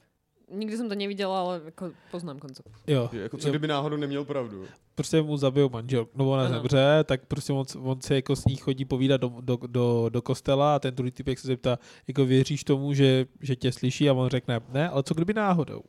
Nikdy 0.52 0.78
som 0.78 0.90
to 0.90 0.96
nevidela, 0.96 1.40
ale 1.40 1.62
jako 1.66 1.92
poznám 2.12 2.40
koncept. 2.40 2.70
Jo. 2.88 3.10
Jako 3.12 3.38
co 3.38 3.48
jo. 3.48 3.52
kdyby 3.52 3.68
náhodou 3.68 3.98
neměl 3.98 4.26
pravdu. 4.26 4.66
prostě 4.96 5.22
mu 5.22 5.38
zabijou 5.38 5.70
manžel, 5.70 6.08
no 6.16 6.32
ona 6.32 6.46
Ano. 6.46 6.54
zemře, 6.54 7.04
tak 7.04 7.26
prostě 7.26 7.54
on, 7.54 7.66
on 7.82 8.02
se 8.02 8.16
jako 8.16 8.36
s 8.36 8.46
ní 8.46 8.56
chodí 8.56 8.86
povídat 8.86 9.22
do, 9.22 9.34
do, 9.42 9.58
do, 9.68 10.10
do 10.10 10.22
kostela 10.22 10.76
a 10.76 10.80
ten 10.80 10.96
druhý 10.96 11.12
typek 11.12 11.40
se 11.40 11.48
zeptá, 11.48 11.80
jako 12.08 12.26
věříš 12.26 12.64
tomu, 12.64 12.94
že, 12.94 13.26
že 13.42 13.56
tě 13.56 13.72
slyší 13.72 14.10
a 14.10 14.14
on 14.14 14.30
řekne, 14.30 14.60
ne, 14.70 14.90
ale 14.90 15.04
co 15.04 15.14
kdyby 15.14 15.34
náhodou. 15.34 15.82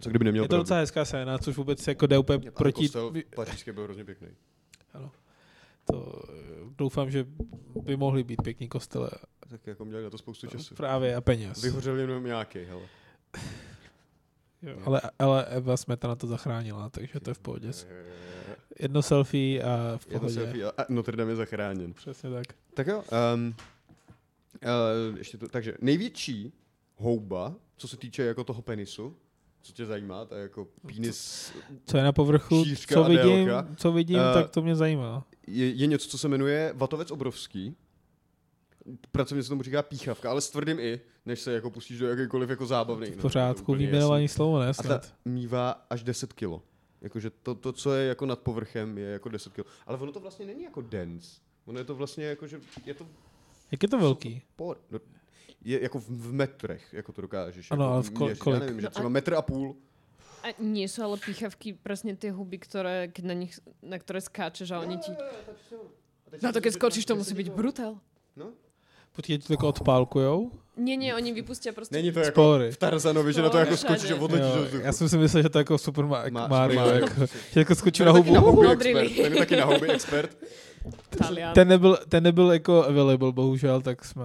Co 0.00 0.10
kdyby 0.10 0.24
neměl 0.24 0.44
je 0.44 0.48
to 0.48 0.52
pravdu. 0.52 0.62
docela 0.62 0.80
hezká 0.80 1.04
scéna, 1.04 1.38
což 1.38 1.56
vůbec 1.56 1.86
jako 1.86 2.06
jde 2.06 2.18
úplně 2.18 2.38
Ale 2.38 2.50
proti... 2.50 2.82
Kostel 2.82 3.12
pařížský 3.36 3.72
byl 3.72 3.84
hrozně 3.84 4.04
pěkný. 4.04 4.28
To, 5.84 6.22
eh, 6.28 6.34
doufám, 6.78 7.10
že 7.10 7.26
by 7.82 7.96
mohly 7.96 8.24
být 8.24 8.42
pěkný 8.42 8.68
kostele. 8.68 9.10
Tak 9.48 9.66
jako 9.66 9.84
měli 9.84 10.02
na 10.04 10.10
to 10.10 10.18
spoustu 10.18 10.46
času. 10.46 10.74
Právě 10.74 11.16
a 11.16 11.20
peněz. 11.20 11.62
Vyhořel 11.62 11.96
jenom 11.98 12.24
nějaký, 12.24 12.58
hele. 12.58 12.82
Jo, 14.66 14.76
ale, 14.84 15.00
ale 15.18 15.44
Eva 15.46 15.76
Smetana 15.76 16.14
to 16.16 16.26
zachránila, 16.26 16.88
takže 16.88 17.20
to 17.20 17.30
je 17.30 17.34
v 17.34 17.38
pohodě. 17.38 17.70
Jedno 18.80 19.02
selfie 19.02 19.62
a 19.62 19.96
v 19.96 20.06
Jedno 20.06 20.18
pohodě. 20.20 20.34
selfie 20.34 20.64
a 20.72 20.84
Notre 20.88 21.16
Dame 21.16 21.32
je 21.32 21.36
zachráněn. 21.36 21.92
Přesně 21.92 22.30
tak. 22.30 22.44
Tak 22.74 22.86
jo, 22.86 23.04
um, 23.34 23.54
uh, 25.10 25.18
ještě 25.18 25.38
to, 25.38 25.48
takže 25.48 25.74
největší 25.80 26.52
houba, 26.96 27.54
co 27.76 27.88
se 27.88 27.96
týče 27.96 28.22
jako 28.22 28.44
toho 28.44 28.62
penisu, 28.62 29.16
co 29.62 29.72
tě 29.72 29.86
zajímá, 29.86 30.24
to 30.24 30.34
je 30.34 30.42
jako 30.42 30.68
penis, 30.86 31.52
Co 31.86 31.96
je 31.96 32.02
na 32.02 32.12
povrchu, 32.12 32.64
co 32.88 33.04
vidím, 33.04 33.48
co 33.76 33.92
vidím, 33.92 34.18
Eh, 34.18 34.34
tak 34.34 34.50
to 34.50 34.62
mě 34.62 34.76
zajímá. 34.76 35.24
je, 35.46 35.70
je 35.70 35.86
něco, 35.86 36.08
co 36.08 36.18
se 36.18 36.28
jmenuje 36.28 36.72
vatovec 36.76 37.10
obrovský. 37.10 37.76
Pracovně 39.12 39.42
se 39.42 39.48
tomu 39.48 39.62
říká 39.62 39.82
píchavka, 39.82 40.30
ale 40.30 40.40
s 40.40 40.50
tvrdým 40.50 40.80
i, 40.80 41.00
než 41.26 41.40
se 41.40 41.52
jako 41.52 41.70
pustíš 41.70 41.98
do 41.98 42.08
jakýkoliv 42.08 42.50
jako 42.50 42.66
zábavný. 42.66 43.06
V 43.10 43.16
pořádku, 43.16 43.74
výjmenovaný 43.74 44.28
slovo, 44.28 44.58
ne 44.60 44.68
A 44.68 44.72
ta 44.74 44.82
snad. 44.82 45.14
mívá 45.24 45.86
až 45.90 46.02
10 46.02 46.32
kilo. 46.32 46.62
Jakože 47.00 47.30
to, 47.30 47.54
to, 47.54 47.72
co 47.72 47.92
je 47.94 48.08
jako 48.08 48.26
nad 48.26 48.38
povrchem, 48.38 48.98
je 48.98 49.06
jako 49.06 49.28
10 49.28 49.52
kilo. 49.52 49.64
Ale 49.86 49.98
ono 49.98 50.12
to 50.12 50.20
vlastně 50.20 50.46
není 50.46 50.64
jako 50.64 50.80
dense. 50.80 51.40
Ono 51.66 51.78
je 51.78 51.84
to 51.84 51.94
vlastně 51.94 52.24
jako, 52.24 52.46
že 52.46 52.60
je 52.84 52.94
to 52.94 53.06
Jak 53.72 53.82
je 53.82 53.88
to 53.88 53.98
velký? 53.98 54.42
por, 54.56 54.76
no, 54.90 54.98
je 55.64 55.82
jako 55.82 55.98
v, 55.98 56.08
v 56.08 56.32
metrech, 56.32 56.92
jako 56.92 57.12
to 57.12 57.22
dokážeš. 57.22 57.70
Ano, 57.70 57.84
jako 57.84 57.92
ale 57.94 58.02
v 58.02 58.10
kol- 58.10 58.26
měřit. 58.26 58.38
kolik? 58.42 58.60
Já 58.60 58.66
nevím, 58.66 58.80
že 58.80 58.84
No 58.84 58.88
a- 58.88 58.90
třeba 58.90 59.08
metr 59.08 59.34
a 59.34 59.42
půl. 59.42 59.76
A 60.44 60.52
nie 60.60 60.84
sú 60.84 61.00
ale 61.00 61.16
píchavky 61.16 61.72
presne 61.72 62.12
tie 62.20 62.28
huby, 62.28 62.60
ktoré, 62.60 63.08
keď 63.08 63.24
na, 63.24 63.32
nich, 63.32 63.56
na 63.80 63.96
ktoré 63.96 64.20
skáčeš 64.20 64.76
a 64.76 64.84
oni 64.84 65.00
ti... 65.00 65.08
No 66.44 66.52
to 66.52 66.60
keď 66.60 66.72
skočíš, 66.76 67.08
to 67.08 67.16
musí 67.16 67.32
byť 67.32 67.48
brutál. 67.48 67.96
No? 68.36 68.52
Počkej, 69.16 69.38
to 69.38 69.52
jako 69.52 69.68
odpálkujou? 69.68 70.50
Nie, 70.76 70.96
nie, 70.96 71.14
oni 71.14 71.32
vypustia 71.32 71.72
prostě... 71.72 71.94
Není 71.96 72.12
to 72.12 72.18
jako 72.20 72.30
Spory. 72.32 72.72
v 72.72 72.76
Tarzanovi, 72.76 73.32
že 73.32 73.42
na 73.42 73.48
to 73.50 73.58
jako 73.58 73.76
skočíš 73.76 74.02
a 74.10 74.14
všade. 74.14 74.20
odletíš 74.20 74.54
do 74.54 74.62
vzduchu. 74.64 74.84
já 74.84 74.92
jsem 74.92 75.08
si 75.08 75.18
myslel, 75.18 75.42
že 75.42 75.48
to 75.48 75.58
je 75.58 75.60
jako 75.60 75.78
Super 75.78 76.04
Ma- 76.04 76.30
Má- 76.30 76.48
Mario. 76.48 76.86
jako, 76.88 77.26
že 77.52 77.60
jako 77.60 77.74
skočí 77.74 78.04
na 78.04 78.12
hubu. 78.12 78.34
na 78.34 78.40
Modrý. 78.40 78.90
expert. 78.98 79.16
Ten 79.22 79.32
je 79.32 79.38
taky 79.38 79.56
na 79.56 79.64
houby 79.64 79.88
expert. 79.88 80.36
Ten 81.54 81.68
nebyl, 81.68 81.98
ten 82.08 82.22
nebyl 82.24 82.52
jako 82.52 82.84
available, 82.84 83.32
bohužel, 83.32 83.80
tak 83.80 84.04
jsme... 84.04 84.24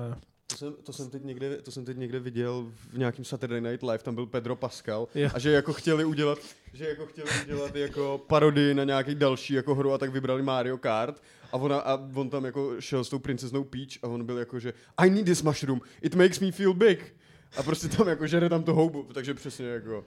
To 0.49 0.55
jsem, 0.57 0.73
to, 0.83 0.93
jsem 0.93 1.09
teď 1.09 1.23
někde, 1.23 1.57
to 1.61 1.71
jsem 1.71 1.85
teď 1.85 1.97
někde 1.97 2.19
viděl 2.19 2.65
v 2.93 2.97
nějakém 2.97 3.25
Saturday 3.25 3.61
Night 3.61 3.83
Live, 3.83 3.97
tam 3.97 4.15
byl 4.15 4.25
Pedro 4.25 4.55
Pascal 4.55 5.07
Jo. 5.15 5.29
a 5.33 5.39
že 5.39 5.51
jako 5.51 5.73
chtěli 5.73 6.05
udělat, 6.05 6.39
že 6.73 6.89
jako 6.89 7.05
chtěli 7.05 7.29
udělat 7.43 7.75
jako 7.75 8.21
parodii 8.27 8.73
na 8.73 8.83
nějaký 8.83 9.15
další 9.15 9.53
jako 9.53 9.75
hru 9.75 9.93
a 9.93 9.97
tak 9.97 10.11
vybrali 10.11 10.41
Mario 10.41 10.77
Kart 10.77 11.21
a, 11.51 11.57
ona, 11.57 11.79
a 11.79 11.99
on 12.15 12.29
tam 12.29 12.45
jako 12.45 12.81
šel 12.81 13.03
s 13.03 13.09
tou 13.09 13.19
princeznou 13.19 13.63
Peach 13.63 14.03
a 14.03 14.07
on 14.07 14.25
byl 14.25 14.37
jako, 14.37 14.59
že 14.59 14.73
I 14.97 15.09
need 15.09 15.25
this 15.25 15.41
mushroom, 15.41 15.81
it 16.01 16.15
makes 16.15 16.39
me 16.39 16.51
feel 16.51 16.73
big. 16.73 17.15
A 17.57 17.63
prostě 17.63 17.87
tam 17.87 18.07
jako 18.07 18.27
žere 18.27 18.49
tam 18.49 18.63
to 18.63 18.73
houbu, 18.73 19.03
takže 19.13 19.33
přesně 19.33 19.65
jako... 19.67 20.05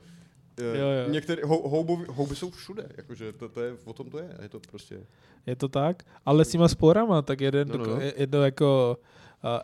eh, 0.59 0.79
Jo, 0.79 0.87
jo. 0.89 1.11
Některé 1.13 1.43
hou, 1.45 1.69
houby, 1.69 2.05
houby 2.09 2.37
jsou 2.37 2.51
všude, 2.51 2.89
jakože 2.97 3.33
to, 3.33 3.49
to 3.49 3.61
je, 3.61 3.73
o 3.85 3.93
tom 3.93 4.11
to 4.11 4.19
je, 4.19 4.37
je 4.43 4.49
to 4.49 4.61
prostě... 4.71 5.01
Je 5.47 5.57
to 5.57 5.69
tak? 5.69 6.03
Ale 6.27 6.45
s 6.45 6.49
těma 6.51 6.69
sporama, 6.69 7.23
tak 7.23 7.41
jeden, 7.41 7.69
No, 7.69 7.77
no, 7.77 7.85
no, 7.85 7.91
no. 7.91 7.97
no. 7.97 8.03
jedno 8.17 8.45
jako 8.45 8.97
uh, 9.01 9.07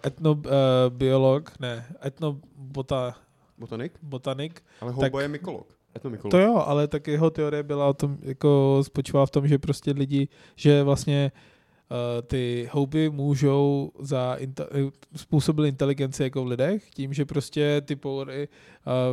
etnobiolog, 0.07 1.61
ne, 1.61 1.87
etnobota, 2.07 3.15
Botanik? 3.59 3.93
botanik, 4.03 4.63
Ale 4.81 4.93
houba 4.93 5.09
Tak- 5.11 5.23
je 5.23 5.29
mykolog. 5.29 5.67
Etnomykolog. 5.97 6.31
To 6.31 6.39
jo, 6.39 6.57
ale 6.67 6.89
tak 6.89 7.07
jeho 7.07 7.31
teorie 7.31 7.63
byla 7.63 7.87
o 7.87 7.93
tom, 7.95 8.19
jako 8.23 8.81
spočívala 8.83 9.27
v 9.27 9.31
tom, 9.31 9.49
že 9.49 9.59
prostě 9.59 9.91
lidi, 9.91 10.29
že 10.57 10.83
vlastně 10.83 11.33
uh, 11.91 11.97
ty 12.27 12.69
houby 12.73 13.11
můžou 13.11 13.91
za 13.99 14.35
inte- 14.35 14.67
způsobily 15.17 15.69
inteligenci 15.69 16.23
jako 16.23 16.45
v 16.45 16.47
lidech, 16.47 16.91
tím, 16.91 17.13
že 17.13 17.25
prostě 17.25 17.81
ty 17.81 17.97
pory 17.97 18.49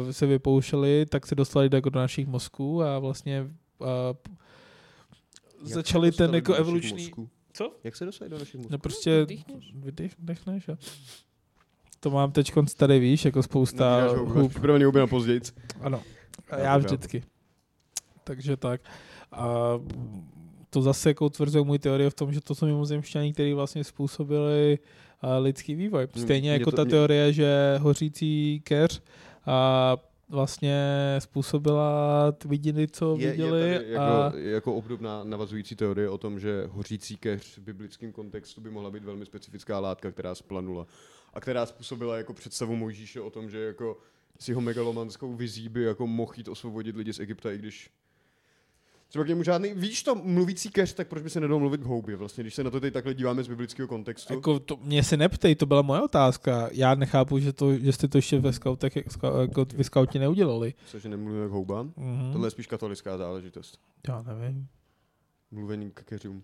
uh, 0.06 0.12
se 0.12 0.26
vypouštěly, 0.26 1.06
tak 1.10 1.28
se 1.28 1.36
dostali 1.36 1.70
jako 1.74 1.90
do 1.90 2.00
našich 2.00 2.28
mozků 2.28 2.84
a 2.84 3.00
vlastně 3.00 3.48
uh, 3.78 3.88
začali 5.62 6.12
se 6.12 6.18
ten 6.18 6.36
jako 6.36 6.54
evoluční... 6.54 7.04
mozků? 7.04 7.30
Co? 7.56 7.72
Jak 7.84 7.96
se 7.96 8.06
dostali 8.06 8.30
do 8.32 8.40
našich 8.40 8.56
mozků? 8.56 8.72
No 8.72 8.78
prostě 8.78 9.24
Vdýchneš? 9.24 9.74
vydech, 9.76 10.20
vdechneš, 10.20 10.68
jo. 10.68 10.76
To 12.00 12.10
mám 12.10 12.32
teď 12.32 12.52
tady, 12.78 13.00
víš, 13.00 13.26
jako 13.26 13.44
spousta 13.44 14.08
hub. 14.18 14.50
připravený 14.50 14.86
houby 14.86 15.00
na 15.00 15.08
později. 15.08 15.42
Ano, 15.82 16.02
a 16.50 16.58
Já 16.58 16.64
já 16.64 16.78
vždycky. 16.78 17.24
Takže 18.24 18.58
tak. 18.58 18.82
A 19.32 19.48
to 20.70 20.82
zase 20.82 21.10
jako 21.10 21.26
utvrzuje 21.26 21.64
můj 21.64 21.80
teorie 21.80 22.10
v 22.10 22.14
tom, 22.14 22.34
že 22.34 22.42
to 22.42 22.56
jsou 22.56 22.66
mimozemšťani, 22.66 23.34
kteří 23.34 23.54
vlastně 23.54 23.84
způsobili 23.84 24.80
a, 25.22 25.38
lidský 25.38 25.76
vývoj. 25.76 26.08
Stejně 26.18 26.42
mě 26.50 26.52
jako 26.52 26.72
to- 26.72 26.78
ta 26.78 26.84
mě- 26.84 26.90
teorie, 26.92 27.34
že 27.34 27.78
hořící 27.82 28.62
keř 28.64 29.02
a 29.46 29.98
vlastně 30.30 30.76
způsobila 31.20 32.32
ty 32.32 32.48
vidiny, 32.48 32.88
co 32.88 33.16
Je, 33.20 33.32
viděli. 33.32 33.62
je 33.62 33.80
tady 33.80 33.92
jako, 33.92 34.04
a 34.04 34.34
jako 34.36 34.76
obdobná 34.76 35.24
navazující 35.24 35.76
teorie 35.76 36.10
o 36.10 36.18
tom, 36.18 36.40
že 36.40 36.66
hořící 36.70 37.18
keř 37.18 37.58
v 37.58 37.62
biblickém 37.62 38.12
kontextu 38.12 38.62
by 38.62 38.70
mohla 38.72 38.92
být 38.92 39.04
velmi 39.04 39.26
specifická 39.26 39.80
látka, 39.80 40.12
která 40.12 40.36
splanula 40.36 40.88
a 41.34 41.40
která 41.40 41.66
způsobila 41.66 42.18
jako 42.18 42.34
představu 42.34 42.76
Mojžíše 42.76 43.22
o 43.22 43.30
tom, 43.30 43.50
že 43.50 43.60
jako 43.60 43.98
s 44.40 44.50
jeho 44.50 44.62
megalomanskou 44.62 45.34
vizí 45.34 45.70
by 45.70 45.84
jako 45.84 46.08
mohl 46.08 46.34
jít 46.38 46.48
osvobodit 46.48 46.96
lidi 46.96 47.14
z 47.14 47.20
Egypta, 47.20 47.52
i 47.52 47.58
když 47.58 47.90
Třeba 49.16 49.26
k 49.26 49.28
němu 49.28 49.44
žádný, 49.44 49.74
víš 49.74 50.04
to, 50.04 50.16
mluvící 50.16 50.70
keř, 50.70 50.94
tak 50.94 51.08
proč 51.08 51.24
by 51.24 51.30
se 51.30 51.40
nedal 51.40 51.60
mluvit 51.60 51.82
k 51.82 51.86
houbě? 51.86 52.16
Vlastně, 52.16 52.44
když 52.44 52.54
se 52.56 52.64
na 52.64 52.72
to 52.72 52.80
teď 52.80 52.94
takhle 52.94 53.14
díváme 53.14 53.44
z 53.44 53.48
biblického 53.48 53.88
kontextu. 53.88 54.34
Jako 54.34 54.60
to, 54.60 54.78
mě 54.82 55.04
se 55.04 55.18
neptej, 55.18 55.56
to 55.56 55.66
byla 55.66 55.82
moje 55.82 56.02
otázka. 56.02 56.70
Já 56.72 56.96
nechápu, 56.96 57.40
že, 57.40 57.54
to, 57.54 57.78
že 57.78 57.92
jste 57.92 58.08
to 58.08 58.18
ještě 58.18 58.40
ve 58.40 58.54
scoutech, 58.54 58.96
jako 59.42 59.66
vy 59.76 59.84
scouti 59.84 60.20
neudělali. 60.20 60.74
Cože 60.86 61.10
nemluvíme 61.10 61.48
k 61.48 61.52
houbám? 61.52 61.94
Mhm. 61.98 62.32
Tohle 62.34 62.48
je 62.48 62.52
spíš 62.52 62.68
katolická 62.68 63.18
záležitost. 63.18 63.80
Já 64.08 64.22
nevím. 64.22 64.68
Mluvení 65.52 65.92
k 65.92 66.04
keřům. 66.04 66.44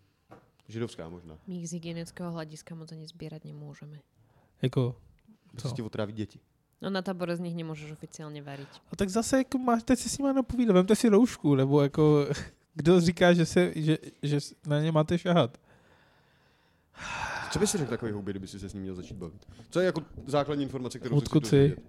Židovská 0.67 1.09
možná. 1.09 1.37
My 1.47 1.55
ich 1.59 1.69
z 1.69 1.73
hygienického 1.73 2.31
hľadiska 2.31 2.75
moc 2.75 2.91
ani 2.91 3.07
zbierať 3.07 3.43
nemôžeme. 3.51 3.99
Jako, 4.61 4.95
Prostě 5.51 5.69
Co? 5.69 5.75
ti 5.75 5.81
otráví 5.81 6.13
děti. 6.13 6.39
No 6.81 6.89
na 6.89 7.01
tábore 7.01 7.35
z 7.35 7.39
nich 7.39 7.53
nemôžeš 7.53 7.91
oficiálne 7.93 8.41
variť. 8.41 8.67
a 8.91 8.95
tak 8.95 9.09
zase 9.09 9.37
jako 9.37 9.57
máte 9.57 9.95
si 9.95 10.09
s 10.09 10.17
nimi 10.17 10.33
napovídat, 10.33 10.73
vemte 10.73 10.95
si 10.95 11.09
roušku, 11.09 11.55
nebo 11.55 11.81
jako, 11.81 12.27
kdo 12.73 13.01
říká, 13.01 13.33
že, 13.33 13.45
se, 13.45 13.71
že, 13.75 13.97
že 14.23 14.39
na 14.67 14.79
ně 14.79 14.91
máte 14.91 15.17
šahat. 15.17 15.57
Co 17.51 17.59
by 17.59 17.67
si 17.67 17.77
řekl 17.77 17.89
takový 17.89 18.11
houby, 18.11 18.31
kdyby 18.31 18.47
si 18.47 18.59
se 18.59 18.69
s 18.69 18.73
ním 18.73 18.83
měl 18.83 18.95
začít 18.95 19.13
bavit? 19.17 19.45
Co 19.69 19.79
je 19.79 19.85
jako 19.85 20.01
základní 20.27 20.63
informace, 20.63 20.99
kterou 20.99 21.15
Odkud 21.17 21.45
se 21.47 21.55
dozvědět? 21.55 21.79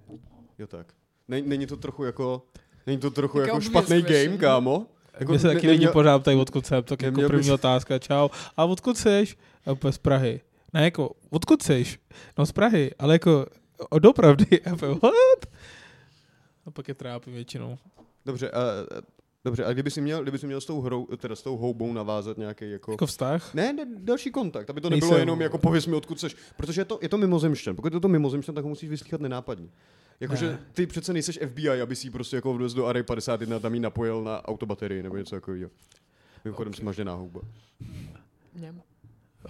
Jo 0.59 0.67
tak. 0.67 0.93
Není, 1.29 1.49
není 1.49 1.67
to 1.67 1.77
trochu 1.77 2.05
jako, 2.05 2.47
není 2.87 2.99
to 2.99 3.11
trochu 3.11 3.41
jako 3.41 3.57
obvious 3.57 3.71
špatný 3.71 4.03
game, 4.03 4.39
kámo? 4.39 4.87
Jako, 5.21 5.33
Mně 5.33 5.39
se 5.39 5.49
ne- 5.49 5.55
taky 5.55 5.71
lidi 5.71 5.89
pořád 5.89 6.19
ptají, 6.19 6.39
odkud 6.39 6.67
jsem, 6.67 6.83
tak 6.83 7.03
jako 7.03 7.21
první 7.27 7.49
bys- 7.51 7.55
otázka, 7.55 7.99
čau. 7.99 8.29
A 8.57 8.65
odkud 8.65 8.99
seš? 8.99 9.37
A 9.67 9.73
úplně 9.73 9.93
z 9.93 9.99
Prahy. 9.99 10.41
Ne, 10.73 10.85
jako, 10.85 11.11
odkud 11.31 11.63
seš? 11.63 11.99
No 12.39 12.47
z 12.47 12.53
Prahy, 12.53 12.91
ale 12.99 13.15
jako, 13.15 13.47
o, 13.91 13.99
dopravdy. 13.99 14.61
A 14.61 14.73
úplně, 14.73 14.95
what? 14.95 15.47
A 16.67 16.71
pak 16.71 16.89
je 16.89 16.95
trápí 16.95 17.31
většinou. 17.31 17.79
Dobře, 18.27 18.51
a- 18.51 18.61
dobře, 19.45 19.65
a 19.65 19.73
kdyby 19.73 19.91
si 19.91 20.01
měl, 20.01 20.23
kdyby 20.23 20.39
si 20.39 20.47
měl 20.47 20.61
s 20.61 20.67
tou 20.67 20.81
hrou, 20.81 21.07
teda 21.07 21.37
s 21.37 21.43
tou 21.43 21.57
houbou 21.57 21.93
navázat 21.93 22.39
nějaký 22.39 22.71
jako... 22.71 22.91
Jako 22.93 23.07
vztah? 23.07 23.55
Ne, 23.55 23.73
ne, 23.73 23.87
další 23.97 24.31
kontakt, 24.31 24.71
aby 24.71 24.81
to 24.81 24.91
nebylo 24.91 25.11
Nejsem- 25.11 25.21
jenom 25.21 25.41
jako 25.41 25.59
pověs 25.59 25.87
mi, 25.87 25.95
odkud 25.97 26.21
seš. 26.21 26.37
Protože 26.57 26.81
je 26.81 26.85
to, 26.85 26.99
je 27.03 27.09
to 27.09 27.19
mimozemšťan. 27.19 27.77
Pokud 27.77 27.95
je 27.95 28.01
to 28.01 28.09
mimozemšťan, 28.09 28.55
tak 28.55 28.65
ho 28.65 28.69
musíš 28.69 28.89
vyslíchat 28.89 29.21
nenápadně. 29.21 29.69
Jakože 30.21 30.47
Ne. 30.47 30.59
ty 30.73 30.87
přece 30.87 31.13
nejseš 31.13 31.39
FBI, 31.47 31.69
aby 31.81 31.97
si 31.97 32.07
ji 32.07 32.11
prostě 32.11 32.37
jako 32.37 32.55
vlez 32.55 32.75
do 32.75 32.87
Array 32.87 33.03
51 33.03 33.57
a 33.57 33.59
tam 33.59 33.75
ji 33.75 33.81
napojil 33.81 34.25
na 34.25 34.49
autobaterii 34.49 35.03
nebo 35.03 35.17
něco 35.17 35.37
takového. 35.37 35.71
Mimochodem 36.45 36.71
okay. 36.71 36.81
smažená 36.81 37.15
houba. 37.15 37.41
Ne. 38.55 38.73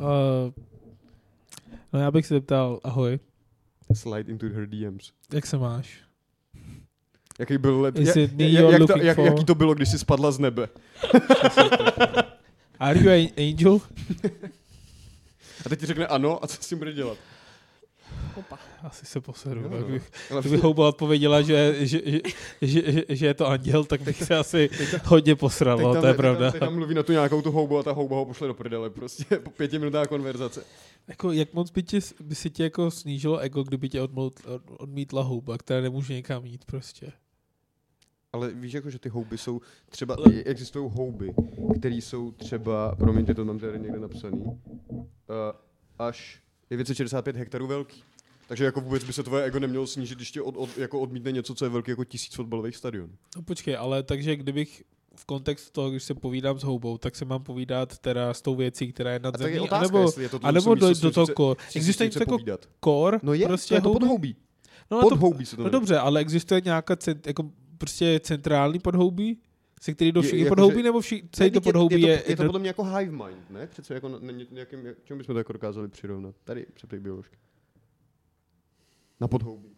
Uh, 0.01 0.07
no 1.93 2.01
já 2.01 2.11
bych 2.11 2.26
se 2.26 2.34
zeptal, 2.34 2.80
ahoj, 2.84 3.18
Slide 3.95 4.32
into 4.32 4.47
her 4.49 4.66
DMs. 4.66 5.12
jak 5.32 5.47
se 5.47 5.59
máš? 5.59 6.03
Jaký 7.39 7.59
byl 7.59 7.80
let? 7.80 7.99
Is 7.99 8.16
Ja, 8.16 8.22
it 8.24 8.33
me 8.33 8.45
ja, 8.45 8.61
you're 8.61 8.78
jak, 8.78 8.87
to, 8.87 8.99
jak, 8.99 9.16
for? 9.16 9.24
jaký 9.26 9.45
to 9.45 9.55
bylo, 9.55 9.74
když 9.74 9.89
jsi 9.89 9.99
spadla 9.99 10.30
z 10.30 10.39
nebe? 10.39 10.68
Are 12.78 12.99
you 13.01 13.11
an 13.11 13.28
angel? 13.37 13.80
A 15.66 15.68
teď 15.68 15.80
ti 15.80 15.87
řekne 15.87 16.07
ano 16.07 16.45
a 16.45 16.47
co 16.47 16.57
s 16.62 16.68
tím 16.68 16.78
bude 16.78 16.93
dělat? 16.93 17.18
Opa. 18.37 18.59
Asi 18.83 19.07
se 19.07 19.20
poseru. 19.20 19.61
Jo, 19.61 19.68
No, 19.70 19.76
no. 19.76 19.83
kdybych, 19.83 20.11
Ale 20.30 20.41
kdyby 20.41 20.57
houba 20.57 20.89
odpověděla, 20.89 21.43
že, 21.43 21.74
že, 21.87 22.01
že, 22.05 22.20
že, 22.62 22.93
že, 22.93 23.03
že, 23.09 23.26
je 23.26 23.35
to 23.35 23.47
anděl, 23.49 23.85
tak 23.85 24.01
bych 24.03 24.22
se 24.22 24.37
asi 24.37 24.70
hodně 25.05 25.37
posral, 25.37 25.78
no, 25.78 25.93
tam, 25.93 26.03
to 26.03 26.07
je 26.07 26.12
teď 26.12 26.16
pravda. 26.16 26.41
Tam, 26.45 26.53
teď 26.53 26.61
tam 26.61 26.74
mluví 26.74 26.95
na 26.95 27.03
tu 27.03 27.12
nějakou 27.12 27.43
tu 27.43 27.51
houbu 27.51 27.78
a 27.78 27.83
ta 27.83 27.93
houba 27.93 28.16
ho 28.16 28.24
pošle 28.24 28.49
do 28.49 28.55
prdele 28.55 28.91
prostě 28.91 29.24
po 29.39 29.51
pětiminutá 29.51 30.07
konverzace. 30.07 30.64
Jako, 31.09 31.33
jak 31.33 31.53
moc 31.55 31.70
by, 31.70 31.83
tě, 31.83 31.99
by 32.20 32.35
si 32.35 32.51
tě 32.51 32.62
jako 32.62 32.91
snížilo 32.91 33.39
ego, 33.39 33.62
kdyby 33.62 33.89
tě 33.89 34.01
odmout, 34.01 34.41
od, 34.47 34.62
odmítla 34.78 35.22
houba, 35.22 35.59
která 35.59 35.80
nemůže 35.80 36.14
někam 36.14 36.47
jít 36.47 36.64
prostě. 36.64 37.12
Ale 38.33 38.51
víš, 38.51 38.72
jako, 38.72 38.91
že 38.91 38.99
ty 38.99 39.09
houby 39.09 39.39
jsou 39.39 39.61
třeba, 39.89 40.16
existují 40.45 40.91
houby, 40.95 41.35
které 41.78 41.95
jsou 41.95 42.30
třeba, 42.30 42.95
promiňte, 42.95 43.35
to 43.35 43.45
mám 43.45 43.59
tady 43.59 43.80
někde 43.80 44.01
napsaný, 44.01 44.41
uh, 44.41 44.57
až 45.99 46.43
965 46.70 47.37
hektarů 47.37 47.66
velký. 47.66 48.05
Takže 48.49 48.64
jako 48.64 48.80
vůbec 48.80 49.05
by 49.05 49.12
se 49.12 49.22
tvoje 49.22 49.45
ego 49.45 49.61
nemělo 49.61 49.87
snížit, 49.87 50.14
když 50.14 50.30
tě 50.30 50.43
od, 50.43 50.57
od, 50.57 50.78
jako 50.78 51.01
odmítne 51.01 51.33
něco, 51.33 51.55
co 51.55 51.64
je 51.64 51.68
velký 51.68 51.91
jako 51.91 52.05
tisíc 52.05 52.35
fotbalových 52.35 52.76
stadionů. 52.76 53.12
No 53.37 53.43
počkej, 53.43 53.76
ale 53.76 54.03
takže 54.03 54.37
kdybych 54.37 54.83
v 55.16 55.24
kontextu 55.24 55.70
toho, 55.72 55.91
když 55.91 56.03
se 56.03 56.14
povídám 56.14 56.59
s 56.59 56.62
houbou, 56.62 56.99
tak 56.99 57.16
se 57.16 57.24
mám 57.24 57.43
povídat 57.43 57.99
teda 57.99 58.35
s 58.35 58.43
tou 58.43 58.55
věcí, 58.55 58.93
která 58.93 59.12
je 59.12 59.18
nad 59.18 59.35
A 59.35 59.39
zemí, 59.39 59.61
otázka, 59.61 59.76
anebo, 59.76 59.99
jestli 59.99 60.22
je 60.22 60.28
to 60.28 60.41
anebo 60.43 60.74
do, 60.74 60.95
do 60.95 61.11
toho 61.11 61.26
core. 61.26 61.61
si 61.68 61.78
Existuje 61.78 62.07
něco 62.07 62.18
jako 62.18 62.39
core? 62.85 63.18
No 63.22 63.35
je, 63.35 63.47
prostě 63.47 63.68
to 63.68 63.74
je 63.74 63.80
to 63.80 63.89
houby? 63.89 64.01
podhoubí. 64.01 64.37
No, 64.91 65.01
to, 65.01 65.45
se 65.45 65.57
to 65.57 65.62
no 65.62 65.70
dobře, 65.70 65.99
ale 65.99 66.20
existuje 66.20 66.61
nějaká 66.64 66.97
jako 67.26 67.51
prostě 67.83 68.20
centrální 68.20 68.78
podhoubí, 68.78 69.39
se 69.83 69.95
který 69.95 70.12
do 70.12 70.22
všichni 70.22 70.49
podhoubí, 70.49 70.83
nebo 70.83 71.01
vši, 71.01 71.28
celý 71.33 71.51
Ne, 71.51 71.55
to 71.55 71.61
podhoubí 71.61 72.03
je, 72.03 72.09
je, 72.11 72.18
to, 72.22 72.33
je 72.33 72.37
to 72.37 72.45
podle 72.45 72.61
mě 72.61 72.68
jako 72.68 72.85
hive 72.85 73.12
mind, 73.26 73.51
ne? 73.51 73.66
Přece 73.66 73.95
jako 73.95 74.09
ně- 74.09 74.47
nějakým, 74.51 74.87
jak- 74.87 75.05
čemu 75.05 75.18
bychom 75.18 75.35
to 75.35 75.39
jako 75.39 75.53
dokázali 75.53 75.89
přirovnat? 75.89 76.35
Tady 76.45 76.66
přepěk 76.74 77.03
bioložky. 77.03 77.37
Na 79.20 79.28
podhoubí. 79.28 79.68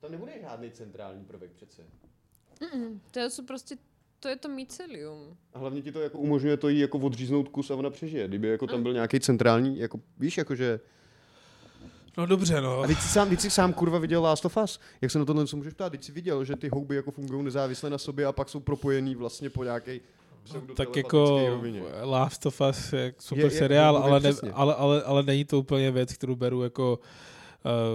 Tam 0.00 0.10
nebude 0.12 0.32
žádný 0.40 0.70
centrální 0.70 1.24
prvek 1.24 1.50
přece. 1.52 1.82
Mm-mm. 2.60 2.98
To 3.10 3.18
je 3.20 3.30
sú 3.30 3.46
proste, 3.46 3.76
to 4.20 4.28
je 4.28 4.36
to 4.36 4.48
mycelium. 4.48 5.36
A 5.52 5.58
hlavně 5.58 5.82
ti 5.82 5.92
to 5.92 6.00
jako 6.00 6.18
umožňuje 6.18 6.56
to 6.56 6.68
jí 6.68 6.78
jako 6.78 6.98
odříznout 6.98 7.48
kus 7.48 7.70
a 7.70 7.74
ona 7.76 7.90
přežije. 7.90 8.28
Kdyby 8.28 8.48
jako 8.48 8.66
tam 8.66 8.82
byl 8.82 8.92
nějaký 8.92 9.20
centrální, 9.20 9.78
jako 9.78 10.00
víš, 10.18 10.38
jakože... 10.38 10.80
No 12.16 12.26
dobře, 12.26 12.60
no. 12.60 12.80
A 12.80 12.86
teď 12.86 12.98
si 12.98 13.08
sám, 13.08 13.28
teď 13.28 13.40
si 13.40 13.50
sám 13.50 13.72
kurva 13.72 13.98
viděl 13.98 14.22
Last 14.22 14.44
of 14.44 14.56
Us. 14.64 14.80
Jak 15.00 15.10
se 15.10 15.18
na 15.18 15.24
tohle 15.24 15.46
co 15.46 15.56
můžeš 15.56 15.72
ptát? 15.74 15.90
Teď 15.90 16.04
si 16.04 16.12
viděl, 16.12 16.44
že 16.44 16.56
ty 16.56 16.68
houby 16.68 16.96
jako 16.96 17.10
fungují 17.10 17.44
nezávisle 17.44 17.90
na 17.90 17.98
sobě 17.98 18.26
a 18.26 18.32
pak 18.32 18.48
jsou 18.48 18.60
propojený 18.60 19.14
vlastně 19.14 19.50
po 19.50 19.64
nějaké 19.64 20.00
tak 20.76 20.96
jako 20.96 21.40
Last 22.02 22.46
of 22.46 22.60
Us 22.70 22.92
je 22.92 23.14
super 23.18 23.44
Je- 23.44 23.52
je- 23.52 23.58
seriál, 23.58 23.92
mluvím 23.92 24.10
ale, 24.10 24.20
ne, 24.20 24.52
ale, 24.52 24.74
ale, 24.74 25.02
ale 25.02 25.22
není 25.22 25.44
to 25.44 25.58
úplně 25.58 25.90
věc, 25.90 26.12
kterou 26.12 26.36
beru 26.36 26.62
jako 26.62 26.98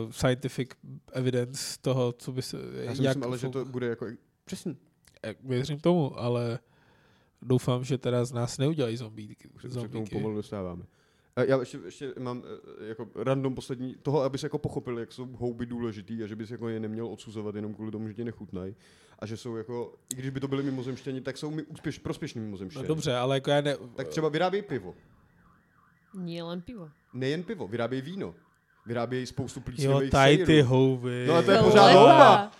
uh, 0.03 0.11
scientific 0.11 0.69
evidence 1.11 1.77
toho, 1.81 2.11
co 2.11 2.31
by 2.31 2.41
se... 2.41 2.57
Já 2.57 2.95
si 2.95 3.01
myslím 3.01 3.23
ale, 3.23 3.37
že 3.37 3.49
to 3.49 3.65
bude 3.65 3.87
jako... 3.87 4.05
Přesně. 4.45 4.75
Jak 5.25 5.37
Věřím 5.43 5.79
tomu, 5.79 6.19
ale 6.19 6.59
doufám, 7.41 7.83
že 7.83 7.97
teda 7.97 8.25
z 8.25 8.31
nás 8.31 8.57
neudělají 8.57 8.97
zombíky. 8.97 9.49
Se 9.69 9.87
k 9.87 9.91
tomu 9.91 10.05
pomalu 10.05 10.35
dostáváme. 10.35 10.83
A 11.39 11.43
Já 11.43 11.59
ještě, 11.59 11.79
ještě 11.85 12.13
mám 12.19 12.43
eh, 12.81 12.87
jako 12.87 13.07
random 13.15 13.55
poslední, 13.55 13.95
toho, 14.01 14.21
abys 14.21 14.43
jako 14.43 14.57
pochopil, 14.57 14.99
jak 14.99 15.11
jsou 15.11 15.25
houby 15.25 15.65
důležitý 15.65 16.23
a 16.23 16.27
že 16.27 16.35
bys 16.35 16.51
jako 16.51 16.69
je 16.69 16.79
neměl 16.79 17.07
odsuzovat 17.07 17.55
jenom 17.55 17.73
kvůli 17.73 17.91
tomu, 17.91 18.07
že 18.07 18.13
ti 18.13 18.23
nechutnají. 18.23 18.75
A 19.19 19.25
že 19.25 19.37
jsou 19.37 19.55
jako, 19.55 19.93
i 20.13 20.15
když 20.15 20.29
by 20.29 20.39
to 20.39 20.47
byly 20.47 20.63
mimozemštěni, 20.63 21.21
tak 21.21 21.37
jsou 21.37 21.51
mi 21.51 21.63
úspěš, 21.63 21.99
prospěšní 21.99 22.39
No 22.41 22.45
mimozemštěni. 22.45 22.87
dobře, 22.87 23.15
ale 23.15 23.35
jako 23.37 23.49
já 23.49 23.61
ne... 23.61 23.77
Tak 23.95 24.07
třeba 24.07 24.29
vyrábějí 24.29 24.63
pivo. 24.63 24.95
Nie 26.13 26.43
len 26.43 26.61
pivo. 26.61 26.89
Nejen 27.13 27.43
pivo, 27.43 27.67
vyrábějí 27.67 28.01
víno. 28.01 28.35
Vyrábějí 28.85 29.25
spoustu 29.25 29.59
Jo, 29.59 29.63
plísňových 29.65 30.09
tady 30.11 30.45
ty 30.45 30.61
houby. 30.61 31.25
No 31.27 31.35
a 31.35 31.41
to 31.41 31.51
je 31.51 31.57
Chleba. 31.57 31.69
pořád 31.71 31.91
houba. 31.91 32.51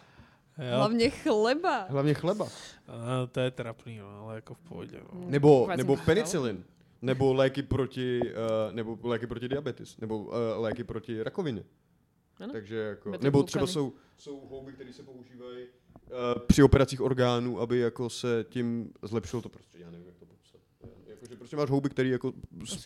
Jo, 0.57 0.77
Hlavne 0.77 1.09
chleba. 1.09 1.85
Hlavně 1.89 2.13
chleba. 2.13 2.45
a, 2.87 3.25
to 3.31 3.39
je 3.39 3.51
trapný, 3.51 3.97
no, 3.97 4.19
ale 4.23 4.35
jako 4.35 4.53
v 4.53 4.59
pohodě. 4.59 4.99
No. 5.13 5.21
Nebo, 5.29 5.67
nebo 5.75 5.97
penicilin. 5.97 6.63
Nebo 7.01 7.33
léky 7.33 7.63
proti, 7.63 8.19
uh, 8.21 8.75
nebo 8.75 8.99
léky 9.03 9.27
proti 9.27 9.47
diabetes. 9.49 9.97
Nebo 9.97 10.17
uh, 10.17 10.33
léky 10.57 10.83
proti 10.83 11.23
rakovině. 11.23 11.63
Ano. 12.37 12.53
Takže 12.53 12.75
jako, 12.75 13.11
nebo 13.21 13.43
třeba 13.43 13.67
jsou, 13.67 13.93
jsou 14.17 14.39
houby, 14.47 14.73
které 14.73 14.93
se 14.93 15.03
používají 15.03 15.67
uh, 15.67 16.41
při 16.47 16.63
operacích 16.63 17.01
orgánů, 17.01 17.59
aby 17.59 17.79
jako 17.79 18.09
se 18.09 18.45
tím 18.49 18.93
zlepšilo 19.01 19.41
to 19.41 19.49
prostředí. 19.49 19.83
Já 19.83 19.91
nevím, 19.91 20.07
jak 20.07 20.17
to 20.17 20.25
popsat. 20.25 20.61
Jakože 21.07 21.35
prostě 21.35 21.55
máš 21.57 21.69
houby, 21.69 21.89
které 21.89 22.09
jako 22.09 22.33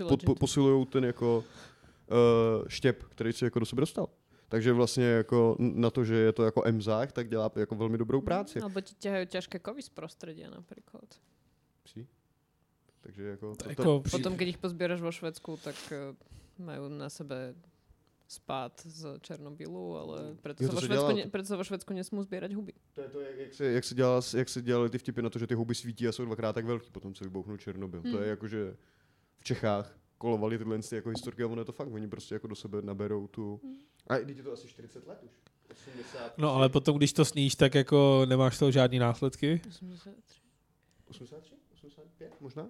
pod, 0.08 0.24
po, 0.26 0.36
posilují 0.36 0.86
ten 0.86 1.06
jako 1.06 1.38
uh, 1.38 2.68
štěp, 2.68 3.04
který 3.04 3.34
si 3.34 3.46
jako 3.46 3.60
do 3.60 3.66
sebe 3.66 3.80
dostal. 3.80 4.10
Takže 4.48 4.74
vlastně 4.74 5.06
jako 5.06 5.56
na 5.60 5.90
to, 5.90 6.06
že 6.06 6.16
je 6.16 6.32
to 6.32 6.44
jako 6.44 6.62
emzák, 6.66 7.12
tak 7.12 7.30
dělá 7.30 7.52
jako 7.56 7.76
velmi 7.76 7.98
dobrou 7.98 8.22
práci. 8.22 8.62
Alebo 8.62 8.82
ti 8.86 8.94
ťahajú 8.94 9.26
ťažké 9.26 9.58
kovy 9.58 9.82
z 9.82 9.90
prostredia 9.90 10.54
napríklad. 10.54 11.10
Psí. 11.84 12.06
Takže 13.04 13.24
jako... 13.24 13.56
To, 13.56 13.70
Jako 13.70 13.84
to, 13.84 14.00
při- 14.00 14.12
Potom, 14.18 14.38
keď 14.38 14.48
ich 14.48 14.58
pozbieraš 14.58 15.02
vo 15.04 15.12
Švedsku, 15.12 15.58
tak 15.64 15.76
eh, 15.92 16.16
majú 16.60 16.88
na 16.88 17.10
sebe 17.12 17.52
spát 18.28 18.72
z 18.86 19.20
Černobylu, 19.22 19.98
ale 19.98 20.18
preto, 20.42 20.64
Jo, 20.64 20.68
sa, 20.68 20.72
to 20.72 20.76
vo 20.76 20.82
se 20.82 20.88
Švedsku, 20.88 21.12
dělá- 21.12 21.18
ne, 21.26 21.30
preto 21.32 21.48
sa 21.52 21.56
vo 21.60 21.64
Švedsku 21.68 21.92
nesmú 21.94 22.24
zbierať 22.24 22.52
huby. 22.56 22.74
To 22.96 23.02
je 23.02 23.10
to, 23.10 23.20
jak, 23.22 23.38
jak, 23.38 23.54
se, 23.54 23.66
jak, 23.66 23.84
se 23.84 24.38
jak 24.38 24.50
se 24.50 24.62
dělali 24.62 24.90
ty 24.90 24.98
vtipy 24.98 25.22
na 25.22 25.30
to, 25.30 25.40
že 25.40 25.48
ty 25.48 25.54
houby 25.54 25.76
svítí 25.76 26.08
a 26.08 26.12
jsou 26.12 26.26
dvakrát 26.26 26.54
tak 26.54 26.66
velký, 26.66 26.92
potom 26.92 27.14
co 27.14 27.24
vybouchnul 27.24 27.58
Černobyl. 27.58 28.02
Hmm. 28.02 28.12
To 28.12 28.18
je 28.18 28.24
Hmm. 28.24 28.30
jako, 28.30 28.48
že 28.48 28.76
v 29.40 29.44
Čechách 29.44 29.98
kolovali 30.18 30.58
tyhle 30.58 30.80
ty 30.80 30.96
jako 30.96 31.10
historky 31.10 31.44
a 31.44 31.48
ono 31.48 31.62
je 31.62 31.66
to 31.66 31.72
fakt, 31.72 31.88
oni 31.94 32.08
prostě 32.08 32.36
jako 32.36 32.48
do 32.48 32.56
sebe 32.56 32.82
naberou 32.82 33.28
tu... 33.28 33.60
Hmm. 33.64 33.76
A 34.08 34.18
teď 34.26 34.38
je 34.38 34.44
to 34.44 34.52
asi 34.52 34.68
40 34.68 35.08
let 35.08 35.20
už. 35.24 35.32
80, 35.72 36.38
No 36.38 36.56
ale 36.56 36.70
potom, 36.70 36.98
když 36.98 37.14
to 37.14 37.26
sníš, 37.26 37.56
tak 37.56 37.76
jako 37.76 38.26
nemáš 38.30 38.56
z 38.56 38.60
toho 38.60 38.72
žádný 38.72 39.00
následky. 39.00 39.62
83. 39.68 40.40
83? 41.10 41.56
85 41.74 42.32
možná? 42.42 42.70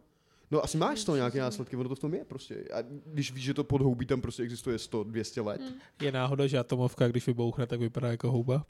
No 0.54 0.64
asi 0.64 0.78
máš 0.78 1.00
z 1.00 1.06
toho 1.06 1.16
nějaké 1.16 1.40
následky, 1.40 1.76
ono 1.76 1.90
to 1.90 1.96
v 1.96 2.00
tom 2.00 2.14
je 2.14 2.26
prostě. 2.26 2.68
A 2.74 2.82
když 3.06 3.32
víš, 3.32 3.44
že 3.44 3.54
to 3.54 3.64
podhoubí 3.64 4.06
tam 4.06 4.22
prostě 4.22 4.44
existuje 4.44 4.80
100, 4.80 5.04
200 5.04 5.42
let. 5.42 5.62
Hmm. 5.62 5.74
Je 6.02 6.12
náhoda, 6.12 6.48
že 6.48 6.60
atomovka, 6.60 7.08
když 7.08 7.28
vybouchne, 7.28 7.68
tak 7.68 7.80
vypadá 7.80 8.12
jako 8.12 8.32
houba. 8.32 8.66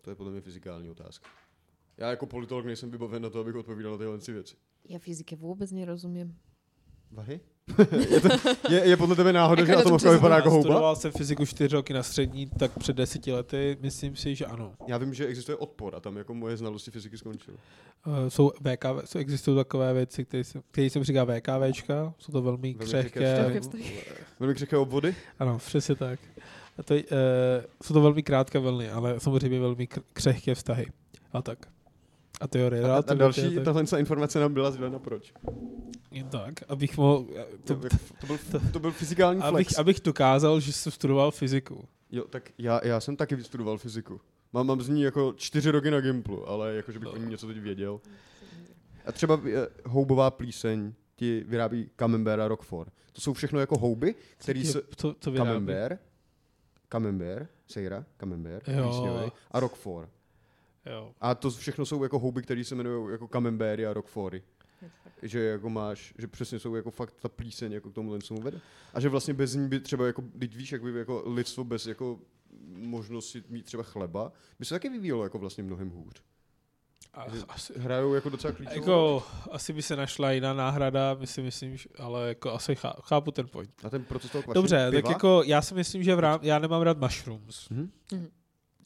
To 0.00 0.10
je 0.10 0.16
podle 0.16 0.32
mě 0.32 0.40
fyzikální 0.40 0.90
otázka. 0.90 1.28
Já 1.96 2.10
jako 2.10 2.26
politolog 2.26 2.64
nejsem 2.64 2.90
vybaven 2.90 3.22
na 3.22 3.30
to, 3.30 3.40
abych 3.40 3.54
odpovídal 3.54 3.92
na 3.92 3.98
tyhle 3.98 4.20
si 4.20 4.32
věci. 4.32 4.56
Ja 4.88 4.98
fyzike 4.98 5.38
vôbec 5.38 5.70
nerozumiem. 5.70 6.34
Vahy? 7.12 7.40
je, 8.10 8.20
to, 8.20 8.28
je, 8.70 8.88
je 8.88 8.96
podle 8.96 9.16
tebe 9.16 9.32
náhoda, 9.32 9.64
že 9.64 9.74
atomovka 9.74 10.10
vypadá 10.10 10.36
jako 10.36 10.50
houba? 10.50 10.62
Studoval 10.62 10.96
jsem 10.96 11.12
fyziku 11.12 11.46
čtyři 11.46 11.76
roky 11.76 11.94
na 11.94 12.02
střední, 12.02 12.46
tak 12.46 12.78
před 12.78 12.96
deseti 12.96 13.32
lety 13.32 13.76
myslím 13.80 14.16
si, 14.16 14.34
že 14.34 14.46
ano. 14.46 14.72
Já 14.86 14.98
vím, 14.98 15.14
že 15.14 15.26
existuje 15.26 15.56
odpor 15.56 15.94
a 15.94 16.00
tam 16.00 16.16
jako 16.16 16.34
moje 16.34 16.56
znalosti 16.56 16.90
fyziky 16.90 17.18
skončily. 17.18 17.56
Uh, 18.06 18.28
jsou 18.28 18.50
VK, 18.50 18.84
jsou, 19.04 19.18
existují 19.18 19.56
takové 19.56 19.92
věci, 19.94 20.24
které 20.24 20.44
se, 20.44 20.60
které 20.70 20.90
se 20.90 21.04
říká 21.04 21.24
VKVčka, 21.24 22.14
jsou 22.18 22.32
to 22.32 22.42
velmi, 22.42 22.74
Velmi 22.74 22.84
křehké. 22.84 23.60
Velmi 24.40 24.54
křehké 24.54 24.76
obvody? 24.76 25.14
Ano, 25.38 25.58
přesně 25.58 25.94
tak. 25.94 26.20
A 26.78 26.82
to, 26.82 26.94
uh, 26.94 27.00
jsou 27.82 27.94
to 27.94 28.00
velmi 28.00 28.22
krátké 28.22 28.58
vlny, 28.58 28.90
ale 28.90 29.20
samozřejmě 29.20 29.60
velmi 29.60 29.88
křehké 30.12 30.54
vztahy. 30.54 30.86
A 31.32 31.42
tak. 31.42 31.58
A 32.42 32.46
teorie 32.48 32.84
A, 32.84 32.96
a 33.08 33.14
další, 33.14 33.54
tak. 33.54 33.64
tahle 33.64 33.84
informace 33.98 34.40
nám 34.40 34.54
byla 34.54 34.70
sdělena 34.70 34.98
proč. 34.98 35.32
Jen 36.10 36.28
tak, 36.28 36.54
abych 36.68 36.96
mohl, 36.96 37.26
To, 37.64 37.74
to, 37.74 37.88
to, 38.20 38.26
byl, 38.26 38.38
to 38.72 38.78
byl 38.80 38.90
fyzikální 38.92 39.40
flex. 39.40 39.54
abych, 39.54 39.78
abych 39.78 40.00
dokázal, 40.04 40.60
že 40.60 40.72
jsem 40.72 40.92
studoval 40.92 41.30
fyziku. 41.30 41.84
Jo, 42.10 42.24
tak 42.30 42.50
já, 42.58 42.80
já 42.86 43.00
jsem 43.00 43.16
taky 43.16 43.36
vystudoval 43.36 43.78
fyziku. 43.78 44.20
Mám, 44.52 44.66
mám 44.66 44.80
z 44.82 44.88
ní 44.88 45.02
jako 45.02 45.32
čtyři 45.36 45.70
roky 45.70 45.90
na 45.90 46.00
Gimplu, 46.00 46.48
ale 46.48 46.74
jako, 46.74 46.92
že 46.92 46.98
bych 46.98 47.08
o 47.08 47.16
ní 47.16 47.26
něco 47.26 47.46
teď 47.46 47.58
věděl. 47.58 48.00
A 49.06 49.12
třeba 49.12 49.40
eh, 49.54 49.66
houbová 49.86 50.30
plíseň 50.30 50.92
ti 51.16 51.44
vyrábí 51.48 51.90
Camembert 51.96 52.42
a 52.42 52.48
Roquefort. 52.48 52.92
To 53.12 53.20
jsou 53.20 53.32
všechno 53.32 53.60
jako 53.60 53.78
houby, 53.78 54.14
který 54.36 54.66
se... 54.66 54.82
to, 54.96 55.14
to 55.14 55.30
vyrábí. 55.30 55.48
Camembert, 55.50 56.00
Camembert, 56.88 57.50
sejra, 57.66 58.04
Camembert, 58.16 58.68
Jo. 58.68 58.82
plísňový, 58.82 59.32
a 59.50 59.60
Roquefort. 59.60 60.08
Jo. 60.86 61.12
A 61.20 61.34
to 61.34 61.50
všechno 61.50 61.86
jsou 61.86 62.02
jako 62.02 62.18
houby, 62.18 62.42
které 62.42 62.64
se 62.64 62.74
jmenují 62.74 63.12
jako 63.12 63.28
Camemberty 63.28 63.86
a 63.86 63.92
Roqueforty. 63.92 64.42
Že 65.22 65.40
jako 65.40 65.70
máš, 65.70 66.14
že 66.18 66.26
přesně 66.26 66.58
jsou 66.58 66.74
jako 66.74 66.90
fakt 66.90 67.14
ta 67.20 67.28
plíseň 67.28 67.72
jako 67.72 67.90
k 67.90 67.94
tomu 67.94 68.18
tomu 68.18 68.40
vede. 68.40 68.60
A 68.94 69.00
že 69.00 69.08
vlastně 69.08 69.34
bez 69.34 69.54
ní 69.54 69.68
by 69.68 69.80
třeba 69.80 70.06
jako, 70.06 70.24
teď 70.38 70.56
víš, 70.56 70.72
jak 70.72 70.82
by 70.82 70.98
jako 70.98 71.22
lidstvo 71.26 71.64
bez 71.64 71.86
jako 71.86 72.18
možnosti 72.66 73.42
mít 73.48 73.64
třeba 73.64 73.82
chleba, 73.82 74.32
by 74.58 74.64
se 74.64 74.74
taky 74.74 74.88
vyvíjelo 74.88 75.24
jako 75.24 75.38
vlastně 75.38 75.64
mnohem 75.64 75.90
hůř. 75.90 76.22
A, 77.14 77.26
asi, 77.48 77.72
Hrajou 77.78 78.14
jako 78.14 78.28
docela 78.28 78.52
klíčovou 78.52 78.76
jako, 78.76 79.22
asi 79.50 79.72
by 79.72 79.82
se 79.82 79.96
našla 79.96 80.32
jiná 80.32 80.52
náhrada, 80.52 81.14
my 81.14 81.26
si 81.26 81.42
myslím, 81.42 81.76
že, 81.76 81.88
ale 81.98 82.28
jako 82.28 82.52
asi 82.52 82.74
chá, 82.74 82.96
chápu 83.02 83.30
ten 83.30 83.48
point. 83.48 83.70
A 83.84 83.90
ten 83.90 84.04
proces 84.04 84.30
toho 84.30 84.42
kvašení 84.42 84.62
Dobře, 84.62 84.90
piva, 84.90 85.02
tak 85.02 85.10
jako 85.10 85.42
já 85.46 85.62
si 85.62 85.74
myslím, 85.74 86.02
že 86.02 86.14
v 86.14 86.18
rám, 86.18 86.40
já 86.42 86.58
nemám 86.58 86.82
rád 86.82 86.98
mushrooms. 86.98 87.68
Mhm. 87.68 87.90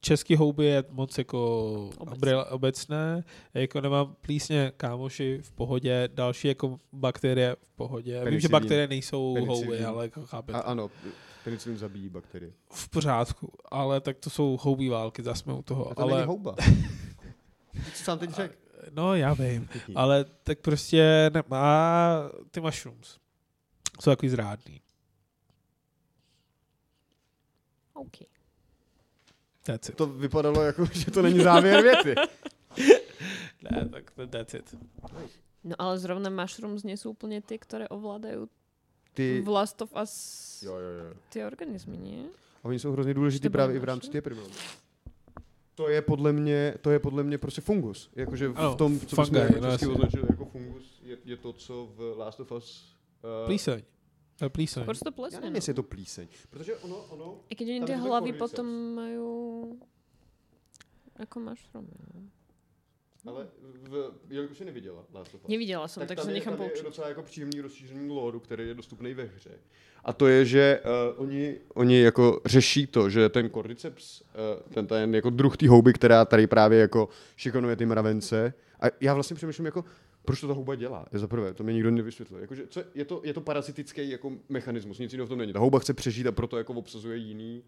Český 0.00 0.36
houby 0.36 0.64
je 0.64 0.84
moc 0.90 1.18
jako 1.18 1.90
Obecné. 1.98 2.44
obecné. 2.44 3.24
jako 3.54 3.80
nemám 3.80 4.16
plísně 4.20 4.72
kámoši 4.76 5.38
v 5.42 5.52
pohodě, 5.52 6.08
další 6.14 6.48
jako 6.48 6.80
bakterie 6.92 7.56
v 7.62 7.72
pohodě. 7.72 8.12
Vím, 8.12 8.18
že 8.18 8.24
Penicilin. 8.24 8.52
bakterie 8.52 8.88
nejsou 8.88 9.34
Penicilin. 9.34 9.64
houby, 9.64 9.84
ale 9.84 10.04
jako 10.04 10.26
chápete. 10.26 10.58
a, 10.58 10.60
ano, 10.60 10.90
penicilin 11.44 11.78
zabíjí 11.78 12.08
bakterie. 12.08 12.52
v 12.70 12.88
pořádku, 12.88 13.52
ale 13.70 14.00
tak 14.00 14.18
to 14.18 14.30
jsou 14.30 14.58
houbí 14.60 14.88
války, 14.88 15.22
zase 15.22 15.40
jsme 15.42 15.52
u 15.52 15.62
toho. 15.62 15.90
A 15.90 15.94
to 15.94 16.00
ale, 16.02 16.12
není 16.12 16.26
houba. 16.26 16.54
Jsi 17.94 18.04
sám 18.04 18.18
teď 18.18 18.30
řekl. 18.30 18.54
No, 18.92 19.14
já 19.14 19.34
vím. 19.34 19.68
Ale 19.94 20.24
tak 20.24 20.58
prostě 20.58 21.30
nemá 21.34 22.08
ty 22.50 22.60
mushrooms. 22.60 23.18
Jsou 24.00 24.10
takový 24.10 24.28
zrádný. 24.28 24.80
OK. 27.94 28.16
That's 29.66 29.88
it. 29.88 29.96
To 29.96 30.06
vypadalo 30.06 30.62
jako, 30.62 30.86
že 30.92 31.10
to 31.10 31.22
není 31.22 31.40
závěr 31.40 31.82
věty. 31.82 32.14
Ne, 33.70 33.88
tak 33.88 34.10
to- 34.10 34.26
that's 34.26 34.54
it. 34.54 34.74
No 35.64 35.74
ale 35.78 35.98
zrovna 35.98 36.30
mushrooms 36.30 36.84
nie 36.86 36.94
sú 36.94 37.10
úplne 37.10 37.42
tie, 37.42 37.58
ktoré 37.58 37.90
ovládajú 37.90 38.46
Ty, 39.16 39.42
v 39.42 39.48
Last 39.48 39.82
of 39.82 39.90
Us 39.96 40.12
jo, 40.62 40.76
jo, 40.78 40.90
jo. 41.02 41.10
tie 41.32 41.42
organizmy, 41.46 41.96
nie? 41.98 42.30
A 42.62 42.68
oni 42.68 42.78
jsou 42.78 42.92
hrozně 42.92 43.14
důležitý 43.14 43.48
právě 43.48 43.76
i 43.76 43.78
v 43.78 43.84
rámci 43.84 44.10
té 44.10 44.18
epidemie. 44.18 44.46
To 45.74 45.88
je 45.88 46.02
podle 46.02 46.32
mě, 46.32 46.74
to 46.80 46.90
je 46.90 46.98
podle 46.98 47.22
mě 47.22 47.38
prostě 47.38 47.60
fungus. 47.60 48.10
Jakože 48.16 48.48
v 48.48 48.58
Ano, 48.58 48.74
tom, 48.74 49.00
co 49.00 49.16
fungi, 49.16 49.30
bychom 49.30 49.52
jako 49.52 49.86
no 49.86 49.92
označili 49.92 50.26
jako 50.30 50.44
fungus, 50.44 51.00
je, 51.02 51.16
je, 51.24 51.36
to, 51.36 51.52
co 51.52 51.88
v 51.96 52.14
Last 52.18 52.40
of 52.40 52.52
Us... 52.52 52.96
Uh, 53.24 53.46
Plíseň. 53.46 53.82
To 54.36 54.44
je 54.44 54.50
plíseň. 54.52 54.82
Skôr 54.84 54.96
sú 54.96 55.04
to 55.08 55.14
Já 55.14 55.16
plesne. 55.16 55.40
nevím, 55.40 55.52
No. 55.52 55.58
jestli 55.58 55.70
je 55.70 55.74
to 55.80 55.82
plíseň. 55.82 56.26
Protože 56.50 56.76
ono, 56.76 56.96
ono... 57.10 57.26
I 57.48 57.54
je 57.64 57.80
to 57.80 57.96
hlavy 57.96 58.32
potom 58.36 58.66
majú 58.94 59.28
ako 61.16 61.36
mushroomy. 61.40 61.96
No. 62.14 62.20
Ale 63.26 63.48
v, 63.62 64.12
jelikož 64.30 64.58
jsi 64.58 64.64
neviděla 64.64 65.04
Last 65.14 65.34
of 65.34 65.40
Us, 65.44 65.48
Nevidela 65.48 65.88
som, 65.88 66.00
tak 66.00 66.08
takže 66.08 66.22
tam 66.22 66.28
je, 66.28 66.34
nechám 66.34 66.56
tam 66.56 66.66
je 66.76 66.82
docela 66.82 67.08
jako 67.08 67.22
příjemný 67.22 67.60
rozšířený 67.60 68.08
lóru, 68.08 68.40
který 68.40 68.68
je 68.68 68.74
dostupný 68.74 69.14
ve 69.14 69.24
hře. 69.24 69.50
A 70.04 70.12
to 70.12 70.26
je, 70.26 70.44
že 70.44 70.80
uh, 70.84 71.22
oni, 71.22 71.58
oni 71.74 72.00
jako 72.00 72.40
řeší 72.44 72.86
to, 72.86 73.10
že 73.10 73.28
ten 73.28 73.50
cordyceps, 73.50 74.20
uh, 74.20 74.26
ten, 74.74 74.86
ten 74.86 75.14
jako 75.14 75.30
druh 75.30 75.56
té 75.56 75.68
houby, 75.68 75.92
která 75.92 76.24
tady 76.24 76.46
právě 76.46 76.78
jako 76.78 77.08
šikanuje 77.36 77.76
ty 77.76 77.86
mravence. 77.86 78.54
A 78.80 78.86
já 79.00 79.14
vlastně 79.14 79.36
přemýšlím 79.36 79.66
jako, 79.66 79.84
proč 80.26 80.40
to 80.40 80.48
ta 80.50 80.54
houba 80.54 80.74
dělá? 80.74 81.06
Je 81.12 81.18
za 81.18 81.28
prvé, 81.30 81.54
to 81.54 81.62
mi 81.64 81.72
nikdo 81.74 81.90
nevysvětlil. 81.90 82.40
Jakože, 82.40 82.66
co, 82.66 82.78
je, 82.94 83.04
to, 83.04 83.20
je 83.24 83.32
to 83.34 83.40
parazitický 83.40 84.10
jako 84.10 84.32
mechanismus, 84.48 84.98
nic 84.98 85.12
jiného 85.12 85.26
v 85.26 85.28
tom 85.28 85.38
není. 85.38 85.52
Ta 85.52 85.58
houba 85.62 85.78
chce 85.78 85.94
přežít 85.94 86.26
a 86.26 86.32
proto 86.32 86.58
jako 86.58 86.72
obsazuje 86.74 87.16
jiný. 87.16 87.62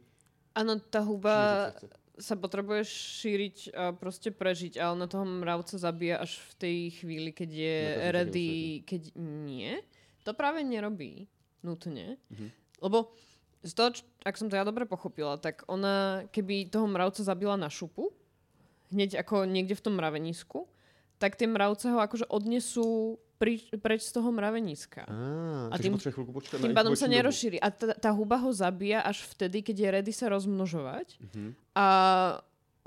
Tá 0.90 1.00
huba 1.00 1.70
šířit 1.70 1.80
se 2.18 2.34
sa 2.34 2.34
potrebuje 2.34 2.82
šíriť 2.82 3.56
a 3.78 3.94
proste 3.94 4.34
prežiť 4.34 4.82
a 4.82 4.90
ona 4.90 5.06
toho 5.06 5.22
mravca 5.22 5.78
zabíja 5.78 6.18
až 6.18 6.34
v 6.50 6.54
tej 6.58 6.76
chvíli, 6.98 7.30
keď 7.30 7.50
je 7.54 7.76
Na 7.78 7.94
každý 7.94 8.10
ready, 8.10 8.48
keď 8.82 9.02
nie. 9.46 9.78
To 10.26 10.34
práve 10.34 10.66
nerobí 10.66 11.30
nutne, 11.62 12.18
Mhm. 12.34 12.50
lebo 12.82 13.14
z 13.62 13.70
toho, 13.70 13.90
č- 13.94 14.02
ak 14.26 14.34
som 14.34 14.50
to 14.50 14.58
ja 14.58 14.66
dobre 14.66 14.82
pochopila, 14.82 15.38
tak 15.38 15.62
ona, 15.70 16.26
keby 16.34 16.66
toho 16.66 16.90
mravca 16.90 17.22
zabila 17.22 17.54
na 17.54 17.70
šupu, 17.70 18.10
hneď 18.90 19.22
ako 19.22 19.46
niekde 19.46 19.78
v 19.78 19.84
tom 19.86 19.94
mravenisku, 19.94 20.66
tak 21.18 21.34
tie 21.34 21.50
mravce 21.50 21.90
ho 21.90 21.98
akože 21.98 22.30
odnesú 22.30 23.18
pri, 23.38 23.62
preč 23.78 24.02
z 24.02 24.18
toho 24.18 24.34
mraveniska. 24.34 25.06
Ah, 25.06 25.70
A 25.70 25.78
tým- 25.78 25.94
počkat 25.94 26.58
Tým 26.58 26.74
pádom 26.74 26.98
sa 26.98 27.06
nerozšíri. 27.06 27.62
A 27.62 27.70
tá, 27.70 27.94
tá 27.94 28.10
huba 28.10 28.34
ho 28.42 28.50
zabíja 28.50 29.02
až 29.02 29.22
vtedy, 29.30 29.62
keď 29.62 29.76
je 29.78 29.88
ready 29.94 30.12
sa 30.14 30.26
rozmnožovať. 30.30 31.18
Mhm. 31.22 31.50
A 31.78 31.86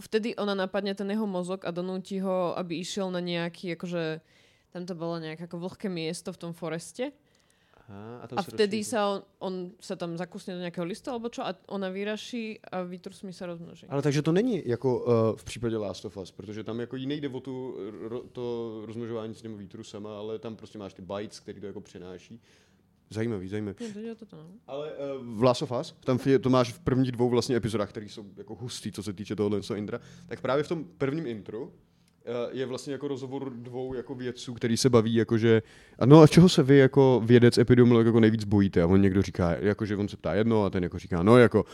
vtedy 0.01 0.35
ona 0.35 0.51
napadne 0.51 0.91
ten 0.91 1.07
jeho 1.07 1.23
mozog 1.23 1.63
a 1.63 1.71
donúti 1.71 2.19
ho, 2.19 2.51
aby 2.57 2.83
išiel 2.83 3.07
na 3.13 3.23
nejaký, 3.23 3.79
akože 3.79 4.19
tam 4.71 4.83
to 4.87 4.95
bolo 4.95 5.19
nejaké 5.19 5.47
ako 5.47 5.67
vlhké 5.67 5.87
miesto 5.87 6.31
v 6.31 6.41
tom 6.47 6.51
foreste. 6.51 7.11
Aha, 7.91 8.17
a 8.23 8.27
tam 8.27 8.39
A 8.39 8.43
se 8.43 8.51
vtedy 8.51 8.83
sa 8.87 9.07
on, 9.09 9.19
on 9.39 9.53
sa 9.83 9.99
tam 9.99 10.15
zakusne 10.15 10.55
do 10.55 10.63
nejakého 10.63 10.87
listu 10.87 11.11
alebo 11.11 11.27
čo 11.27 11.43
a 11.43 11.51
ona 11.67 11.91
vyraší 11.91 12.63
a 12.71 12.87
výtrusmi 12.87 13.35
sa 13.35 13.51
rozmnoží. 13.51 13.83
Ale 13.91 14.01
takže 14.01 14.21
to 14.21 14.31
není 14.31 14.63
jako 14.65 14.89
uh, 14.99 15.35
v 15.35 15.43
případě 15.43 15.77
Last 15.77 16.05
of 16.05 16.17
Us, 16.17 16.31
protože 16.31 16.63
tam 16.63 16.79
jako 16.79 16.95
nejde 16.95 17.27
o 17.29 17.39
tu, 17.39 17.75
ro, 18.07 18.23
to 18.31 18.43
rozmnožování 18.85 19.35
s 19.35 19.41
těmi 19.41 19.57
výtrusama, 19.57 20.17
ale 20.17 20.39
tam 20.39 20.55
prostě 20.55 20.79
máš 20.79 20.93
ty 20.93 21.01
bytes, 21.01 21.39
který 21.39 21.59
to 21.59 21.67
jako 21.67 21.81
přenáší. 21.81 22.41
Zajímavý, 23.09 23.47
zajímavý. 23.47 23.75
Nie, 23.79 23.93
to 23.93 23.99
je 23.99 24.15
toto, 24.15 24.35
no. 24.35 24.49
Ale 24.67 24.91
uh, 24.91 25.37
v 25.37 25.43
Last 25.43 25.61
of 25.61 25.71
Us, 25.71 25.95
tam 25.99 26.19
je, 26.25 26.39
to 26.39 26.49
máš 26.49 26.71
v 26.73 26.79
prvních 26.79 27.11
dvou 27.11 27.29
vlastně 27.29 27.55
epizodách, 27.55 27.89
které 27.89 28.05
jsou 28.05 28.25
jako 28.37 28.55
hustý, 28.55 28.91
co 28.91 29.03
se 29.03 29.13
týče 29.13 29.35
tohohle 29.35 29.61
co 29.61 29.75
Indra, 29.75 29.99
tak 30.27 30.41
právě 30.41 30.63
v 30.63 30.67
tom 30.67 30.85
prvním 30.97 31.27
intru 31.27 31.73
je 32.51 32.65
vlastně 32.65 32.93
jako 32.93 33.07
rozhovor 33.07 33.51
dvou 33.55 33.93
jako 33.93 34.15
vědců, 34.15 34.53
který 34.53 34.77
se 34.77 34.89
baví 34.89 35.15
jakože, 35.15 35.61
a 35.99 36.05
no 36.05 36.21
a 36.21 36.27
čeho 36.27 36.49
se 36.49 36.63
vy 36.63 36.77
jako 36.77 37.21
vědec 37.25 37.57
epidemiolog 37.57 38.05
jako 38.05 38.19
nejvíc 38.19 38.43
bojíte? 38.43 38.81
A 38.81 38.87
on 38.87 39.01
někdo 39.01 39.21
říká, 39.21 39.55
jakože 39.59 39.95
on 39.95 40.07
se 40.07 40.17
ptá 40.17 40.33
jedno 40.33 40.63
a 40.65 40.69
ten 40.69 40.83
jako 40.83 40.99
říká, 40.99 41.23
no 41.23 41.37
jako 41.37 41.65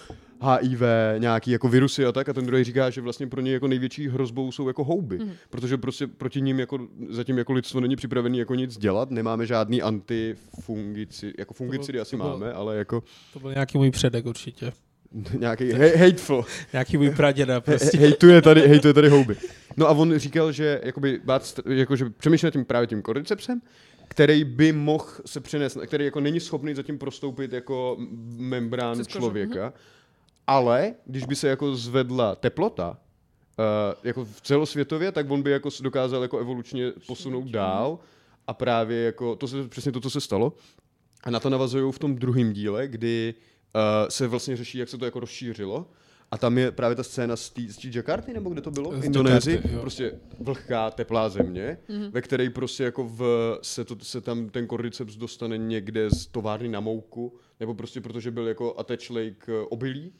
HIV, 0.62 0.82
nějaký 1.18 1.52
jako 1.52 1.68
virusy 1.68 2.06
a 2.06 2.12
tak 2.12 2.30
a 2.30 2.34
ten 2.34 2.46
druhý 2.46 2.64
říká, 2.64 2.90
že 2.90 3.02
vlastně 3.02 3.28
pro 3.28 3.42
ně 3.42 3.52
jako 3.52 3.68
největší 3.68 4.08
hrozbou 4.08 4.52
jsou 4.52 4.68
jako 4.68 4.84
houby, 4.84 5.18
mm. 5.18 5.32
protože 5.50 5.78
prostě 5.78 6.08
proti 6.08 6.42
ním 6.42 6.60
jako 6.60 6.80
zatím 7.10 7.38
jako 7.38 7.54
lidstvo 7.54 7.82
není 7.82 7.96
připravený 7.96 8.38
jako 8.38 8.56
nic 8.56 8.78
dělat, 8.78 9.12
nemáme 9.12 9.46
žádný 9.46 9.82
antifungicidy, 9.82 11.34
jako 11.38 11.54
fungicidy 11.54 12.00
asi 12.00 12.12
to 12.12 12.18
bylo- 12.18 12.30
máme, 12.30 12.54
ale 12.54 12.78
jako 12.78 13.04
To 13.34 13.40
byl 13.40 13.52
nějaký 13.54 13.78
můj 13.78 13.92
předek 13.92 14.26
určitě. 14.26 14.72
nějaký 15.40 15.72
hateful. 15.72 16.46
Nějaký 16.74 16.98
můj 16.98 17.10
praděda 17.10 17.62
prostě. 17.62 17.98
He- 17.98 18.04
hejtuje, 18.08 18.42
tady, 18.42 18.68
hejtuje 18.68 18.94
tady 18.94 19.10
houby. 19.10 19.36
No 19.78 19.88
a 19.88 19.92
on 19.92 20.18
říkal, 20.18 20.52
že 20.52 20.82
jakoby, 20.84 21.22
bát, 21.24 21.44
st- 21.44 21.72
jakože 21.72 22.10
přemýšlel 22.10 22.48
nad 22.48 22.52
tím 22.52 22.66
právě 22.66 22.88
tím 22.88 23.04
cordycepsem, 23.04 23.62
který 24.08 24.44
by 24.44 24.72
mohl 24.72 25.06
se 25.26 25.40
přenést, 25.40 25.78
který 25.86 26.06
jako 26.06 26.20
není 26.20 26.40
schopný 26.40 26.76
zatím 26.76 26.98
prostoupit 26.98 27.54
jako 27.54 27.98
membrán 28.38 29.06
člověka, 29.06 29.74
ale 30.48 30.94
když 31.06 31.26
by 31.26 31.36
se 31.36 31.48
jako 31.48 31.76
zvedla 31.76 32.36
teplota, 32.36 32.90
uh, 32.90 33.66
jako 34.04 34.26
v 34.26 34.42
celosvětově, 34.42 35.12
tak 35.12 35.32
on 35.32 35.42
by 35.42 35.52
jako 35.52 35.70
dokázal 35.82 36.22
jako 36.22 36.40
evolučně 36.40 36.92
posunout 37.08 37.48
dál 37.48 38.00
a 38.48 38.54
právě 38.54 39.04
jako, 39.04 39.36
to 39.36 39.48
se 39.48 39.68
přesně 39.68 39.92
to, 39.92 40.00
co 40.00 40.10
se 40.10 40.22
stalo. 40.22 40.54
A 41.24 41.30
na 41.30 41.40
to 41.40 41.50
navazují 41.50 41.92
v 41.92 42.00
tom 42.00 42.16
druhém 42.16 42.54
díle, 42.54 42.88
kdy 42.88 43.34
uh, 43.38 43.57
se 44.10 44.28
vlastně 44.28 44.58
řeší, 44.58 44.78
jak 44.78 44.90
se 44.90 44.98
to 44.98 45.06
jako 45.06 45.20
rozšířilo. 45.20 45.90
A 46.32 46.38
tam 46.38 46.58
je 46.58 46.72
právě 46.72 46.96
ta 46.96 47.04
scéna 47.04 47.36
z 47.36 47.50
té 47.50 47.62
Jakarty, 47.94 48.34
nebo 48.34 48.50
kde 48.50 48.62
to 48.62 48.72
bylo? 48.72 48.92
V 48.92 49.06
Indonésii. 49.06 49.62
Prostě 49.82 50.12
vlhká, 50.40 50.92
teplá 50.92 51.30
země, 51.30 51.78
Mhm. 51.90 52.12
ve 52.12 52.22
které 52.22 52.50
prostě 52.50 52.84
jako 52.84 53.04
v, 53.04 53.22
se, 53.62 53.86
to, 53.86 53.96
se 54.02 54.22
tam 54.22 54.50
ten 54.50 54.68
cordyceps 54.68 55.16
dostane 55.16 55.58
někde 55.58 56.10
z 56.10 56.26
továrny 56.28 56.68
na 56.70 56.80
mouku, 56.80 57.34
nebo 57.60 57.74
prostě 57.74 58.02
protože 58.02 58.32
byl 58.32 58.48
jako 58.48 58.80
attach 58.80 59.10
lake 59.10 59.46
eh, 59.48 59.66
obilí, 59.70 60.14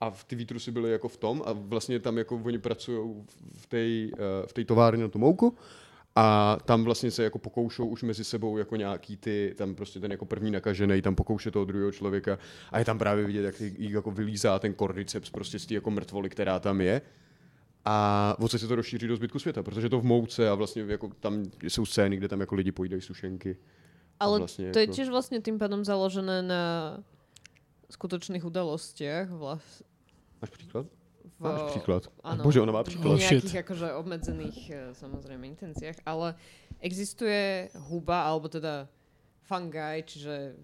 a 0.00 0.10
v 0.10 0.24
ty 0.24 0.36
výtrusy 0.36 0.70
byly 0.70 0.90
jako 0.92 1.08
v 1.08 1.16
tom 1.16 1.42
a 1.46 1.52
vlastně 1.52 2.00
tam 2.00 2.18
jako 2.18 2.40
oni 2.44 2.58
pracují 2.58 3.14
v 3.54 3.66
té 3.66 3.86
v 4.46 4.52
té 4.52 4.64
továrně 4.64 5.02
na 5.02 5.08
tu 5.08 5.18
mouku 5.18 5.56
a 6.16 6.56
tam 6.64 6.84
vlastně 6.84 7.10
se 7.10 7.24
jako 7.24 7.38
pokoušou 7.38 7.86
už 7.86 8.02
mezi 8.02 8.24
sebou 8.24 8.58
jako 8.58 8.76
nějaký 8.76 9.16
ty, 9.16 9.54
tam 9.58 9.74
prostě 9.74 10.00
ten 10.00 10.10
jako 10.10 10.24
první 10.24 10.50
nakažený, 10.50 11.02
tam 11.02 11.14
pokouše 11.14 11.50
toho 11.50 11.64
druhého 11.64 11.92
člověka 11.92 12.38
a 12.72 12.78
je 12.78 12.84
tam 12.84 12.98
právě 12.98 13.24
vidět, 13.26 13.42
jak 13.42 13.60
jí 13.60 13.90
jako 13.90 14.10
vylízá 14.10 14.58
ten 14.58 14.74
cordyceps 14.74 15.30
prostě 15.30 15.58
z 15.58 15.66
té 15.66 15.74
jako 15.74 15.90
mrtvoly, 15.90 16.30
která 16.30 16.58
tam 16.58 16.80
je. 16.80 17.02
A 17.84 18.36
odsaď 18.38 18.60
se 18.60 18.68
to 18.68 18.74
rozšíří 18.76 19.08
do 19.08 19.16
zbytku 19.16 19.38
světa, 19.38 19.62
protože 19.62 19.88
to 19.88 20.00
v 20.00 20.04
mouce 20.04 20.48
a 20.48 20.54
vlastně 20.54 20.82
jako 20.82 21.10
tam 21.20 21.42
jsou 21.62 21.86
scény, 21.86 22.16
kde 22.16 22.28
tam 22.28 22.40
jako 22.40 22.54
lidi 22.54 22.72
pojídají 22.72 23.02
sušenky. 23.02 23.56
Ale 24.20 24.38
vlastne 24.38 24.70
to 24.70 24.78
je 24.78 24.86
ako- 24.88 24.94
tiež 24.94 25.08
vlastne 25.10 25.38
tým 25.42 25.58
pádom 25.58 25.82
založené 25.82 26.38
na 26.46 26.62
skutočných 27.90 28.46
udalostiach. 28.46 29.26
Vlast, 29.26 29.82
Máš 30.38 30.50
příklad? 30.50 30.86
V, 31.38 31.42
Máš 31.44 31.62
příklad. 31.70 32.02
áno, 32.22 32.40
Bože, 32.46 32.62
ona 32.62 32.72
má 32.72 32.82
v 32.82 32.94
příklad. 32.94 33.10
Oh, 33.14 33.18
nejakých 33.18 33.50
shit. 33.50 33.62
akože 33.66 33.86
obmedzených 33.98 34.58
eh, 34.70 34.76
samozrejme 34.94 35.44
intenciách, 35.50 35.98
ale 36.06 36.38
existuje 36.80 37.68
huba, 37.90 38.22
alebo 38.26 38.46
teda 38.48 38.86
fungi, 39.44 40.02
čiže 40.06 40.56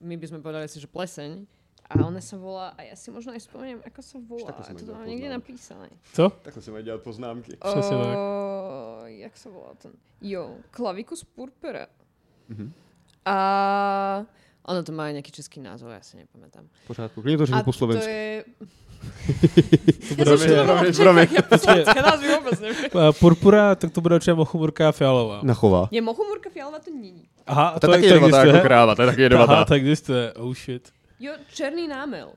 my 0.00 0.14
by 0.16 0.26
sme 0.30 0.38
povedali 0.40 0.68
si, 0.70 0.80
že 0.80 0.86
pleseň, 0.88 1.44
a 1.92 2.00
ona 2.08 2.24
sa 2.24 2.40
volá, 2.40 2.72
a 2.72 2.88
ja 2.88 2.96
si 2.96 3.12
možno 3.12 3.36
aj 3.36 3.44
spomeniem, 3.44 3.84
ako 3.84 4.00
sa 4.00 4.16
volá, 4.22 4.48
takhle 4.56 4.64
ja 4.64 4.80
to 4.80 4.86
tam 4.88 5.04
poznámky. 5.04 5.28
napísané. 5.28 5.88
Co? 6.16 6.24
Takhle 6.30 6.62
se 6.62 6.70
mají 6.70 6.84
dělat 6.84 7.02
poznámky. 7.02 7.52
Přesně 7.60 7.96
tak. 7.98 8.16
O, 8.16 9.02
jak 9.04 9.36
sa 9.36 9.48
volá 9.50 9.74
ten? 9.76 9.92
Jo, 10.22 10.56
Clavicus 10.72 11.24
purpura. 11.24 11.86
Mhm. 12.48 12.72
A 13.24 13.36
ono 14.64 14.82
to 14.82 14.92
má 14.92 15.10
aj 15.10 15.18
nejaký 15.18 15.30
český 15.34 15.58
názov, 15.60 15.90
ja 15.90 16.02
si 16.06 16.16
nepamätám. 16.16 16.64
V 16.84 16.86
pořádku. 16.86 17.22
Klidně 17.22 17.38
to 17.38 17.46
řeknu 17.46 17.62
po 17.62 17.72
to 17.72 17.78
slovensku. 17.78 18.10
je... 18.10 18.44
To 20.08 20.14
bude 20.14 20.36
purpura, 23.20 23.74
tak 23.74 23.90
to 23.90 24.00
bude 24.00 24.14
určitě 24.14 24.34
mochomurka 24.34 24.88
a 24.88 24.92
fialová. 24.92 25.40
Nachová. 25.42 25.88
Nie, 25.92 26.02
mochomurka 26.02 26.50
fialová 26.50 26.78
to 26.78 26.90
není. 26.90 27.26
Aha, 27.46 27.68
A 27.68 27.80
to, 27.80 27.86
je 27.86 27.90
taky 27.96 28.06
jedovatá 28.06 28.44
jako 28.44 28.60
kráva, 28.60 28.94
to 28.94 29.02
je 29.02 29.06
taky 29.06 29.16
Aha, 29.20 29.22
jedovatá. 29.22 29.64
tak 29.64 29.80
existuje. 29.82 30.32
Oh 30.32 30.54
shit. 30.54 30.92
Jo, 31.20 31.32
černý 31.54 31.88
námel. 31.88 32.32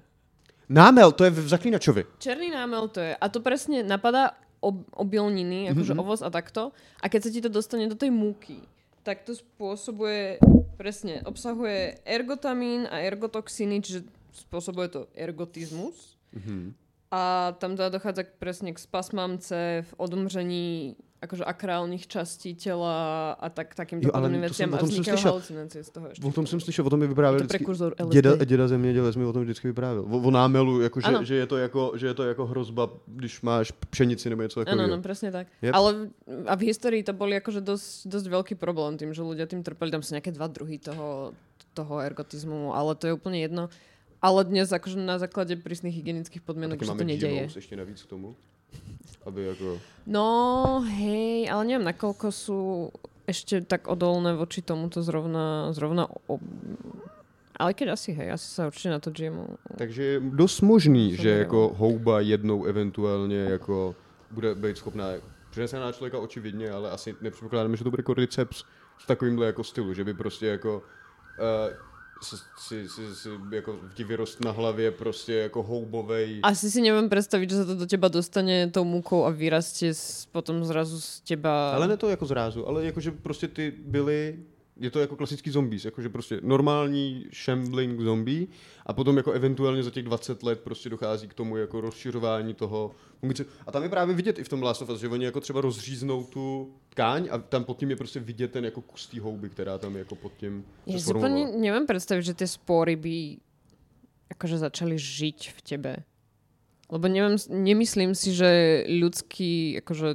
Námel, 0.70 1.12
to 1.12 1.24
je 1.24 1.30
v 1.30 1.48
Zaklínačovi. 1.48 2.04
Černý 2.18 2.50
námel 2.52 2.88
to 2.88 3.00
je. 3.00 3.14
A 3.16 3.30
to 3.30 3.40
presne 3.40 3.84
napadá 3.86 4.34
ob, 4.60 4.82
obilniny, 4.98 5.70
akože 5.70 5.94
Mhm. 5.94 6.00
ovoz 6.02 6.22
a 6.26 6.30
takto. 6.34 6.74
A 7.02 7.10
keď 7.10 7.22
sa 7.24 7.30
ti 7.30 7.42
to 7.42 7.50
dostane 7.54 7.86
do 7.86 7.94
tej 7.94 8.10
múky, 8.10 8.66
tak 9.06 9.22
to 9.22 9.38
spôsobuje, 9.38 10.42
presne, 10.76 11.24
obsahuje 11.24 11.98
ergotamín 12.06 12.88
a 12.92 13.00
ergotoxiny, 13.02 13.82
čiže 13.82 14.00
spôsobuje 14.36 14.88
to 14.92 15.02
ergotizmus. 15.16 16.20
Mhm. 16.36 16.76
A 17.16 17.56
tam 17.64 17.80
teda 17.80 17.96
dochádza 17.96 18.28
k, 18.28 18.32
presne 18.36 18.76
k 18.76 18.80
spasmám 18.82 19.40
cév, 19.40 19.88
odumření 19.96 21.00
akože 21.26 21.44
akrálnych 21.44 22.08
častí 22.08 22.54
tela 22.56 22.96
a 23.36 23.48
tak, 23.50 23.76
takýmto 23.76 24.08
Jo, 24.08 24.12
ale 24.14 24.30
podobným 24.30 24.46
o 24.46 24.76
a 24.76 24.88
slyšel. 24.88 25.32
halucinácie 25.34 25.82
z 25.84 25.90
toho 25.90 26.06
ešte. 26.14 26.22
O 26.22 26.32
tom 26.32 26.46
jsem 26.48 26.60
slyšel, 26.60 26.86
o 26.86 26.90
tom 26.90 27.00
mi 27.00 27.08
vyprávěl 27.08 27.40
to 27.40 27.44
vždycky. 27.44 27.58
prekurzor 27.58 27.96
LSD. 28.00 28.14
Děda, 28.14 28.32
děda 28.46 28.66
zemědělec 28.68 29.16
mi 29.16 29.26
o 29.26 29.34
tom 29.34 29.44
vždycky 29.44 29.68
vyprávěl. 29.68 30.06
O, 30.06 30.18
o 30.18 30.32
námelu, 30.32 30.82
jako, 30.82 31.02
že, 31.02 31.08
Ano. 31.08 31.24
že, 31.24 31.36
je 31.36 31.48
to 31.48 31.58
jako, 31.58 31.92
že 31.96 32.08
je 32.08 32.14
to 32.14 32.24
jako 32.24 32.46
hrozba, 32.46 32.90
když 33.08 33.42
máš 33.42 33.72
pšenici 33.72 34.30
nebo 34.30 34.42
něco 34.42 34.60
takového. 34.66 34.88
no, 34.88 35.02
presne 35.02 35.32
tak. 35.32 35.48
Yep. 35.62 35.74
Ale 35.76 35.90
v- 35.94 36.10
a 36.48 36.54
v 36.56 36.62
histórii 36.62 37.04
to 37.04 37.14
boli 37.14 37.36
akože 37.42 37.62
dosť, 37.62 38.08
dosť 38.08 38.28
veľký 38.30 38.54
problém 38.56 38.98
tým, 38.98 39.14
že 39.14 39.22
ľudia 39.22 39.46
tým 39.50 39.64
trpeli. 39.64 39.92
Tam 39.92 40.04
sú 40.04 40.14
nejaké 40.14 40.32
dva 40.32 40.48
druhy 40.48 40.78
toho, 40.80 41.34
toho 41.74 42.00
ergotizmu, 42.00 42.72
ale 42.74 42.96
to 42.96 43.08
je 43.08 43.14
úplne 43.14 43.40
jedno. 43.42 43.70
Ale 44.24 44.42
dnes 44.48 44.72
akože 44.74 44.98
na 44.98 45.20
základe 45.22 45.54
prísnych 45.60 45.94
hygienických 45.94 46.42
podmienok 46.42 46.82
máme 46.82 47.06
to. 47.06 47.06
G-Mouse 47.06 47.58
ještě 47.58 47.76
navíc 47.76 48.02
k 48.04 48.08
tomu. 48.10 48.36
Aby 49.26 49.46
jako... 49.46 49.78
No, 50.08 50.84
hej, 50.86 51.50
ale 51.50 51.66
neviem, 51.66 51.86
nakoľko 51.90 52.28
sú 52.30 52.60
ešte 53.26 53.66
tak 53.66 53.90
odolné 53.90 54.38
voči 54.38 54.62
tomuto 54.62 55.02
zrovna, 55.02 55.74
zrovna 55.74 56.06
ob... 56.30 56.38
ale 57.58 57.74
keď 57.74 57.98
asi, 57.98 58.14
hej, 58.14 58.38
asi 58.38 58.48
sa 58.54 58.70
určite 58.70 58.94
na 58.94 59.00
to 59.02 59.10
GMO. 59.10 59.58
Takže 59.78 60.04
je 60.04 60.18
dost 60.22 60.62
možný, 60.62 61.18
To 61.18 61.22
že 61.26 61.30
nevím. 61.30 61.42
jako 61.42 61.62
houba 61.78 62.20
jednou 62.22 62.66
eventuálně 62.66 63.38
jako 63.58 63.96
bude 64.32 64.56
být 64.56 64.78
schopná 64.78 65.06
přenesená 65.50 65.86
na 65.86 65.92
člověka 65.92 66.20
očividně, 66.20 66.72
ale 66.72 66.92
asi 66.92 67.16
nepředpokládáme, 67.22 67.78
že 67.78 67.84
to 67.84 67.90
bude 67.92 68.04
cordyceps 68.04 68.64
v 68.98 69.08
takovýmhle 69.08 69.46
jako 69.46 69.64
stylu, 69.64 69.94
že 69.94 70.04
by 70.04 70.14
prostě 70.14 70.46
jako 70.48 70.78
uh, 70.78 71.74
si, 72.22 72.36
si, 72.58 72.90
si, 72.90 73.16
si 73.16 73.30
jako 73.52 73.80
ti 73.94 74.04
vyrost 74.04 74.44
na 74.46 74.52
hlavě 74.52 74.92
prostě 74.92 75.34
jako 75.34 75.64
houbovej. 75.64 76.40
Asi 76.44 76.72
si 76.72 76.82
neviem 76.82 77.10
predstaviť, 77.10 77.48
že 77.50 77.58
sa 77.62 77.66
to 77.66 77.76
do 77.76 77.86
teba 77.86 78.08
dostane 78.08 78.72
tou 78.72 78.88
múkou 78.88 79.28
a 79.28 79.30
vyrastie 79.30 79.94
s, 79.94 80.26
potom 80.32 80.64
zrazu 80.64 81.02
z 81.02 81.20
teba... 81.22 81.76
Ale 81.76 81.88
ne 81.88 81.98
to 81.98 82.10
jako 82.10 82.26
zrázu, 82.26 82.68
ale 82.68 82.86
jako, 82.86 83.00
že 83.00 83.12
prostě 83.12 83.48
ty 83.48 83.74
byly, 83.86 84.40
je 84.80 84.92
to 84.92 85.00
jako 85.00 85.16
klasický 85.16 85.50
zombies, 85.50 85.86
jakože 85.86 86.10
prostě 86.10 86.40
normální 86.44 87.28
shambling 87.46 88.02
zombie 88.02 88.48
a 88.86 88.94
potom 88.94 89.18
jako 89.18 89.32
eventuálně 89.32 89.84
za 89.84 89.92
těch 89.92 90.04
20 90.04 90.44
let 90.44 90.60
prostě 90.60 90.90
dochází 90.90 91.28
k 91.28 91.34
tomu 91.34 91.58
jako 91.58 91.82
rozšiřování 91.82 92.54
toho. 92.54 92.92
A 93.68 93.72
tam 93.72 93.84
je 93.84 93.90
právě 93.90 94.16
vidět 94.16 94.40
i 94.40 94.44
v 94.44 94.50
tom 94.50 94.64
Last 94.64 94.82
of 94.82 94.90
Us, 94.90 95.02
že 95.02 95.08
oni 95.08 95.26
jako 95.26 95.40
třeba 95.40 95.62
rozříznou 95.62 96.24
tu 96.24 96.74
tkáň 96.96 97.28
a 97.32 97.38
tam 97.38 97.68
pod 97.68 97.78
tím 97.78 97.90
je 97.92 97.96
prostě 97.96 98.20
vidět 98.20 98.52
ten 98.52 98.66
jako 98.66 98.82
kus 98.82 99.08
té 99.08 99.20
houby, 99.20 99.50
která 99.50 99.78
tam 99.78 99.96
jako 99.96 100.16
pod 100.16 100.32
tím 100.40 100.64
se 100.88 101.00
si 101.00 101.12
úplne 101.12 101.28
sformovala. 101.28 101.60
neviem 101.60 101.84
predstaviť, 101.84 102.24
že 102.24 102.34
tie 102.40 102.48
spory 102.48 102.96
by 102.96 103.16
akože 104.32 104.58
začali 104.64 104.96
žiť 104.96 105.40
v 105.52 105.60
tebe. 105.62 105.94
Lebo 106.88 107.06
neviem, 107.10 107.36
nemyslím 107.50 108.16
si, 108.16 108.32
že 108.32 108.86
ľudský, 108.88 109.84
akože 109.84 110.08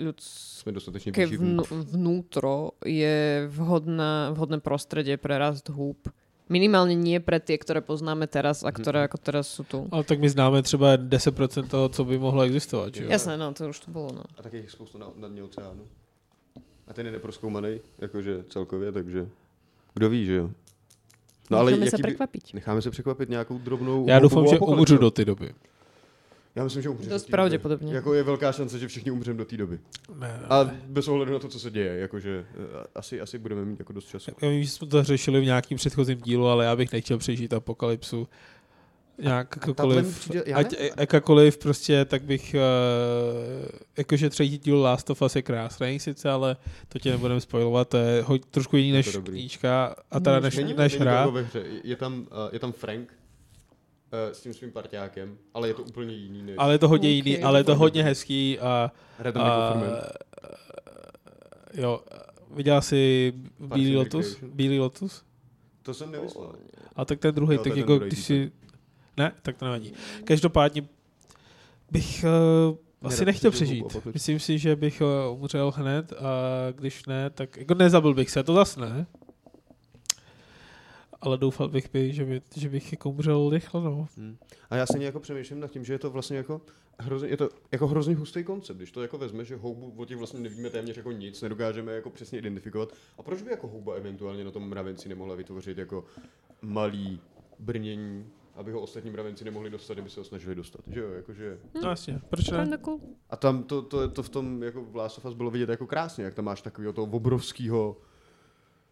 ľudské 0.00 0.62
Jsme 0.62 0.72
dostatečně 0.72 1.12
výživní. 1.12 1.36
vnú, 1.36 1.64
vnútro 1.68 2.78
je 2.86 3.44
vhodná, 3.50 4.30
vhodné 4.30 4.62
prostredie 4.62 5.18
pre 5.18 5.38
rast 5.38 5.68
húb. 5.68 6.08
Minimálne 6.48 6.94
nie 6.94 7.20
pre 7.20 7.40
tie, 7.40 7.58
ktoré 7.58 7.80
poznáme 7.80 8.30
teraz 8.30 8.62
a 8.62 8.70
ktoré 8.70 9.08
ako 9.08 9.18
teraz 9.18 9.48
sú 9.48 9.64
tu. 9.66 9.88
Ale 9.90 10.04
tak 10.04 10.20
my 10.20 10.28
známe 10.28 10.62
třeba 10.62 10.96
10% 10.96 11.68
toho, 11.68 11.88
co 11.88 12.04
by 12.04 12.18
mohlo 12.18 12.42
existovat, 12.42 12.94
že 12.94 13.04
jo? 13.04 13.10
Jasné, 13.10 13.36
no, 13.36 13.52
to 13.52 13.68
už 13.68 13.80
tu 13.80 13.90
bolo, 13.90 14.12
no. 14.12 14.24
A 14.38 14.42
taky 14.42 14.56
je 14.56 14.70
spoustu 14.70 14.98
na, 14.98 15.06
na 15.16 15.28
dně 15.28 15.42
oceánu. 15.42 15.82
A 16.88 16.92
ten 16.92 17.06
je 17.06 17.12
neproskoumaný, 17.12 17.80
jakože 17.98 18.44
celkově, 18.48 18.92
takže 18.92 19.28
kdo 19.94 20.10
ví, 20.10 20.26
že 20.26 20.34
jo. 20.34 20.50
No 21.50 21.58
ale 21.58 21.70
Necháme 21.70 21.90
sa 21.90 21.94
jaký 21.94 22.02
by, 22.02 22.08
prekvapiť. 22.08 22.54
necháme 22.54 22.82
se 22.82 22.90
překvapit 22.90 23.28
nějakou 23.28 23.58
drobnou 23.58 24.06
Já 24.08 24.18
doufám, 24.18 24.46
že 24.46 24.58
umřu 24.58 24.98
do 24.98 25.10
té 25.10 25.24
doby. 25.24 25.54
Já 26.54 26.64
myslím, 26.64 26.82
že 26.82 26.88
umřeš. 26.88 27.06
Dost 27.08 27.22
do 27.22 27.26
té 27.26 27.30
doby. 27.30 27.32
pravděpodobně. 27.32 27.94
Jako 27.94 28.14
je 28.14 28.22
velká 28.22 28.52
šance, 28.52 28.78
že 28.78 28.88
všichni 28.88 29.10
umřeme 29.10 29.38
do 29.38 29.44
té 29.44 29.56
doby. 29.56 29.78
Ne, 30.18 30.40
A 30.48 30.70
bez 30.86 31.08
ohledu 31.08 31.32
na 31.32 31.38
to, 31.38 31.48
co 31.48 31.58
se 31.60 31.70
děje, 31.70 31.96
jakože 31.98 32.44
eh, 32.54 32.86
asi, 32.94 33.20
asi 33.20 33.38
budeme 33.38 33.64
mít 33.64 33.78
jako 33.78 33.92
dost 33.92 34.06
času. 34.08 34.30
Já 34.42 34.50
že 34.62 34.70
jsme 34.70 34.86
to 34.86 35.02
řešili 35.04 35.40
v 35.40 35.44
nějakým 35.44 35.76
předchozím 35.76 36.18
dílu, 36.20 36.46
ale 36.46 36.64
já 36.64 36.76
bych 36.76 36.92
nechtěl 36.92 37.18
přežít 37.18 37.52
apokalypsu. 37.52 38.28
Jakakoliv, 39.18 40.18
přijde- 40.20 40.42
ať 40.54 40.72
nevím. 40.72 40.90
jakákoliv 41.00 41.58
prostě, 41.58 42.04
tak 42.04 42.22
bych, 42.22 42.54
uh, 42.54 43.68
jakože 43.98 44.30
třetí 44.30 44.58
díl 44.58 44.80
Last 44.80 45.10
of 45.10 45.22
Us 45.22 45.36
je 45.36 45.42
krásný 45.42 45.98
sice, 46.00 46.30
ale 46.30 46.56
to 46.88 46.98
tě 46.98 47.10
nebudeme 47.10 47.40
spojovat, 47.40 47.88
to 47.88 47.96
je 47.96 48.22
ho, 48.22 48.38
trošku 48.38 48.76
jiný 48.76 48.92
než 48.92 49.16
knížka 49.24 49.94
a 50.10 50.20
teda 50.20 50.40
než, 50.40 50.56
Není, 50.56 50.74
než 50.74 50.92
není 50.92 50.98
to 50.98 51.02
hra. 51.04 51.18
jako 51.18 51.32
ve 51.32 51.42
hře. 51.42 51.64
Je- 51.84 51.96
tam, 51.96 52.18
uh, 52.20 52.26
je 52.52 52.58
tam 52.58 52.72
Frank 52.72 53.08
uh, 53.08 54.32
s 54.32 54.40
tím 54.40 54.54
svým 54.54 54.70
parťákem, 54.72 55.38
ale 55.54 55.68
je 55.68 55.74
to 55.74 55.82
úplně 55.82 56.14
jiný 56.14 56.42
než 56.42 56.54
Ale 56.58 56.74
je 56.74 56.78
to 56.78 56.88
hodně 56.88 57.08
Ok, 57.08 57.14
jiný, 57.14 57.42
ale 57.42 57.60
je 57.60 57.64
to 57.64 57.76
hodně 57.76 58.02
hezký 58.02 58.58
a, 58.58 58.92
Red 59.18 59.36
a 59.36 59.74
jo, 61.74 62.00
viděla 62.54 62.80
jsi 62.80 63.32
Bílý 63.60 63.96
Lotus? 63.96 64.38
Bílý 64.42 64.78
Lotus? 64.80 65.22
To 65.82 65.94
jsem 65.94 66.10
nemyslel. 66.12 66.52
A 66.96 67.04
tak 67.04 67.18
ten 67.18 67.34
druhý, 67.34 67.54
Jo, 67.54 67.62
to 67.62 67.68
tak 67.68 67.78
jako 67.78 67.98
když 67.98 68.24
si... 68.24 68.52
Ne, 69.16 69.32
tak 69.42 69.56
to 69.56 69.64
nevadí. 69.64 69.92
Každopádně 70.24 70.84
bych 71.90 72.24
uh, 72.70 72.76
asi 73.02 73.24
nechtěl 73.24 73.50
přežít. 73.50 73.84
Myslím 74.14 74.40
si, 74.40 74.58
že 74.58 74.76
bych 74.76 75.00
uh, 75.00 75.40
umřel 75.40 75.70
hned 75.70 76.12
a 76.12 76.26
když 76.72 77.06
ne, 77.06 77.30
tak 77.30 77.56
jako 77.56 77.74
nezabil 77.74 78.14
bych 78.14 78.30
se, 78.30 78.42
to 78.42 78.54
zas 78.54 78.76
ne. 78.76 79.06
Ale 81.20 81.38
doufal 81.38 81.68
bych, 81.68 81.92
by, 81.92 82.12
že, 82.12 82.24
by, 82.24 82.40
že 82.56 82.68
bych 82.68 82.92
jako 82.92 83.10
umřel 83.10 83.50
rychle, 83.50 83.82
no. 83.82 84.08
Hmm. 84.16 84.36
A 84.70 84.76
já 84.76 84.86
se 84.86 84.98
nějak 84.98 85.14
jako 85.14 85.20
přemýšlím 85.20 85.60
nad 85.60 85.70
tím, 85.70 85.84
že 85.84 85.94
je 85.94 85.98
to 85.98 86.10
vlastně 86.10 86.36
jako 86.36 86.60
hrozně, 86.98 87.28
je 87.28 87.36
to 87.36 87.48
jako 87.72 87.86
hrozně 87.86 88.14
hustý 88.14 88.44
koncept, 88.44 88.76
když 88.76 88.90
to 88.90 89.02
jako 89.02 89.18
vezme, 89.18 89.44
že 89.44 89.56
houbu 89.56 89.94
o 89.96 90.04
těch 90.04 90.16
vlastně 90.16 90.40
nevíme 90.40 90.70
téměř 90.70 90.96
jako 90.96 91.12
nic, 91.12 91.42
nedokážeme 91.42 91.92
jako 91.92 92.10
přesně 92.10 92.38
identifikovat. 92.38 92.92
A 93.18 93.22
proč 93.22 93.42
by 93.42 93.50
jako 93.50 93.68
houba 93.68 93.94
eventuálně 93.94 94.44
na 94.44 94.50
tom 94.50 94.68
mravenci 94.68 95.08
nemohla 95.08 95.34
vytvořit 95.34 95.78
jako 95.78 96.04
malý 96.62 97.20
brnění 97.58 98.26
aby 98.54 98.72
ho 98.72 98.80
ostatní 98.80 99.10
mravenci 99.10 99.44
nemohli 99.44 99.70
dostat, 99.70 99.94
kdyby 99.94 100.10
se 100.10 100.20
ho 100.20 100.24
snažili 100.24 100.54
dostat. 100.54 100.80
Že 100.86 101.00
jo, 101.00 101.10
jakože... 101.10 101.58
No, 101.82 101.88
jasně, 101.90 102.20
proč 102.28 102.50
ne? 102.50 102.78
Cool. 102.80 103.00
A 103.30 103.36
tam 103.36 103.62
to, 103.62 103.82
to, 103.82 104.08
to 104.08 104.22
v 104.22 104.28
tom 104.28 104.62
jako 104.62 104.84
v 104.84 104.96
Last 104.96 105.18
of 105.18 105.24
Us 105.24 105.34
bylo 105.34 105.50
vidět 105.50 105.68
jako 105.68 105.86
krásně, 105.86 106.24
jak 106.24 106.34
tam 106.34 106.44
máš 106.44 106.62
takového 106.62 106.92
toho 106.92 107.06
obrovského 107.12 107.96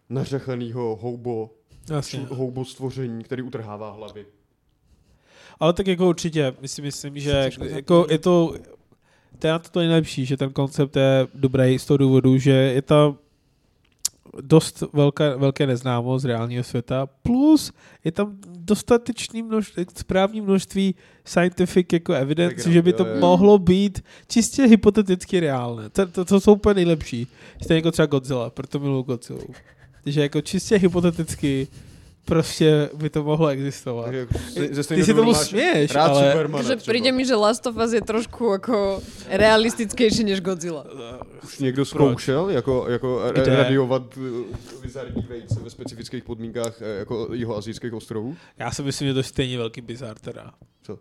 nařechaného 0.09 0.95
houbo, 0.95 1.49
Jasně. 1.89 2.19
ču- 2.19 2.35
houbo 2.35 2.65
stvoření, 2.65 3.23
který 3.23 3.41
utrhává 3.41 3.91
hlavy. 3.91 4.25
Ale 5.59 5.73
tak 5.73 5.87
jako 5.87 6.09
určitě, 6.09 6.53
myslím, 6.61 6.85
myslím 6.85 7.19
že 7.19 7.49
jako 7.59 8.05
je 8.09 8.17
to, 8.17 8.55
to 9.39 9.47
je 9.47 9.53
na 9.53 9.59
to 9.59 9.69
to 9.69 9.79
nejlepší, 9.79 10.25
že 10.25 10.37
ten 10.37 10.53
koncept 10.53 10.95
je 10.95 11.27
dobrý 11.33 11.79
z 11.79 11.85
toho 11.85 11.97
důvodu, 11.97 12.37
že 12.37 12.51
je 12.51 12.81
tam 12.81 13.17
dost 14.41 14.83
velké, 14.93 15.35
velké 15.35 15.67
neznámost 15.67 16.21
z 16.21 16.25
reálního 16.25 16.63
světa, 16.63 17.07
plus 17.23 17.71
je 18.03 18.11
tam 18.11 18.37
dostatečný 18.57 19.41
množství, 19.41 19.85
správný 19.97 20.41
množství 20.41 20.95
scientific 21.25 21.87
jako 21.93 22.13
evidence, 22.13 22.71
že 22.71 22.81
by 22.81 22.93
to 22.93 23.05
jo, 23.05 23.13
jo. 23.13 23.19
mohlo 23.19 23.59
být 23.59 24.03
čistě 24.27 24.63
hypoteticky 24.63 25.39
reálné. 25.39 25.89
To, 25.89 26.07
to, 26.07 26.25
to 26.25 26.39
jsou 26.39 26.53
úplně 26.53 26.73
nejlepší. 26.73 27.27
Stejně 27.61 27.77
jako 27.77 27.91
třeba 27.91 28.05
Godzilla, 28.05 28.49
proto 28.49 28.79
miluji 28.79 29.03
Godzilla. 29.03 29.41
že 30.05 30.21
jako 30.21 30.41
čistě 30.41 30.77
hypoteticky 30.77 31.67
prostě 32.25 32.89
by 32.93 33.09
to 33.09 33.23
mohlo 33.23 33.47
existovat. 33.47 34.05
Takže 34.05 34.19
jako 34.19 34.33
ze 34.71 34.83
Ty 34.83 35.05
si 35.05 35.13
tomu 35.13 35.33
směješ, 35.33 35.91
rád 35.91 36.05
ale... 36.05 36.31
Supermana 36.31 36.63
Takže 36.63 36.85
príde 36.85 37.11
mi, 37.11 37.25
že 37.25 37.35
Last 37.35 37.67
of 37.67 37.75
Us 37.75 37.93
je 37.93 38.01
trošku 38.01 38.51
ako 38.51 39.01
realistickejší 39.29 40.23
než 40.23 40.41
Godzilla. 40.41 40.85
Už 41.43 41.59
někdo 41.59 41.85
zkoušel 41.85 42.49
jako, 42.49 42.85
jako 42.89 43.21
Kde? 43.31 43.55
radiovat 43.55 44.17
uh, 44.17 44.23
vizardní 44.81 45.21
vejce 45.29 45.59
ve 45.59 45.69
specifických 45.69 46.23
podmínkách 46.23 46.81
eh, 46.81 46.99
jako 46.99 47.29
jihoazijských 47.33 47.93
ostrovů? 47.93 48.37
Já 48.57 48.71
si 48.71 48.83
myslím, 48.83 49.07
že 49.07 49.13
to 49.13 49.19
je 49.19 49.23
stejně 49.23 49.57
velký 49.57 49.81
bizar 49.81 50.19
teda. 50.19 50.51
Co? 50.81 50.99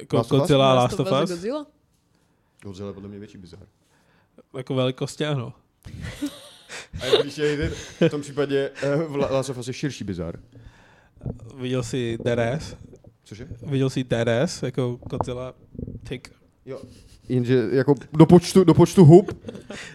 Jako 0.00 0.16
Last? 0.16 0.30
Godzilla 0.30 0.70
a 0.70 0.74
Last 0.74 1.00
of 1.00 1.08
Us? 1.22 1.30
Godzilla? 1.30 1.66
Godzilla 2.62 2.88
je 2.88 2.94
podle 2.94 3.08
mě 3.08 3.18
větší 3.18 3.38
bizar. 3.38 3.66
Jako 4.56 4.74
velikosti 4.74 5.26
ano. 5.26 5.52
A 7.00 7.22
když 7.22 7.38
je 7.38 7.70
v 8.00 8.10
tom 8.10 8.20
případě 8.20 8.70
uh, 9.06 9.16
Last 9.16 9.50
of 9.50 9.58
Us 9.58 9.68
je 9.68 9.74
širší 9.74 10.04
bizar. 10.04 10.38
Viděl 11.56 11.82
jsi 11.82 12.18
DRS? 12.24 12.76
Cože? 13.24 13.48
Viděl 13.66 13.90
jsi 13.90 14.04
DRS? 14.04 14.62
Jako 14.62 14.98
Godzilla 15.10 15.54
Tick. 16.08 16.28
Jo. 16.66 16.80
Jenže 17.28 17.68
jako 17.72 17.94
do 18.12 18.26
počtu, 18.26 18.64
do 18.64 18.74
počtu 18.74 19.04
hub 19.04 19.46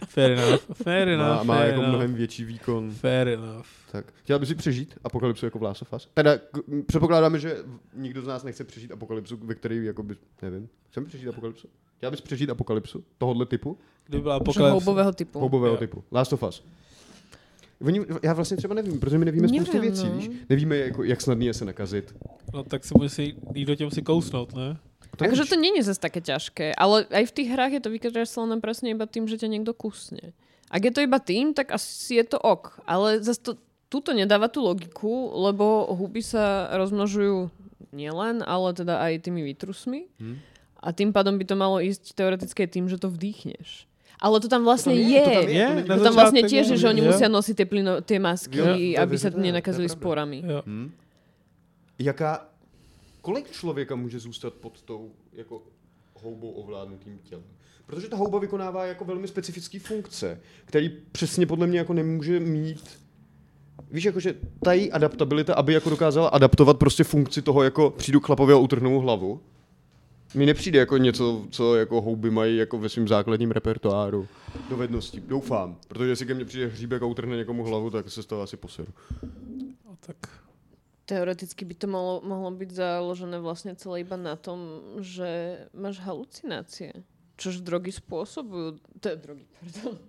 Fair 0.07 0.31
enough. 0.31 0.59
Fair 0.73 1.07
enough. 1.07 1.27
má, 1.29 1.43
má 1.43 1.55
fair 1.55 1.67
jako 1.67 1.79
enough. 1.81 1.89
mnohem 1.89 2.13
větší 2.13 2.43
výkon. 2.43 2.91
Fair 2.91 3.27
enough. 3.27 3.65
Tak. 3.91 4.13
Chtěla 4.23 4.39
bys 4.39 4.49
si 4.49 4.55
přežít 4.55 4.95
apokalypsu 5.03 5.45
jako 5.45 5.59
v 5.59 5.63
Last 5.63 5.81
of 5.81 5.93
Us? 5.93 6.09
Teda 6.13 6.37
k- 6.37 6.59
předpokládáme, 6.87 7.39
že 7.39 7.57
nikdo 7.95 8.21
z 8.21 8.27
nás 8.27 8.43
nechce 8.43 8.63
přežít 8.63 8.91
apokalypsu, 8.91 9.37
ve 9.43 9.55
který 9.55 9.85
jako 9.85 10.03
by, 10.03 10.15
nevím, 10.41 10.69
chceme 10.89 11.05
přežít 11.05 11.27
apokalypsu? 11.29 11.67
Chtěla 11.97 12.11
bys 12.11 12.21
přežít 12.21 12.49
apokalypsu 12.49 13.03
tohohle 13.17 13.45
typu? 13.45 13.77
Kdyby 14.07 14.21
byla 14.21 14.35
Že 14.35 14.41
apokalypse. 14.41 14.71
houbového 14.73 15.11
typu. 15.11 15.39
Houbového 15.39 15.77
typu. 15.77 16.03
Last 16.11 16.33
of 16.33 16.43
Us. 16.43 16.63
Oni, 17.81 18.01
já 18.23 18.33
vlastně 18.33 18.57
třeba 18.57 18.73
nevím, 18.73 18.99
protože 18.99 19.17
my 19.17 19.25
nevíme 19.25 19.47
spoustu 19.47 19.77
Nevím, 19.77 19.91
věcí, 19.91 20.07
no. 20.09 20.15
víš? 20.17 20.29
Nevíme, 20.49 20.77
jako, 20.77 21.03
jak 21.03 21.21
snadný 21.21 21.45
je 21.45 21.53
se 21.53 21.65
nakazit. 21.65 22.15
No 22.53 22.63
tak 22.63 22.83
se 22.83 22.93
musí 22.97 23.35
jít 23.53 23.65
do 23.65 23.75
těm 23.75 23.91
si 23.91 24.01
kousnout, 24.01 24.55
ne? 24.55 24.77
To 25.17 25.25
Akože 25.25 25.45
to 25.45 25.61
není 25.61 25.77
zase 25.85 26.01
také 26.01 26.25
ťažké, 26.25 26.73
ale 26.73 27.05
aj 27.05 27.29
v 27.29 27.35
tých 27.37 27.49
hrách 27.53 27.77
je 27.77 27.81
to 27.85 27.93
vykreslené 27.93 28.57
presne 28.57 28.97
iba 28.97 29.05
tým, 29.05 29.29
že 29.29 29.37
ťa 29.37 29.45
niekto 29.45 29.77
kusne. 29.77 30.33
Ak 30.73 30.81
je 30.81 30.89
to 30.89 31.05
iba 31.05 31.21
tým, 31.21 31.53
tak 31.53 31.69
asi 31.69 32.17
je 32.17 32.25
to 32.25 32.41
ok. 32.41 32.81
Ale 32.89 33.21
zase 33.21 33.45
to, 33.45 33.51
tuto 33.93 34.09
nedáva 34.09 34.49
tú 34.49 34.65
logiku, 34.65 35.29
lebo 35.37 35.85
huby 35.93 36.25
sa 36.25 36.65
rozmnožujú 36.73 37.53
nielen, 37.93 38.41
ale 38.41 38.73
teda 38.73 39.05
aj 39.05 39.29
tými 39.29 39.45
výtrusmi. 39.53 40.09
Hm? 40.17 40.41
A 40.81 40.89
tým 40.97 41.13
pádom 41.13 41.37
by 41.37 41.45
to 41.45 41.55
malo 41.55 41.77
ísť 41.77 42.17
teoreticky 42.17 42.65
tým, 42.65 42.89
že 42.89 42.97
to 42.97 43.13
vdýchneš. 43.13 43.85
Ale 44.23 44.39
to 44.39 44.47
tam 44.47 44.63
vlastne 44.63 44.95
To 44.95 45.03
tam 45.03 45.11
je. 45.11 45.19
je, 45.19 45.23
to 45.23 45.31
tam 45.35 45.49
je. 45.51 45.67
Je, 45.67 45.83
to 45.83 46.03
tam 46.07 46.15
vlastne 46.15 46.41
je, 46.41 46.47
tiež 46.47 46.65
je, 46.71 46.77
že 46.79 46.87
oni 46.87 47.01
jo. 47.03 47.07
musia 47.11 47.27
nosiť 47.27 47.55
tie, 47.59 47.67
plyno, 47.67 47.93
tie 47.99 48.19
masky, 48.23 48.55
Jo, 48.55 49.03
aby 49.03 49.15
sa 49.19 49.27
nenakazili 49.35 49.91
sporami. 49.91 50.39
Jo. 50.39 50.63
Hm? 50.63 50.87
Jaká, 51.99 52.47
kolik 53.21 53.51
člověka 53.51 53.95
může 53.95 54.19
zůstat 54.19 54.53
pod 54.53 54.81
tou 54.81 55.11
jako 55.33 55.61
houbou 56.23 56.51
ovládnutým 56.51 57.19
tělem? 57.23 57.43
Protože 57.85 58.07
ta 58.07 58.15
houba 58.17 58.39
vykonává 58.39 58.85
jako 58.85 59.05
velmi 59.05 59.27
specifické 59.27 59.79
funkce, 59.79 60.39
který 60.65 60.89
přesně 61.11 61.45
podle 61.45 61.67
mě 61.67 61.77
jako 61.77 61.93
nemůže 61.93 62.39
mít 62.39 63.03
Víš, 63.91 64.03
jakože 64.03 64.35
ta 64.63 64.73
její 64.73 64.91
adaptabilita, 64.91 65.53
aby 65.53 65.73
jako 65.73 65.89
dokázala 65.89 66.27
adaptovat 66.27 66.77
prostě 66.77 67.03
funkci 67.03 67.41
toho, 67.41 67.63
jako 67.63 67.89
přijdu 67.97 68.19
k 68.19 68.25
chlapovi 68.25 68.53
a 68.53 68.57
utrhnu 68.57 68.89
mu 68.89 68.99
hlavu, 68.99 69.39
mi 70.35 70.45
nepřijde 70.45 70.79
jako 70.79 70.97
něco, 70.97 71.45
co 71.49 71.75
jako 71.75 72.01
houby 72.01 72.31
mají 72.31 72.57
jako 72.57 72.77
ve 72.77 72.89
svém 72.89 73.07
základním 73.07 73.51
repertoáru 73.51 74.27
dovedností. 74.69 75.21
Doufám, 75.27 75.77
protože 75.87 76.09
jestli 76.09 76.25
ke 76.25 76.33
mně 76.33 76.45
přijde 76.45 76.67
hříbek 76.67 77.01
a 77.01 77.05
utrhne 77.05 77.35
někomu 77.37 77.63
hlavu, 77.63 77.89
tak 77.89 78.09
se 78.09 78.23
z 78.23 78.25
toho 78.25 78.41
asi 78.41 78.57
poseru. 78.57 78.91
No, 79.85 79.97
tak 79.99 80.17
Teoreticky 81.05 81.65
by 81.67 81.73
to 81.75 81.87
mohlo, 81.91 82.23
mohlo 82.23 82.51
byť 82.55 82.69
založené 82.79 83.35
vlastne 83.43 83.75
celé 83.75 84.07
iba 84.07 84.15
na 84.15 84.39
tom, 84.39 84.79
že 85.03 85.59
máš 85.75 85.99
halucinácie. 85.99 86.95
Čož 87.35 87.59
drogy 87.59 87.91
spôsobujú. 87.91 88.79
To 89.03 89.05
je 89.11 89.17
drogy, 89.19 89.43
pardon. 89.59 89.99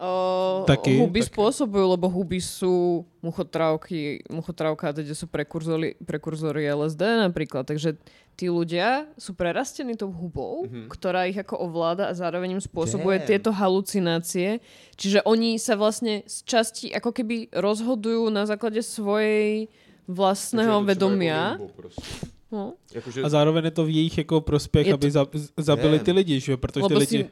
O, 0.00 0.64
Taky, 0.64 0.96
huby 0.96 1.20
taky. 1.20 1.28
spôsobujú, 1.28 1.92
lebo 1.92 2.08
huby 2.08 2.40
sú 2.40 3.04
muchotrávky, 3.20 4.24
muchotrávka, 4.32 4.96
teda 4.96 5.12
sú 5.12 5.28
prekurzory, 5.28 6.00
prekurzory 6.00 6.64
LSD 6.72 7.28
napríklad. 7.28 7.68
Takže 7.68 8.00
tí 8.40 8.48
ľudia 8.48 9.04
sú 9.20 9.36
prerastení 9.36 9.92
tou 9.92 10.08
hubou, 10.08 10.64
Mhm. 10.64 10.88
ktorá 10.88 11.28
ich 11.28 11.36
ako 11.36 11.60
ovláda 11.60 12.08
a 12.08 12.16
zároveň 12.16 12.56
im 12.56 12.62
spôsobuje 12.64 13.20
Damn. 13.20 13.28
tieto 13.28 13.50
halucinácie. 13.52 14.64
Čiže 14.96 15.20
oni 15.28 15.60
sa 15.60 15.76
vlastne 15.76 16.24
z 16.24 16.36
časti 16.48 16.86
ako 16.88 17.12
keby 17.12 17.52
rozhodujú 17.52 18.32
na 18.32 18.48
základe 18.48 18.80
svojej 18.80 19.68
vlastného 20.08 20.80
vedomia. 20.82 21.60
Prostě. 21.76 22.26
No. 22.52 22.74
Jakože, 22.90 23.22
A 23.22 23.28
zároveň 23.28 23.64
je 23.64 23.70
to 23.70 23.84
v 23.84 23.90
jejich 23.94 24.18
jako 24.18 24.40
prospěch, 24.40 24.86
Je 24.86 24.94
aby 24.94 25.06
to- 25.06 25.10
za, 25.12 25.22
z- 25.34 25.50
zabili 25.56 25.96
Je. 25.96 26.00
ty 26.00 26.12
lidi, 26.12 26.40
že 26.40 26.52
jo? 26.52 26.56
Protože 26.58 26.86
ty 26.88 26.94
lidi... 26.94 27.18
si, 27.18 27.30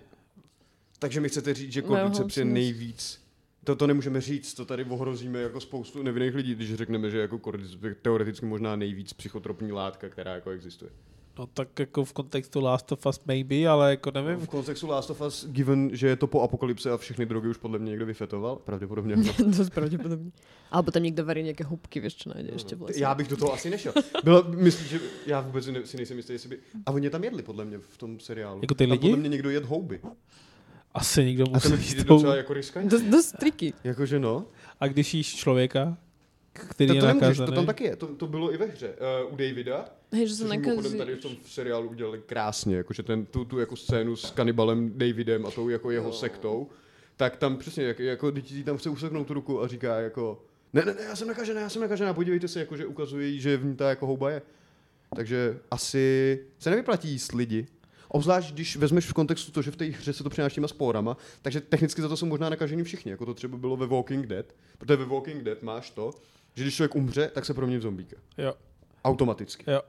takže 0.99 1.21
mi 1.21 1.29
chcete 1.29 1.55
říct, 1.55 1.73
že 1.73 1.81
je 1.81 1.97
halucinace. 1.97 2.45
nejvíc 2.45 3.19
to, 3.69 3.77
to 3.77 3.87
nemůžeme 3.87 4.21
říct, 4.21 4.55
to 4.55 4.65
tady 4.65 4.85
ohrozíme 4.85 5.41
jako 5.41 5.61
spoustu 5.61 6.03
nevinných 6.03 6.35
lidí, 6.35 6.55
když 6.55 6.75
řekneme, 6.75 7.11
že 7.11 7.19
jako 7.19 7.41
je 7.83 7.95
teoreticky 7.95 8.47
možná 8.47 8.77
nejvíc 8.77 9.13
psychotropní 9.13 9.73
látka, 9.73 10.09
která 10.09 10.35
jako 10.35 10.51
existuje. 10.51 10.91
No 11.39 11.47
tak 11.47 11.79
jako 11.79 12.05
v 12.05 12.13
kontextu 12.13 12.61
Last 12.61 12.93
of 12.93 13.07
Us 13.07 13.21
maybe, 13.25 13.69
ale 13.69 13.91
jako 13.91 14.11
nevím. 14.11 14.37
V 14.37 14.49
kontextu 14.49 14.87
Last 14.87 15.11
of 15.11 15.21
Us, 15.21 15.47
given, 15.49 15.91
že 15.93 16.09
je 16.09 16.17
to 16.17 16.27
po 16.27 16.41
apokalypse 16.43 16.91
a 16.91 16.97
všechny 16.97 17.27
drogy 17.27 17.49
už 17.49 17.57
podle 17.57 17.79
mě 17.79 17.91
někdo 17.91 18.07
vyfetoval, 18.07 18.57
pravděpodobně. 18.57 19.15
ano. 19.15 19.51
dosť 19.57 19.73
pravdepodobne. 19.73 20.31
Alebo 20.71 20.91
tam 20.93 21.03
niekto 21.05 21.25
varí 21.25 21.45
nejaké 21.45 21.65
hubky, 21.65 22.01
vieš, 22.01 22.25
čo 22.25 22.33
nájde 22.33 22.57
ešte 22.57 22.77
v 22.77 22.83
lese. 22.83 23.01
Já 23.01 23.15
bych 23.15 23.29
do 23.29 23.37
toho 23.37 23.53
asi 23.53 23.71
nešel. 23.71 23.93
Bylo, 24.25 24.45
myslím, 24.49 24.87
že 24.89 25.01
já 25.27 25.41
vůbec 25.41 25.67
ne, 25.67 25.87
si 25.87 25.97
nejsem 25.97 26.17
jistý, 26.17 26.33
jestli 26.33 26.49
by... 26.49 26.59
A 26.87 26.91
oni 26.93 27.07
je 27.07 27.11
tam 27.11 27.25
jedli, 27.25 27.43
podle 27.43 27.65
mě, 27.65 27.79
v 27.79 27.99
tom 27.99 28.21
seriálu. 28.21 28.61
Jako 28.63 28.75
ty 28.75 28.85
Tam 28.85 28.91
lidi? 28.93 29.09
podle 29.09 29.17
mě 29.17 29.29
někdo 29.29 29.51
jed 29.51 29.65
houby. 29.65 30.01
Asi 30.99 31.25
někdo 31.25 31.45
A 31.55 31.61
to 31.61 31.69
musí 31.69 31.83
s 31.91 31.95
tou... 32.05 32.15
docela 32.15 32.37
jako 32.37 32.53
riskantní. 32.55 32.91
Dosť, 32.91 33.05
dosť 33.05 33.37
triky. 33.41 33.73
Jakože 33.85 34.19
no. 34.19 34.47
A 34.81 34.87
když 34.87 35.15
jíš 35.15 35.35
člověka, 35.37 35.97
který 36.53 36.89
To, 36.89 36.95
je 36.95 37.01
to 37.01 37.07
nemůžeš, 37.07 37.27
nakazaný. 37.29 37.47
to 37.47 37.55
tam 37.55 37.67
taky 37.67 37.85
je. 37.85 37.97
To, 37.97 38.07
to 38.07 38.27
bylo 38.27 38.55
i 38.55 38.57
ve 38.57 38.67
hře. 38.67 38.95
Uh, 39.27 39.33
u 39.33 39.37
Davida, 39.37 39.85
Hej, 40.13 40.27
že 40.29 40.35
což 40.35 40.51
mimochodem 40.51 40.83
tady 40.99 41.13
v 41.13 41.17
nakazí. 41.17 41.21
tom 41.37 41.37
seriálu 41.47 41.89
udělali 41.89 42.23
krásně, 42.27 42.77
jakože 42.77 43.03
ten, 43.03 43.27
tu, 43.27 43.45
tu 43.45 43.59
jako 43.59 43.77
scénu 43.77 44.17
s 44.17 44.31
kanibalem 44.31 44.93
Davidem 44.99 45.47
a 45.47 45.51
tou 45.51 45.69
jako 45.69 45.91
jeho 45.91 46.07
No. 46.09 46.13
sektou, 46.13 46.69
tak 47.17 47.37
tam 47.37 47.57
přesně, 47.57 47.85
jak, 47.85 47.99
jako 47.99 48.31
děti 48.31 48.65
tam 48.65 48.77
chce 48.77 48.91
useknout 48.91 49.27
tu 49.27 49.35
ruku 49.35 49.63
a 49.63 49.69
říká 49.69 50.01
jako 50.01 50.43
ne, 50.73 50.85
ne, 50.85 50.95
ne, 50.95 51.03
já 51.09 51.17
jsem 51.17 51.29
nakažená, 51.29 51.61
já 51.61 51.69
jsem 51.69 51.83
nakažená, 51.83 52.15
podívejte 52.15 52.49
se, 52.49 52.61
jakože 52.61 52.87
ukazuje 52.87 53.27
jí, 53.29 53.41
že 53.41 53.57
v 53.57 53.65
ní 53.65 53.77
ta 53.77 53.89
jako 53.89 54.07
houba 54.07 54.31
je. 54.31 54.43
Takže 55.17 55.59
asi 55.71 56.39
se 56.59 56.71
nevyplatí 56.71 57.09
jíst 57.09 57.33
lidi. 57.33 57.67
Obzvlášť, 58.09 58.55
když 58.55 58.77
vezmeš 58.77 59.07
v 59.07 59.13
kontextu 59.13 59.53
to, 59.53 59.63
že 59.63 59.71
v 59.71 59.77
té 59.77 59.85
hře 59.85 60.13
se 60.13 60.23
to 60.25 60.31
přináší 60.31 60.55
těma 60.55 60.69
spórama, 60.69 61.17
takže 61.43 61.61
technicky 61.61 62.03
za 62.03 62.09
to 62.09 62.17
jsou 62.17 62.27
možná 62.27 62.49
nakažení 62.51 62.85
všichni, 62.85 63.11
jako 63.11 63.27
to 63.27 63.35
třeba 63.35 63.59
bylo 63.59 63.77
ve 63.77 63.87
Walking 63.87 64.27
Dead, 64.27 64.47
protože 64.79 64.97
ve 64.97 65.05
Walking 65.05 65.43
Dead 65.43 65.63
máš 65.63 65.91
to, 65.91 66.11
že 66.55 66.65
když 66.65 66.75
člověk 66.77 66.95
umře, 66.95 67.31
tak 67.35 67.45
se 67.45 67.55
promění 67.55 67.79
v 67.79 67.83
zombíka. 67.83 68.17
Jo, 68.39 68.55
Automaticky. 69.05 69.71
jo. 69.71 69.83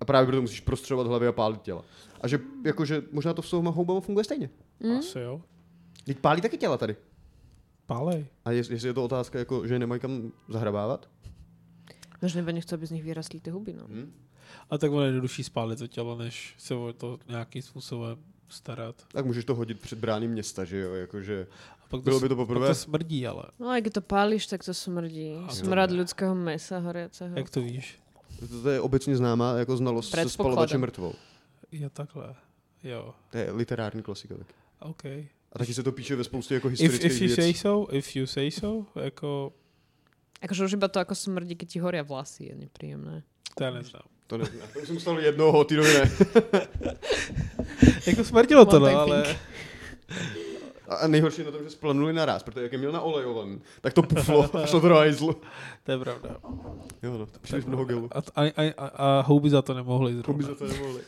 A 0.00 0.04
právě 0.04 0.26
proto 0.26 0.42
musíš 0.42 0.60
prostřelovat 0.60 1.06
hlavy 1.06 1.26
a 1.26 1.32
pálit 1.32 1.62
těla. 1.62 1.84
A 2.20 2.28
že 2.28 2.40
jakože 2.64 3.02
možná 3.12 3.34
to 3.34 3.42
v 3.42 3.50
toho 3.50 3.72
houbama 3.72 4.00
funguje 4.00 4.24
stejně. 4.24 4.50
Hm? 4.84 4.98
Asi 4.98 5.18
jo. 5.18 5.42
Teď 6.04 6.18
pálí 6.18 6.40
taky 6.40 6.58
těla 6.58 6.78
tady. 6.78 6.96
Pálej. 7.86 8.26
A 8.44 8.50
jest, 8.50 8.70
jestli 8.70 8.88
je 8.88 8.94
to 8.94 9.04
otázka, 9.04 9.38
jako, 9.38 9.66
že 9.66 9.78
nemají 9.78 10.00
kam 10.00 10.32
zahrabávat? 10.48 11.08
Možno 12.22 12.38
iba 12.38 12.54
nechcú, 12.54 12.78
aby 12.78 12.86
z 12.86 12.94
nich 12.94 13.02
vyrastli 13.02 13.42
tie 13.42 13.50
huby, 13.50 13.74
no. 13.74 13.90
Hm? 13.90 14.06
A 14.70 14.78
tak 14.78 14.90
ono 14.90 15.00
je 15.02 15.08
jednodušší 15.08 15.44
spálit 15.44 15.78
to 15.78 15.86
tělo, 15.86 16.16
než 16.16 16.54
se 16.58 16.74
o 16.74 16.92
to 16.92 17.18
nějakým 17.28 17.62
způsobem 17.62 18.18
starat. 18.48 19.02
Tak 19.12 19.26
můžeš 19.26 19.44
to 19.44 19.54
hodit 19.54 19.80
před 19.80 19.98
brány 19.98 20.28
města, 20.28 20.64
že 20.64 20.78
jo? 20.78 20.94
Jakože, 20.94 21.46
A 21.84 21.86
pak 21.88 22.02
bylo 22.02 22.16
to, 22.20 22.22
by 22.24 22.28
to 22.28 22.36
pak 22.36 22.46
poprvé? 22.46 22.68
to 22.68 22.74
smrdí, 22.74 23.26
ale 23.26 23.42
No 23.58 23.68
a 23.70 23.80
keď 23.80 23.92
to 23.92 24.00
pálíš, 24.00 24.46
tak 24.46 24.64
to 24.64 24.74
smrdí. 24.74 25.34
A 25.48 25.52
Smrad 25.52 25.90
ľudského 25.90 26.34
mesa 26.34 26.78
horiaceho. 26.78 27.36
jak 27.36 27.50
to 27.50 27.60
víš? 27.60 27.98
To, 28.40 28.62
to 28.62 28.68
je 28.70 28.80
obecně 28.80 29.16
známá 29.16 29.54
jako 29.58 29.76
znalost 29.76 30.10
se 30.10 30.28
spalovače 30.28 30.78
mrtvou. 30.78 31.14
Jo, 31.72 31.90
takhle. 31.90 32.34
Jo, 32.82 33.14
To 33.30 33.38
je 33.38 33.52
literární 33.52 34.02
klasika 34.02 34.34
taky. 34.34 34.52
OK. 34.80 35.04
A 35.52 35.58
taky 35.58 35.74
se 35.74 35.82
to 35.82 35.92
píše 35.92 36.16
ve 36.16 36.24
spoustě 36.24 36.54
jako 36.54 36.68
If, 36.68 36.80
historických 36.80 37.12
if 37.12 37.20
you 37.20 37.26
věcí. 37.26 37.42
say 37.42 37.54
so, 37.54 37.96
if 37.96 38.16
you 38.16 38.26
say 38.26 38.50
so, 38.50 39.00
jako, 39.00 39.52
Akože 40.42 40.64
už 40.64 40.72
iba 40.72 40.88
to, 40.88 40.98
ako 41.00 41.14
smrdí, 41.14 41.54
keď 41.54 41.68
ti 41.68 41.78
horia 41.78 42.02
vlasy, 42.02 42.44
je 42.50 42.54
nepríjemné. 42.54 43.22
to 43.54 43.64
já 43.64 43.70
neznám. 43.70 44.02
To 44.32 44.38
neznám. 44.38 44.68
To 44.72 44.80
už 44.80 44.86
jsem 44.86 45.00
stalo 45.00 45.20
jednoho, 45.20 45.64
ty 45.64 45.76
doby 45.76 45.94
ne. 45.94 46.10
Jako 48.06 48.24
smrdilo 48.24 48.64
to, 48.64 48.78
no, 48.78 48.86
ale... 48.86 49.36
A, 50.88 51.06
nejhorší 51.06 51.40
je 51.40 51.44
na 51.44 51.50
tom, 51.50 51.64
že 51.64 51.70
splanuli 51.70 52.12
naraz, 52.12 52.42
protože 52.42 52.62
jak 52.62 52.72
je 52.72 52.78
měl 52.78 52.92
na 52.92 53.00
olejovan, 53.00 53.60
tak 53.80 53.92
to 53.92 54.02
puflo 54.02 54.56
a 54.56 54.66
šlo 54.66 54.80
to 54.80 54.88
do 54.88 54.94
hajzlu. 54.94 55.36
To 55.84 55.92
je 55.92 55.98
pravda. 55.98 56.36
Jo 57.02 57.18
no, 57.18 57.26
to 57.26 57.38
příliš 57.40 57.64
mnoho 57.64 57.84
gelu. 57.84 58.08
A, 58.12 58.42
a, 58.42 58.52
a, 58.56 58.86
a, 58.86 59.20
houby 59.20 59.50
za 59.50 59.62
to 59.62 59.74
nemohli 59.74 60.14
zrovna. 60.14 60.38
by 60.38 60.44
za 60.44 60.54
to 60.54 60.66
nemohli. 60.66 61.00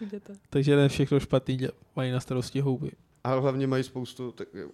Ide 0.00 0.20
to. 0.20 0.32
Takže 0.50 0.76
ne 0.76 0.88
všechno 0.88 1.20
špatný 1.20 1.58
mají 1.96 2.12
na 2.12 2.20
starosti 2.20 2.60
houby. 2.60 2.90
A 3.24 3.34
hlavně 3.34 3.66
mají 3.66 3.82
spoustu, 3.84 4.32
tak 4.32 4.48
eh, 4.54 4.64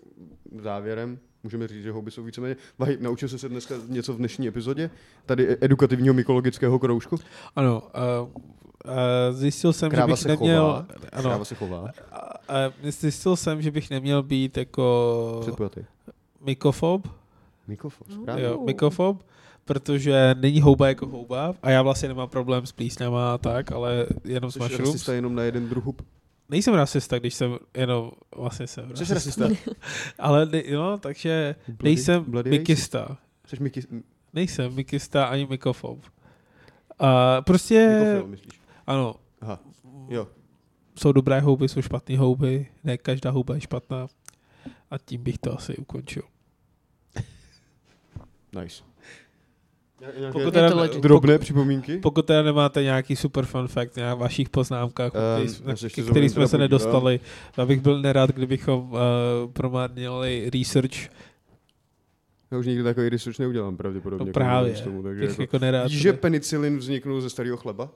závěrem, 0.62 1.18
můžeme 1.42 1.68
říct, 1.68 1.82
že 1.82 1.92
houby 1.92 2.10
jsou 2.10 2.22
víceméně, 2.22 2.56
mají, 2.78 2.96
naučil 3.00 3.28
jsi 3.28 3.38
se 3.38 3.48
dneska 3.48 3.74
něco 3.88 4.12
v 4.12 4.16
dnešní 4.16 4.48
epizodě, 4.48 4.90
tady 5.26 5.48
e- 5.48 5.56
edukativního 5.60 6.14
mykologického 6.14 6.78
kroužku. 6.78 7.16
Ano, 7.56 7.82
uh, 8.22 8.28
uh, 8.28 8.32
zjistil 9.32 9.72
jsem, 9.72 9.90
Kráva 9.90 10.06
že 10.06 10.12
bych 10.12 10.20
se 10.20 10.28
neměl... 10.28 10.62
chová. 10.62 10.86
Ano, 11.12 11.22
Kráva 11.22 11.44
se 11.44 11.54
chová, 11.54 11.80
uh, 11.82 11.88
zjistil 12.90 13.36
jsem, 13.36 13.62
že 13.62 13.70
bych 13.70 13.90
neměl 13.90 14.22
být 14.22 14.56
jako 14.56 15.38
předpojatý. 15.40 15.80
mykofob, 16.44 17.08
Mikrofon, 17.68 18.06
No. 18.16 18.22
správně. 18.22 18.44
jo, 18.44 18.62
mykofob, 18.66 19.22
protože 19.64 20.34
není 20.40 20.60
houba 20.60 20.88
jako 20.88 21.06
houba 21.06 21.54
a 21.62 21.70
já 21.70 21.82
vlastně 21.82 22.08
nemám 22.08 22.28
problém 22.28 22.66
s 22.66 22.72
plísněma 22.72 23.34
a 23.34 23.38
tak, 23.38 23.72
ale 23.72 24.06
jenom 24.24 24.50
s 24.50 24.54
Jsi 24.54 24.58
mushrooms. 24.60 24.86
rasista 24.92 25.12
jenom 25.12 25.34
na 25.34 25.42
jeden 25.42 25.68
druh 25.68 25.84
hub. 25.84 26.02
Nejsem 26.48 26.74
rasista, 26.74 27.18
když 27.18 27.34
jsem 27.34 27.58
jenom, 27.76 28.10
vlastně 28.36 28.66
jsem 28.66 28.96
Jsi 28.96 29.14
rasista. 29.14 29.48
Ale 30.18 30.46
ne, 30.46 30.62
no, 30.74 30.98
takže 30.98 31.54
Bloody- 31.68 31.84
nejsem 31.84 32.24
bloody 32.24 32.50
mikista. 32.50 33.18
Jsi 33.46 33.56
Miky, 33.62 33.80
Nejsem 34.32 34.74
mikista 34.74 35.24
ani 35.24 35.46
mykofob. 35.46 35.98
A 36.98 37.40
prostě, 37.42 37.88
Mikofil, 37.88 38.26
myslíš? 38.26 38.60
ano, 38.86 39.14
Aha, 39.40 39.60
jo. 40.08 40.28
jsou 40.98 41.12
dobré 41.12 41.40
houby, 41.40 41.68
jsou 41.68 41.82
špatné 41.82 42.18
houby, 42.18 42.66
ne 42.84 42.98
každá 42.98 43.30
houba 43.30 43.54
je 43.54 43.60
špatná. 43.60 44.06
A 44.90 44.98
tím 44.98 45.22
bych 45.22 45.38
to 45.38 45.56
asi 45.58 45.76
ukončil. 45.76 46.22
Nice. 48.62 48.82
Nějaké 50.00 50.32
Pokud 50.32 50.54
teda, 50.54 50.86
drobné 50.86 51.38
připomínky? 51.38 51.96
pokud 51.98 52.26
teda 52.26 52.42
nemáte 52.42 52.82
nějaký 52.82 53.16
super 53.16 53.44
fun 53.44 53.68
fact 53.68 53.96
na 53.96 54.14
vašich 54.14 54.48
poznámkách, 54.48 55.12
um, 55.42 55.48
se 55.48 55.62
na 55.64 55.74
který 56.10 56.28
jsme 56.28 56.48
se 56.48 56.58
nedostali, 56.58 57.20
já 57.56 57.66
bych 57.66 57.80
byl 57.80 58.00
nerad, 58.02 58.30
kdybychom 58.30 58.80
uh, 58.92 58.98
promarnili 59.52 60.50
research. 60.54 61.08
Já 62.50 62.58
už 62.58 62.66
nikdy 62.66 62.82
takový 62.84 63.08
research 63.08 63.38
neudělám 63.38 63.76
pravděpodobně. 63.76 64.26
No 64.26 64.32
právě. 64.32 64.72
Tomu, 64.72 65.02
takže 65.02 65.24
jako, 65.24 65.42
jako 65.42 65.58
nerad. 65.58 65.88
víš, 65.90 66.00
že 66.00 66.12
penicilin 66.12 66.78
vzniknul 66.78 67.20
ze 67.20 67.30
starého 67.30 67.56
chleba? 67.56 67.90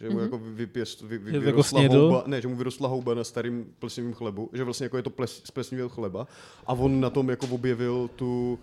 Že 0.00 0.08
mu 0.08 0.14
Mhm. 0.14 0.22
jako 0.22 0.38
vypěst, 0.38 1.02
vy, 1.02 1.18
vy, 1.18 1.30
jako 1.32 1.44
vyrostla 1.44 1.80
snědl? 1.80 2.00
houba, 2.00 2.24
ne, 2.26 2.40
že 2.40 2.48
mu 2.48 2.56
vyrostla 2.56 2.88
houba 2.88 3.14
na 3.14 3.24
starým 3.24 3.66
plesnivém 3.78 4.12
chlebu, 4.12 4.50
že 4.52 4.64
vlastně 4.64 4.84
jako 4.84 4.96
je 4.96 5.02
to 5.02 5.10
ples, 5.10 5.42
chleba 5.88 6.26
a 6.66 6.72
on 6.72 7.00
na 7.00 7.10
tom 7.10 7.30
jako 7.30 7.46
objevil 7.46 8.10
tu, 8.16 8.58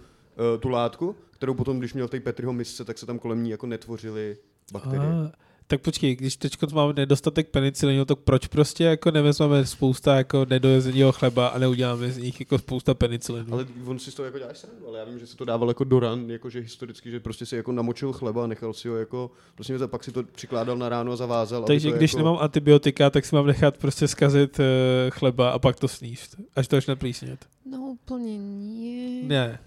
uh, 0.56 0.60
tu 0.62 0.70
látku, 0.70 1.16
kterou 1.46 1.54
potom, 1.54 1.80
když 1.80 1.94
měl 1.94 2.08
té 2.08 2.20
Petriho 2.20 2.54
misce, 2.54 2.86
tak 2.86 2.98
se 2.98 3.06
tam 3.06 3.20
kolem 3.20 3.44
ní 3.44 3.50
jako 3.50 3.68
netvořily 3.68 4.38
bakterie. 4.72 5.10
Ah, 5.10 5.32
tak 5.68 5.82
počkej, 5.82 6.16
když 6.16 6.38
teď 6.38 6.72
máme 6.74 6.94
nedostatek 6.94 7.50
penicilinu, 7.50 8.06
tak 8.06 8.20
proč 8.20 8.48
prostě 8.48 8.84
jako 8.84 9.12
nevezmeme 9.12 9.66
spousta 9.66 10.16
jako 10.16 10.46
nedojezeného 10.50 11.12
chleba 11.12 11.48
a 11.48 11.60
neuděláme 11.60 12.12
z 12.12 12.18
nich 12.18 12.40
jako 12.40 12.58
spousta 12.58 12.94
penicilinu? 12.94 13.54
Ale 13.54 13.66
on 13.86 14.00
si 14.00 14.12
z 14.12 14.14
toho 14.14 14.26
jako 14.26 14.40
děláš 14.40 14.58
srandu, 14.58 14.88
ale 14.88 15.00
já 15.00 15.06
vím, 15.06 15.20
že 15.20 15.28
se 15.28 15.38
to 15.38 15.46
dával 15.46 15.68
jako 15.68 15.84
do 15.84 16.00
ran, 16.00 16.32
jakože 16.32 16.60
historicky, 16.60 17.12
že 17.12 17.20
prostě 17.20 17.46
si 17.46 17.56
jako 17.56 17.72
namočil 17.72 18.14
chleba 18.14 18.44
a 18.44 18.48
nechal 18.48 18.74
si 18.74 18.88
ho 18.88 18.96
jako, 18.96 19.32
prostě 19.56 19.76
a 19.76 19.88
pak 19.88 20.04
si 20.04 20.12
to 20.12 20.24
přikládal 20.24 20.78
na 20.78 20.90
ráno 20.90 21.12
a 21.12 21.16
zavázal. 21.16 21.64
Takže 21.64 21.92
když 21.92 22.14
jako, 22.14 22.24
nemám 22.24 22.38
antibiotika, 22.42 23.10
tak 23.10 23.26
si 23.26 23.36
mám 23.36 23.48
nechat 23.48 23.78
prostě 23.78 24.08
zkazit 24.08 24.60
uh, 24.60 24.66
chleba 25.10 25.50
a 25.50 25.60
pak 25.60 25.80
to 25.80 25.88
sníst, 25.88 26.36
až 26.56 26.68
to 26.68 26.76
začne 26.76 26.96
plísnět. 26.96 27.46
No 27.72 27.78
úplně 27.78 28.38
nie. 28.38 29.24
Ne. 29.24 29.60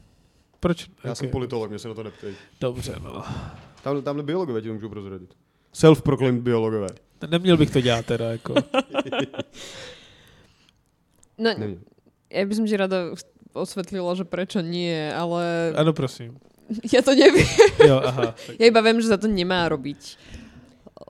Proč? 0.61 0.87
Já 1.05 1.15
jsem 1.15 1.27
Ok, 1.27 1.33
politolog, 1.33 1.71
mě 1.71 1.79
se 1.79 1.89
na 1.89 1.95
to 1.95 2.03
neptej. 2.03 2.35
Dobře, 2.61 2.95
no. 3.03 3.23
Tamhle, 3.83 4.03
tamhle 4.03 4.23
biologové 4.25 4.61
ti 4.63 4.69
to 4.69 4.75
můžu 4.75 4.89
prozradit. 4.89 5.35
Self-proclaimed 5.75 6.43
biologové. 6.43 6.89
Neměl 7.31 7.57
bych 7.57 7.71
to 7.71 7.81
dělat 7.81 8.07
teda, 8.07 8.31
jako. 8.31 8.55
No, 11.39 11.55
Nevím. 11.55 11.79
ja 12.31 12.43
by 12.43 12.55
som 12.55 12.67
ti 12.67 12.75
rada 12.75 13.15
osvetlila, 13.55 14.11
že 14.19 14.27
prečo 14.27 14.59
nie, 14.59 15.07
ale 15.15 15.71
Ano, 15.79 15.95
prosím. 15.95 16.35
ja 16.95 16.99
to 17.01 17.15
neviem. 17.15 17.47
Jo, 17.79 18.03
aha. 18.03 18.35
Tak. 18.35 18.59
Ja 18.59 18.67
iba 18.67 18.81
viem, 18.83 18.99
že 18.99 19.09
sa 19.09 19.17
to 19.23 19.31
nemá 19.31 19.71
robiť. 19.71 20.19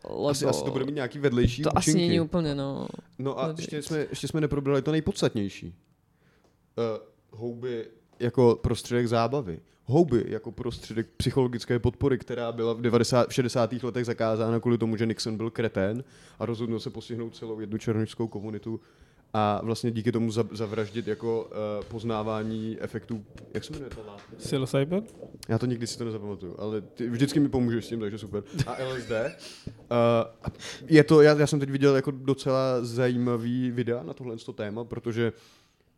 Lebo 0.04 0.28
Asi, 0.30 0.44
asi 0.46 0.64
to 0.64 0.70
bude 0.70 0.84
mít 0.84 0.94
nějaký 1.00 1.18
vedlejší 1.18 1.62
to 1.64 1.72
asi 1.76 1.90
účinky. 1.90 2.08
není 2.08 2.20
úplně, 2.20 2.54
no. 2.54 2.88
No 3.18 3.40
a 3.40 3.54
ještě 3.58 3.82
jsme, 3.82 3.98
ještě 4.10 4.28
jsme 4.28 4.40
neprobrali 4.40 4.82
to 4.82 4.92
nejpodstatnější. 4.92 5.74
Uh, 6.76 6.84
houby 7.30 7.86
jako 8.20 8.58
prostředek 8.62 9.08
zábavy. 9.08 9.60
Houby 9.84 10.24
jako 10.28 10.52
prostředek 10.52 11.06
psychologické 11.16 11.78
podpory, 11.78 12.18
která 12.18 12.52
byla 12.52 12.72
v, 12.72 12.80
90, 12.80 13.28
v 13.28 13.34
60. 13.34 13.72
letech 13.82 14.04
zakázána 14.06 14.60
kvůli 14.60 14.78
tomu, 14.78 14.96
že 14.96 15.06
Nixon 15.06 15.36
byl 15.36 15.50
kretén 15.50 16.04
a 16.38 16.46
rozhodnul 16.46 16.80
se 16.80 16.90
postihnout 16.90 17.36
celou 17.36 17.60
jednu 17.60 17.78
černožskou 17.78 18.28
komunitu 18.28 18.80
a 19.34 19.60
vlastně 19.64 19.90
díky 19.90 20.12
tomu 20.12 20.30
za- 20.30 20.48
zavraždit 20.52 21.06
jako 21.08 21.44
uh, 21.44 21.84
poznávání 21.84 22.76
efektů, 22.80 23.24
jak 23.54 23.64
se 23.64 23.72
jmenuje 23.72 23.90
ta 23.90 24.02
látka? 24.06 24.36
Psilocybin? 24.36 25.02
Já 25.48 25.58
to 25.58 25.66
nikdy 25.66 25.86
si 25.86 25.98
to 25.98 26.04
nezapamatuju, 26.04 26.54
ale 26.58 26.80
ty 26.80 27.08
vždycky 27.10 27.40
mi 27.40 27.48
pomůžeš 27.48 27.84
s 27.84 27.88
tím, 27.88 28.00
takže 28.00 28.18
super. 28.18 28.42
A 28.66 28.76
LSD. 28.84 29.10
Uh, 29.66 29.72
je 30.86 31.04
to, 31.04 31.22
já, 31.22 31.34
já 31.38 31.46
jsem 31.46 31.60
teď 31.60 31.70
viděl 31.70 31.96
jako 31.96 32.10
docela 32.10 32.84
zajímavý 32.84 33.70
videa 33.70 34.02
na 34.02 34.12
tohle 34.14 34.36
to 34.36 34.52
téma, 34.52 34.84
protože 34.84 35.32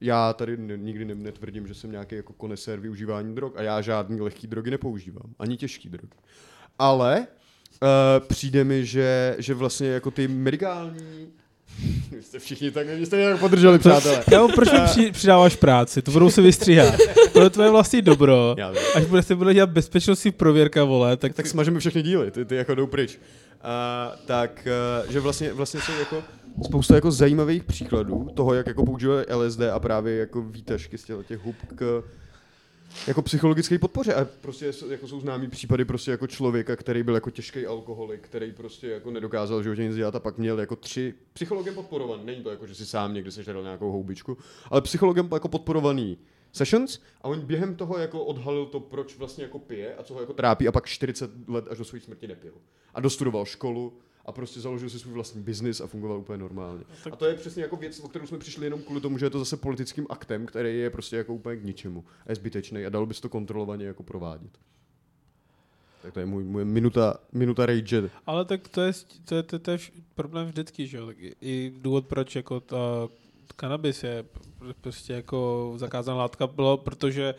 já 0.00 0.32
tady 0.32 0.56
ne, 0.56 0.76
nikdy 0.76 1.04
ne, 1.04 1.14
netvrdím, 1.14 1.66
že 1.66 1.74
jsem 1.74 1.90
nějaký 1.90 2.14
jako 2.14 2.32
konesér 2.32 2.80
využívání 2.80 3.34
drog 3.34 3.52
a 3.56 3.62
já 3.62 3.80
žádný 3.80 4.20
lehký 4.20 4.46
drogy 4.46 4.70
nepoužívám, 4.70 5.34
ani 5.38 5.56
těžký 5.56 5.88
drogy. 5.88 6.16
Ale 6.78 7.26
uh, 7.82 8.26
přijde 8.26 8.64
mi, 8.64 8.86
že, 8.86 9.36
že 9.38 9.54
vlastně 9.54 9.88
jako 9.88 10.10
ty 10.10 10.28
medikální 10.28 11.32
vy 12.10 12.22
jste 12.22 12.38
všichni 12.38 12.70
tak, 12.70 12.86
vy 12.86 13.06
jste 13.06 13.16
mě 13.16 13.30
tak 13.30 13.40
podrželi, 13.40 13.78
přátelé. 13.78 14.24
Já 14.32 14.48
proč 14.48 14.72
mi 14.72 14.78
při, 14.84 15.12
přidáváš 15.12 15.56
práci? 15.56 16.02
To 16.02 16.10
budou 16.10 16.30
se 16.30 16.42
vystříhat. 16.42 16.94
To 17.32 17.42
je 17.42 17.50
tvoje 17.50 17.70
vlastní 17.70 18.02
dobro. 18.02 18.56
Až 18.94 19.04
bude 19.04 19.22
se 19.22 19.34
bude 19.34 19.54
dělat 19.54 19.70
bezpečnostní 19.70 20.32
prověrka, 20.32 20.84
vole, 20.84 21.16
tak, 21.16 21.34
tak 21.34 21.46
smažeme 21.46 21.80
všechny 21.80 22.02
díly, 22.02 22.30
ty, 22.30 22.44
ty 22.44 22.54
jako 22.56 22.74
jdou 22.74 22.86
pryč. 22.86 23.18
A, 23.62 24.12
tak, 24.26 24.68
uh, 25.04 25.12
že 25.12 25.20
vlastně, 25.20 25.52
vlastně 25.52 25.80
jsou 25.80 25.92
jako 25.92 26.22
spousta 26.64 26.94
jako 26.94 27.10
zajímavých 27.10 27.64
příkladů 27.64 28.28
toho, 28.34 28.54
jak 28.54 28.66
jako 28.66 28.84
používají 28.84 29.26
LSD 29.34 29.60
a 29.60 29.80
právě 29.80 30.16
jako 30.16 30.42
výtažky 30.42 30.98
z 30.98 31.04
těch 31.26 31.44
hub 31.44 31.56
k 31.74 32.02
jako 33.06 33.22
psychologické 33.22 33.78
podpoře. 33.78 34.14
A 34.14 34.26
prostě 34.40 34.72
jako 34.90 35.08
jsou 35.08 35.20
známý 35.20 35.48
případy 35.48 35.84
prostě 35.84 36.10
jako 36.10 36.26
člověka, 36.26 36.76
který 36.76 37.02
byl 37.02 37.14
jako 37.14 37.30
těžký 37.30 37.66
alkoholik, 37.66 38.20
který 38.20 38.52
prostě 38.52 38.88
jako 38.88 39.10
nedokázal 39.10 39.62
životě 39.62 39.82
nic 39.82 39.96
dělat 39.96 40.14
a 40.14 40.20
pak 40.20 40.38
měl 40.38 40.60
jako 40.60 40.76
tři 40.76 41.14
psychologem 41.32 41.74
podporovaný. 41.74 42.24
Není 42.24 42.42
to 42.42 42.50
jako, 42.50 42.66
že 42.66 42.74
si 42.74 42.86
sám 42.86 43.14
někdy 43.14 43.32
sežral 43.32 43.62
nějakou 43.62 43.92
houbičku, 43.92 44.38
ale 44.70 44.80
psychologem 44.80 45.28
jako 45.32 45.48
podporovaný 45.48 46.18
sessions 46.52 47.00
a 47.22 47.28
on 47.28 47.40
během 47.40 47.76
toho 47.76 47.98
jako 47.98 48.24
odhalil 48.24 48.66
to, 48.66 48.80
proč 48.80 49.18
vlastně 49.18 49.44
jako 49.44 49.58
pije 49.58 49.94
a 49.94 50.02
co 50.02 50.14
ho 50.14 50.20
jako 50.20 50.32
trápí 50.32 50.68
a 50.68 50.72
pak 50.72 50.86
40 50.86 51.30
let 51.48 51.64
až 51.70 51.78
do 51.78 51.84
své 51.84 52.00
smrti 52.00 52.28
nepil. 52.28 52.52
A 52.94 53.00
dostudoval 53.00 53.44
školu 53.44 53.92
a 54.26 54.32
prostě 54.32 54.60
založil 54.60 54.90
si 54.90 54.98
svůj 54.98 55.14
vlastní 55.14 55.42
biznis 55.42 55.80
a 55.80 55.86
fungoval 55.86 56.18
úplně 56.18 56.38
normálně. 56.38 56.84
A 57.12 57.16
to 57.16 57.26
je 57.26 57.34
přesně 57.34 57.62
jako 57.62 57.76
věc, 57.76 58.00
o 58.00 58.08
kterou 58.08 58.26
jsme 58.26 58.38
přišli 58.38 58.66
jenom 58.66 58.82
kvůli 58.82 59.00
tomu, 59.00 59.18
že 59.18 59.26
je 59.26 59.30
to 59.30 59.38
zase 59.38 59.56
politickým 59.56 60.06
aktem, 60.10 60.46
který 60.46 60.78
je 60.78 60.90
prostě 60.90 61.16
jako 61.16 61.34
úplně 61.34 61.56
k 61.56 61.64
ničemu 61.64 62.04
a 62.26 62.30
je 62.30 62.34
zbytečný 62.36 62.86
a 62.86 62.88
dalo 62.88 63.06
by 63.06 63.14
se 63.14 63.22
to 63.22 63.28
kontrolovaně 63.28 63.84
jako 63.86 64.02
provádět. 64.02 64.50
Tak 66.02 66.12
to 66.14 66.20
je 66.20 66.26
můj, 66.26 66.44
můj 66.44 66.64
minuta, 66.64 67.14
minuta 67.32 67.66
rage. 67.66 68.10
Ale 68.26 68.44
tak 68.44 68.68
to 68.68 68.80
je, 68.80 68.92
to 69.24 69.34
je, 69.34 69.42
to 69.42 69.54
je, 69.56 69.58
to 69.58 69.70
je 69.70 69.78
problém 70.14 70.46
vždycky, 70.46 70.86
že 70.86 70.96
jo. 70.96 71.06
Tak 71.06 71.16
i- 71.20 71.34
I 71.40 71.72
důvod, 71.80 72.06
proč 72.06 72.36
jako 72.36 72.60
ta 72.60 73.08
kanabis 73.52 74.04
je 74.04 74.24
pr- 74.60 74.74
prostě 74.80 75.12
jako 75.12 75.72
zakázaná 75.76 76.16
látka 76.16 76.46
bylo, 76.46 76.76
protože 76.76 77.34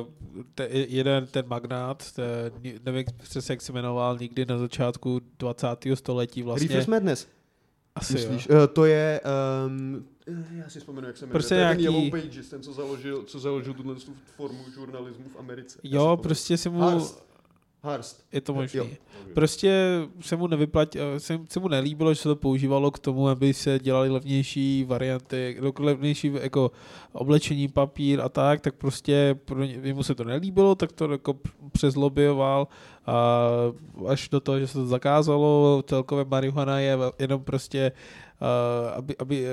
uh, 0.00 0.06
te, 0.54 0.68
jeden 0.70 1.26
ten 1.26 1.44
magnát, 1.48 2.12
ten, 2.12 2.52
nevím 2.84 3.04
přesně, 3.22 3.52
jak 3.52 3.62
se 3.62 3.72
jmenoval, 3.72 4.18
nikdy 4.18 4.46
na 4.46 4.58
začátku 4.58 5.20
20. 5.38 5.66
století 5.94 6.42
vlastně. 6.42 6.68
Reefer's 6.68 6.86
Madness, 6.86 7.28
asi 7.94 8.12
myslíš? 8.12 8.48
jo. 8.50 8.56
Uh, 8.60 8.66
to 8.66 8.84
je, 8.84 9.20
um, 9.66 10.06
já 10.56 10.68
si 10.70 10.78
vzpomenu, 10.78 11.06
jak 11.06 11.16
se 11.16 11.26
jmenuje. 11.26 11.32
Prostě 11.32 11.54
nějaký- 11.54 11.84
ten 11.84 11.94
Yellow 11.94 12.10
Pages, 12.10 12.48
ten, 12.48 12.62
co 12.62 12.72
založil, 12.72 13.22
co 13.22 13.38
založil 13.38 13.74
tuhle 13.74 13.94
tu 13.94 14.14
formu 14.36 14.64
žurnalismu 14.74 15.24
v 15.28 15.36
Americe. 15.38 15.78
Jo, 15.82 16.18
prostě 16.22 16.56
si 16.56 16.68
mu... 16.68 16.80
Hearst. 16.80 17.31
Harst. 17.84 18.24
Je 18.32 18.40
to 18.40 18.54
možné. 18.54 18.84
Prostě 19.34 20.00
se 20.20 20.36
mu 20.36 20.46
nevyplatí, 20.46 20.98
se, 21.18 21.40
se 21.48 21.60
mu 21.60 21.68
nelíbilo, 21.68 22.14
že 22.14 22.20
se 22.20 22.28
to 22.28 22.36
používalo 22.36 22.90
k 22.90 22.98
tomu, 22.98 23.28
aby 23.28 23.54
se 23.54 23.78
dělali 23.78 24.10
levnější 24.10 24.84
varianty, 24.84 25.56
jako 25.62 25.82
levnější 25.82 26.32
jako 26.40 26.70
oblečení, 27.12 27.68
papír 27.68 28.20
a 28.20 28.28
tak, 28.28 28.60
tak 28.60 28.74
prostě 28.74 29.34
pro 29.44 29.64
ně, 29.64 29.94
mu 29.94 30.02
se 30.02 30.14
to 30.14 30.24
nelíbilo, 30.24 30.74
tak 30.74 30.92
to 30.92 31.12
jako 31.12 31.38
přezlobioval 31.72 32.68
a 33.06 33.48
až 34.08 34.28
do 34.28 34.40
toho, 34.40 34.60
že 34.60 34.66
se 34.66 34.74
to 34.74 34.86
zakázalo, 34.86 35.82
celkově 35.86 36.24
marihuana 36.24 36.80
je 36.80 36.98
jenom 37.18 37.44
prostě, 37.44 37.92
uh, 38.40 38.96
aby, 38.96 39.16
aby 39.16 39.46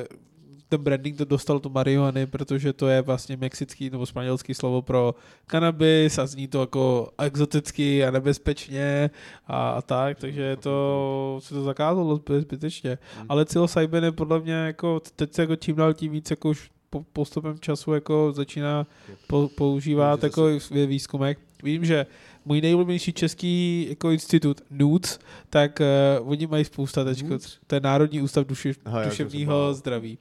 ten 0.69 0.81
branding 0.81 1.17
to 1.17 1.25
dostal 1.25 1.59
to 1.59 1.69
marihuany, 1.69 2.27
protože 2.27 2.73
to 2.73 2.87
je 2.87 3.01
vlastně 3.01 3.37
mexický 3.37 3.89
nebo 3.89 4.05
španělský 4.05 4.53
slovo 4.53 4.81
pro 4.81 5.15
kanabis 5.47 6.17
a 6.17 6.27
zní 6.27 6.47
to 6.47 6.59
jako 6.59 7.09
exoticky 7.17 8.05
a 8.05 8.11
nebezpečně 8.11 9.09
a, 9.47 9.69
a 9.69 9.81
tak, 9.81 10.17
takže 10.19 10.55
to 10.55 11.39
se 11.43 11.53
to 11.53 11.63
zakázalo 11.63 12.21
zbytečně. 12.39 12.97
Hmm. 13.15 13.25
Ale 13.29 13.45
psilocybin 13.45 14.03
je 14.03 14.11
podle 14.11 14.39
mě 14.39 14.53
jako, 14.53 15.01
teď 15.15 15.33
se 15.33 15.41
jako 15.41 15.55
čím 15.55 15.75
dál 15.75 15.93
tím 15.93 16.11
víc 16.11 16.29
jako 16.29 16.49
už 16.49 16.69
po, 16.89 17.03
postupem 17.13 17.59
času 17.59 17.93
jako 17.93 18.31
začíná 18.35 18.87
po, 19.27 19.49
používat 19.57 20.23
jako 20.23 20.49
ve 20.71 20.85
výzkumech. 20.85 21.37
Vím, 21.63 21.85
že 21.85 22.05
můj 22.49 22.61
nejlubnější 22.61 23.13
český 23.13 23.85
jako 23.89 24.11
institut 24.11 24.61
NUC, 24.69 25.19
tak 25.49 25.79
uh, 26.19 26.31
oni 26.31 26.47
mají 26.47 26.65
spousta 26.65 27.03
teďko, 27.03 27.37
to 27.67 27.75
je 27.75 27.81
Národní 27.81 28.21
ústav 28.21 28.47
duši, 28.47 28.75
duševního 29.05 29.73
zdraví. 29.73 30.17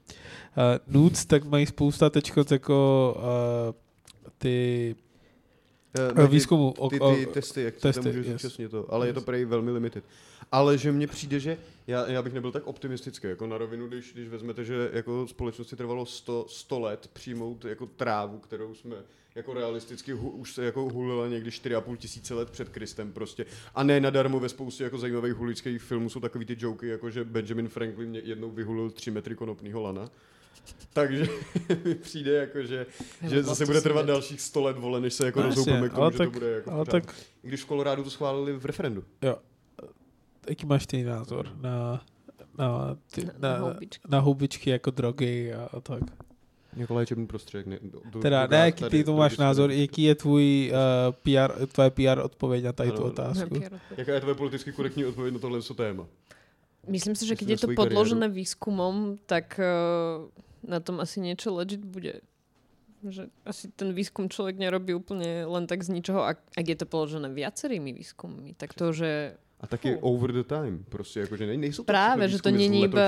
Uh, 0.86 0.94
NUC, 0.94 1.24
tak 1.24 1.44
mají 1.44 1.66
spousta 1.66 2.10
teďko 2.10 2.44
jako 2.50 3.16
uh, 3.18 3.74
ty 4.38 4.96
uh, 6.18 6.26
výzkumu. 6.26 6.74
Ty, 6.90 7.00
ty, 7.00 7.26
ty 7.26 7.26
testy, 7.26 7.62
jak 7.62 7.74
testy, 7.76 8.02
se 8.02 8.12
můžeš 8.12 8.58
yes. 8.58 8.70
to, 8.70 8.92
ale 8.92 9.06
yes. 9.06 9.10
je 9.10 9.14
to 9.14 9.20
prej 9.20 9.44
velmi 9.44 9.70
limited. 9.70 10.04
Ale 10.52 10.78
že 10.78 10.92
mně 10.92 11.06
přijde, 11.06 11.40
že 11.40 11.58
já, 11.86 12.10
já 12.10 12.22
bych 12.22 12.32
nebyl 12.32 12.52
tak 12.52 12.66
optimistický, 12.66 13.28
jako 13.28 13.46
na 13.46 13.58
rovinu, 13.58 13.88
když, 13.88 14.12
když 14.12 14.28
vezmete, 14.28 14.64
že 14.64 14.90
jako 14.92 15.26
společnosti 15.26 15.76
trvalo 15.76 16.06
100, 16.06 16.46
100 16.48 16.80
let 16.80 17.10
přijmout 17.12 17.64
jako 17.64 17.86
trávu, 17.86 18.38
kterou 18.38 18.74
jsme 18.74 18.96
jako 19.38 19.54
realisticky 19.54 20.12
hu, 20.12 20.30
už 20.30 20.54
se 20.54 20.64
jako 20.64 20.82
hulila 20.82 21.28
někdy 21.28 21.50
4,5 21.50 21.96
tisíce 21.96 22.34
let 22.34 22.50
před 22.50 22.68
Kristem 22.68 23.12
prostě. 23.12 23.46
A 23.74 23.82
ne 23.82 24.00
nadarmo 24.00 24.40
ve 24.40 24.48
spoustě 24.48 24.84
jako 24.84 24.98
zajímavých 24.98 25.34
hulických 25.34 25.82
filmů 25.82 26.10
jsou 26.10 26.20
takový 26.20 26.44
ty 26.44 26.56
joky, 26.58 26.88
jako 26.88 27.10
že 27.10 27.24
Benjamin 27.24 27.68
Franklin 27.68 28.14
jednou 28.14 28.50
vyhulil 28.50 28.90
3 28.90 29.10
metry 29.10 29.34
konopného 29.34 29.82
lana. 29.82 30.10
Takže 30.92 31.26
mi 31.84 31.94
přijde 31.94 32.32
jako, 32.32 32.62
že, 32.62 32.86
že 33.28 33.42
zase 33.42 33.66
bude 33.66 33.80
trvat 33.80 34.06
dalších 34.06 34.40
100 34.40 34.60
let, 34.60 34.78
vole, 34.78 35.00
než 35.00 35.14
se 35.14 35.26
jako 35.26 35.42
rozhoupeme 35.42 35.88
k 35.88 35.92
tomu, 35.92 36.10
že 36.10 36.18
tak, 36.18 36.26
to 36.26 36.32
bude 36.32 36.50
jako 36.50 36.70
ale 36.70 36.84
tak... 36.84 37.14
Když 37.42 37.62
v 37.62 37.66
Kolorádu 37.66 38.04
to 38.04 38.10
schválili 38.10 38.52
v 38.52 38.64
referendu. 38.64 39.04
Jo. 39.22 39.36
Jaký 40.48 40.66
máš 40.66 40.86
ty 40.86 41.04
názor 41.04 41.56
na, 41.60 42.04
na, 42.58 42.96
ty, 43.10 43.24
na, 43.24 43.32
na, 43.38 43.58
houbičky. 43.58 44.08
na 44.08 44.18
houbičky 44.20 44.70
jako 44.70 44.90
drogy 44.90 45.54
a, 45.54 45.68
a 45.72 45.80
tak? 45.80 46.02
Jako 46.78 46.94
léčebný 46.94 47.26
prostředek. 47.26 47.66
Ne, 47.66 47.78
do, 47.82 48.20
teda 48.20 48.46
ne, 48.46 48.58
jaký 48.58 48.84
ty 48.84 49.04
to 49.04 49.16
máš 49.16 49.36
názor, 49.36 49.70
jaký 49.70 50.02
je 50.02 50.14
tvůj 50.14 50.72
uh, 50.72 51.14
PR, 51.22 51.66
tvoje 51.66 51.90
PR 51.90 52.18
odpověď 52.22 52.64
na 52.64 52.72
tady 52.72 52.92
tu 52.92 53.02
otázku? 53.02 53.62
Jaká 53.96 54.14
je 54.14 54.20
tvoje 54.20 54.34
politicky 54.34 54.72
korektní 54.72 55.04
odpověď 55.04 55.34
na 55.34 55.40
tohle 55.40 55.60
téma? 55.76 56.06
Myslím 56.88 57.16
si, 57.16 57.26
že 57.26 57.36
keď 57.36 57.48
je 57.48 57.58
to 57.58 57.68
podložené 57.76 58.30
kariéru. 58.30 58.34
výskumom, 58.34 59.18
tak 59.26 59.60
uh, 59.60 60.30
na 60.64 60.80
tom 60.80 61.00
asi 61.00 61.20
niečo 61.20 61.52
legit 61.52 61.84
bude. 61.84 62.24
Že 63.04 63.30
asi 63.44 63.70
ten 63.70 63.94
výskum 63.94 64.26
človek 64.26 64.58
nerobí 64.58 64.90
úplne 64.94 65.46
len 65.46 65.70
tak 65.70 65.86
z 65.86 65.94
ničoho, 65.94 66.24
ak, 66.26 66.38
ak 66.56 66.66
je 66.66 66.76
to 66.78 66.86
položené 66.88 67.30
viacerými 67.30 67.94
výskummi. 67.94 68.58
Tak 68.58 68.74
to, 68.74 68.90
že 68.90 69.38
a 69.60 69.66
taky 69.66 69.96
oh. 69.96 70.14
over 70.14 70.32
the 70.32 70.42
time. 70.42 70.84
Prostě 70.88 71.20
jako, 71.20 71.36
že 71.36 71.56
nejsou 71.56 71.82
to 71.82 71.86
Právě, 71.86 72.28
že 72.28 72.42
to 72.42 72.50
není 72.50 72.82
iba 72.82 73.00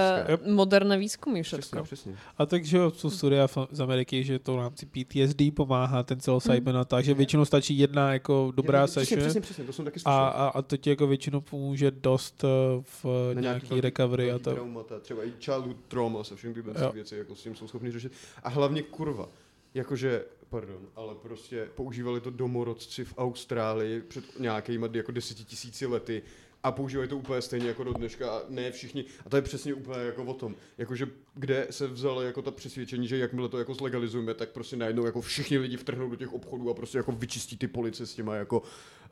moderné 0.46 0.98
výzkumy 0.98 1.42
všetko. 1.42 1.82
Přesně, 1.82 1.82
přesně. 1.82 2.16
A 2.38 2.46
takže 2.46 2.78
jsou 2.94 3.10
studia 3.10 3.48
z 3.70 3.80
Ameriky, 3.80 4.24
že 4.24 4.38
to 4.38 4.54
v 4.54 4.56
rámci 4.56 4.86
PTSD 4.86 5.42
pomáhá 5.54 6.02
ten 6.02 6.18
psilocybin 6.18 6.72
hmm. 6.72 6.80
a 6.80 6.84
tak, 6.84 7.04
že 7.04 7.14
většinou 7.14 7.44
stačí 7.44 7.78
jedna 7.78 8.12
jako 8.12 8.52
dobrá 8.56 8.86
session 8.86 9.20
přesně, 9.20 9.40
přesně, 9.40 9.64
to 9.64 9.72
jsem 9.72 9.84
taky 9.84 10.00
a, 10.04 10.28
a, 10.28 10.48
a 10.48 10.62
to 10.62 10.76
ti 10.76 10.90
jako 10.90 11.06
většinou 11.06 11.40
pomůže 11.40 11.90
dost 11.90 12.44
eh, 12.44 12.82
v 12.82 13.04
Na 13.34 13.40
nějaký, 13.40 13.66
nějaký 13.66 13.80
recovery 13.80 14.32
a 14.32 14.38
to. 14.38 14.54
Traumata, 14.54 15.00
třeba 15.00 15.24
i 15.24 15.32
childhood 15.40 15.76
trauma 15.88 16.24
se 16.24 16.36
všechny 16.36 16.62
tyhle 16.62 16.92
věci 16.92 17.16
jako 17.16 17.34
s 17.34 17.42
tím 17.42 17.54
jsou 17.54 17.68
schopni 17.68 17.90
řešit. 17.90 18.12
A 18.42 18.48
hlavně 18.48 18.82
kurva, 18.82 19.28
jakože 19.74 20.24
pardon, 20.50 20.88
ale 20.96 21.14
prostě 21.14 21.68
používali 21.74 22.20
to 22.20 22.30
domorodci 22.30 23.04
v 23.04 23.14
Austrálii 23.16 24.00
před 24.00 24.40
nějakými 24.40 24.88
jako 24.92 25.12
desetitisíci 25.12 25.86
lety 25.86 26.22
a 26.62 26.72
používají 26.72 27.08
to 27.08 27.16
úplně 27.16 27.42
stejně 27.42 27.68
jako 27.68 27.84
do 27.84 27.92
dneška 27.92 28.36
a 28.36 28.42
ne 28.48 28.70
všichni. 28.70 29.04
A 29.26 29.28
to 29.28 29.36
je 29.36 29.42
přesně 29.42 29.74
úplně 29.74 29.98
jako 29.98 30.24
o 30.24 30.34
tom. 30.34 30.54
Jakože 30.78 31.06
kde 31.34 31.66
se 31.70 31.86
vzalo 31.86 32.22
jako 32.22 32.42
ta 32.42 32.50
přesvědčení, 32.50 33.08
že 33.08 33.18
jakmile 33.18 33.48
to 33.48 33.58
jako 33.58 33.74
zlegalizujeme, 33.74 34.34
tak 34.34 34.50
prostě 34.50 34.76
najednou 34.76 35.06
jako 35.06 35.20
všichni 35.20 35.58
lidi 35.58 35.76
vtrhnou 35.76 36.10
do 36.10 36.16
těch 36.16 36.32
obchodů 36.32 36.70
a 36.70 36.74
prostě 36.74 36.98
jako 36.98 37.12
vyčistí 37.12 37.56
ty 37.56 37.68
police 37.68 38.06
s 38.06 38.14
těma 38.14 38.34
jako 38.34 38.62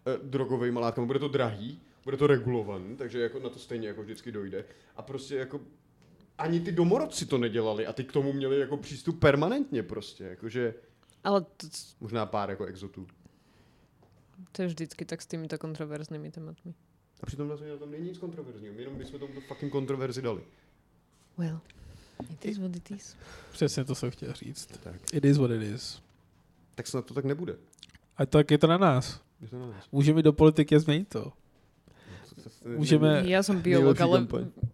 eh, 0.06 0.18
drogovými 0.22 0.78
látkami. 0.78 1.06
Bude 1.06 1.18
to 1.18 1.28
drahý, 1.28 1.80
bude 2.04 2.16
to 2.16 2.26
regulovaný, 2.26 2.96
takže 2.96 3.20
jako 3.20 3.38
na 3.38 3.48
to 3.48 3.58
stejně 3.58 3.88
jako 3.88 4.02
vždycky 4.02 4.32
dojde. 4.32 4.64
A 4.96 5.02
prostě 5.02 5.36
jako 5.36 5.60
ani 6.38 6.60
ty 6.60 6.72
domorodci 6.72 7.26
to 7.26 7.38
nedělali 7.38 7.86
a 7.86 7.92
ty 7.92 8.04
k 8.04 8.12
tomu 8.12 8.32
měli 8.32 8.60
jako 8.60 8.76
přístup 8.76 9.20
permanentně 9.20 9.82
prostě, 9.82 10.24
jakože... 10.24 10.74
Ale 11.24 11.40
to... 11.40 11.66
Možná 12.00 12.26
pár 12.26 12.50
jako 12.50 12.64
exotů. 12.64 13.06
To 14.52 14.62
je 14.62 14.68
vždycky 14.68 15.04
tak 15.04 15.22
s 15.22 15.26
těmito 15.26 15.58
kontroverznými 15.58 16.30
tématmi. 16.30 16.74
A 17.22 17.26
přitom 17.26 17.48
vlastně 17.48 17.68
na 17.68 17.76
tom 17.76 17.90
není 17.90 18.08
nic 18.08 18.18
kontroverzního, 18.18 18.74
jenom 18.74 18.98
bychom 18.98 19.20
tomu 19.20 19.40
fucking 19.40 19.72
kontroverzi 19.72 20.22
dali. 20.22 20.42
Well, 21.38 21.60
it 22.32 22.44
is 22.44 22.58
what 22.58 22.76
it 22.76 22.90
is. 22.90 23.16
Přesně 23.52 23.84
to 23.84 23.94
jsem 23.94 24.10
chtěl 24.10 24.32
říct. 24.32 24.66
Tak. 24.66 24.94
It 25.12 25.24
is 25.24 25.38
what 25.38 25.50
it 25.50 25.62
is. 25.62 26.02
Tak 26.74 26.86
snad 26.86 27.06
to 27.06 27.14
tak 27.14 27.24
nebude. 27.24 27.56
A 28.16 28.26
tak 28.26 28.50
je 28.50 28.58
to 28.58 28.66
na 28.66 28.78
nás. 28.78 29.20
Je 29.40 29.48
to 29.48 29.58
na 29.58 29.66
nás. 29.66 29.84
Můžeme 29.92 30.22
do 30.22 30.32
politiky 30.32 30.80
změnit 30.80 31.08
to. 31.08 31.32
Můžeme... 32.76 33.22
Já 33.26 33.42
jsem 33.42 33.60
biolog, 33.60 34.00
ale 34.00 34.26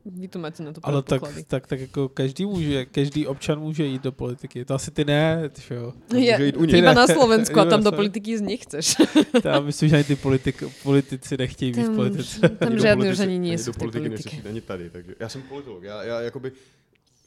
vy 0.05 0.29
to 0.29 0.39
máte 0.39 0.63
na 0.63 0.73
to 0.73 0.81
Ale 0.83 1.03
tak, 1.03 1.23
tak, 1.47 1.67
tak, 1.67 1.81
jako 1.81 2.09
každý 2.09 2.47
může, 2.47 2.87
každý 2.87 3.27
občan 3.27 3.61
může 3.61 3.85
jít 3.85 4.03
do 4.03 4.13
politiky. 4.13 4.65
To 4.65 4.75
asi 4.75 4.91
ty 4.91 5.05
ne, 5.05 5.49
ty 5.49 5.75
jo. 5.75 5.93
Je, 6.17 6.47
jít 6.47 6.57
u 6.57 6.65
iba 6.65 6.93
na 6.93 7.07
Slovensku 7.07 7.61
a 7.61 7.65
tam 7.65 7.85
do 7.85 7.93
politiky 8.03 8.31
jít 8.31 8.41
nechceš. 8.41 8.97
Tam 9.43 9.65
myslím, 9.65 9.89
že 9.89 9.97
ani 9.97 10.05
ty 10.05 10.17
politik, 10.17 10.63
politici 10.83 11.37
nechtějí 11.37 11.73
být 11.73 11.89
v 11.89 11.97
politice. 11.97 12.49
Tam 12.49 12.79
žádný 12.79 13.11
už 13.11 13.19
ani 13.19 13.39
nie 13.39 13.59
jsou 13.59 13.73
do 13.73 13.79
politiky 13.79 14.09
nechci 14.09 14.43
ani 14.49 14.61
tady. 14.61 14.91
Takže 14.91 15.15
já 15.21 15.29
jsem 15.29 15.43
politolog. 15.43 15.83
Já, 15.83 16.03
já 16.03 16.21
jakoby, 16.21 16.53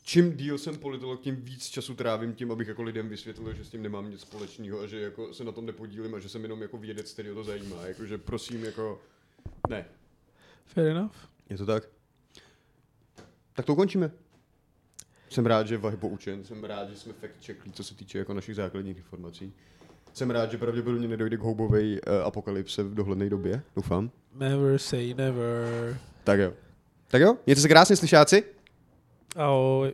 čím 0.04 0.38
díl 0.38 0.58
jsem 0.58 0.78
politolog, 0.78 1.22
tím 1.22 1.36
víc 1.36 1.66
času 1.66 1.94
trávím 1.94 2.34
tím, 2.34 2.52
abych 2.52 2.68
jako 2.68 2.84
lidem 2.84 3.10
vysvětlil, 3.10 3.54
že 3.54 3.66
s 3.66 3.70
tím 3.70 3.84
nemám 3.84 4.12
nic 4.12 4.22
společného 4.22 4.80
a 4.80 4.88
že 4.88 5.00
jako 5.02 5.34
se 5.34 5.44
na 5.44 5.52
tom 5.52 5.66
nepodílím 5.66 6.16
a 6.16 6.20
že 6.20 6.30
jsem 6.30 6.44
jenom 6.44 6.62
jako 6.62 6.78
vědec, 6.78 7.14
který 7.14 7.32
o 7.32 7.36
to 7.36 7.44
zajímá. 7.44 7.88
Jakože 7.88 8.18
prosím, 8.18 8.64
jako 8.64 9.02
ne. 9.70 9.86
Fair 10.68 10.88
enough. 10.88 11.16
Je 11.50 11.58
to 11.58 11.66
tak? 11.66 11.84
Tak 13.54 13.66
to 13.66 13.74
ukončíme. 13.74 14.12
Jsem 15.30 15.46
rád, 15.46 15.68
že 15.68 15.78
Vahy 15.78 15.98
poučen, 15.98 16.44
jsem 16.44 16.64
rád, 16.64 16.90
že 16.90 16.96
jsme 16.96 17.14
fact 17.14 17.46
checkli, 17.46 17.72
co 17.72 17.84
se 17.84 17.96
týče 17.96 18.18
jako 18.18 18.34
našich 18.34 18.56
základních 18.56 18.98
informací. 18.98 19.54
Jsem 20.14 20.30
rád, 20.30 20.52
že 20.52 20.58
pravděpodobně 20.58 21.08
nedojde 21.08 21.38
k 21.38 21.40
houbové 21.40 21.82
uh, 21.82 21.98
apokalypse 22.24 22.84
v 22.84 22.96
dohledné 22.96 23.30
době, 23.30 23.62
doufám. 23.76 24.12
Never 24.34 24.78
say 24.78 25.14
never. 25.14 25.98
Tak 26.24 26.40
jo. 26.40 26.54
Tak 27.08 27.22
jo, 27.22 27.38
mějte 27.46 27.62
se 27.62 27.68
krásně, 27.68 27.96
slyšáci. 27.96 28.44
Ahoj. 29.36 29.94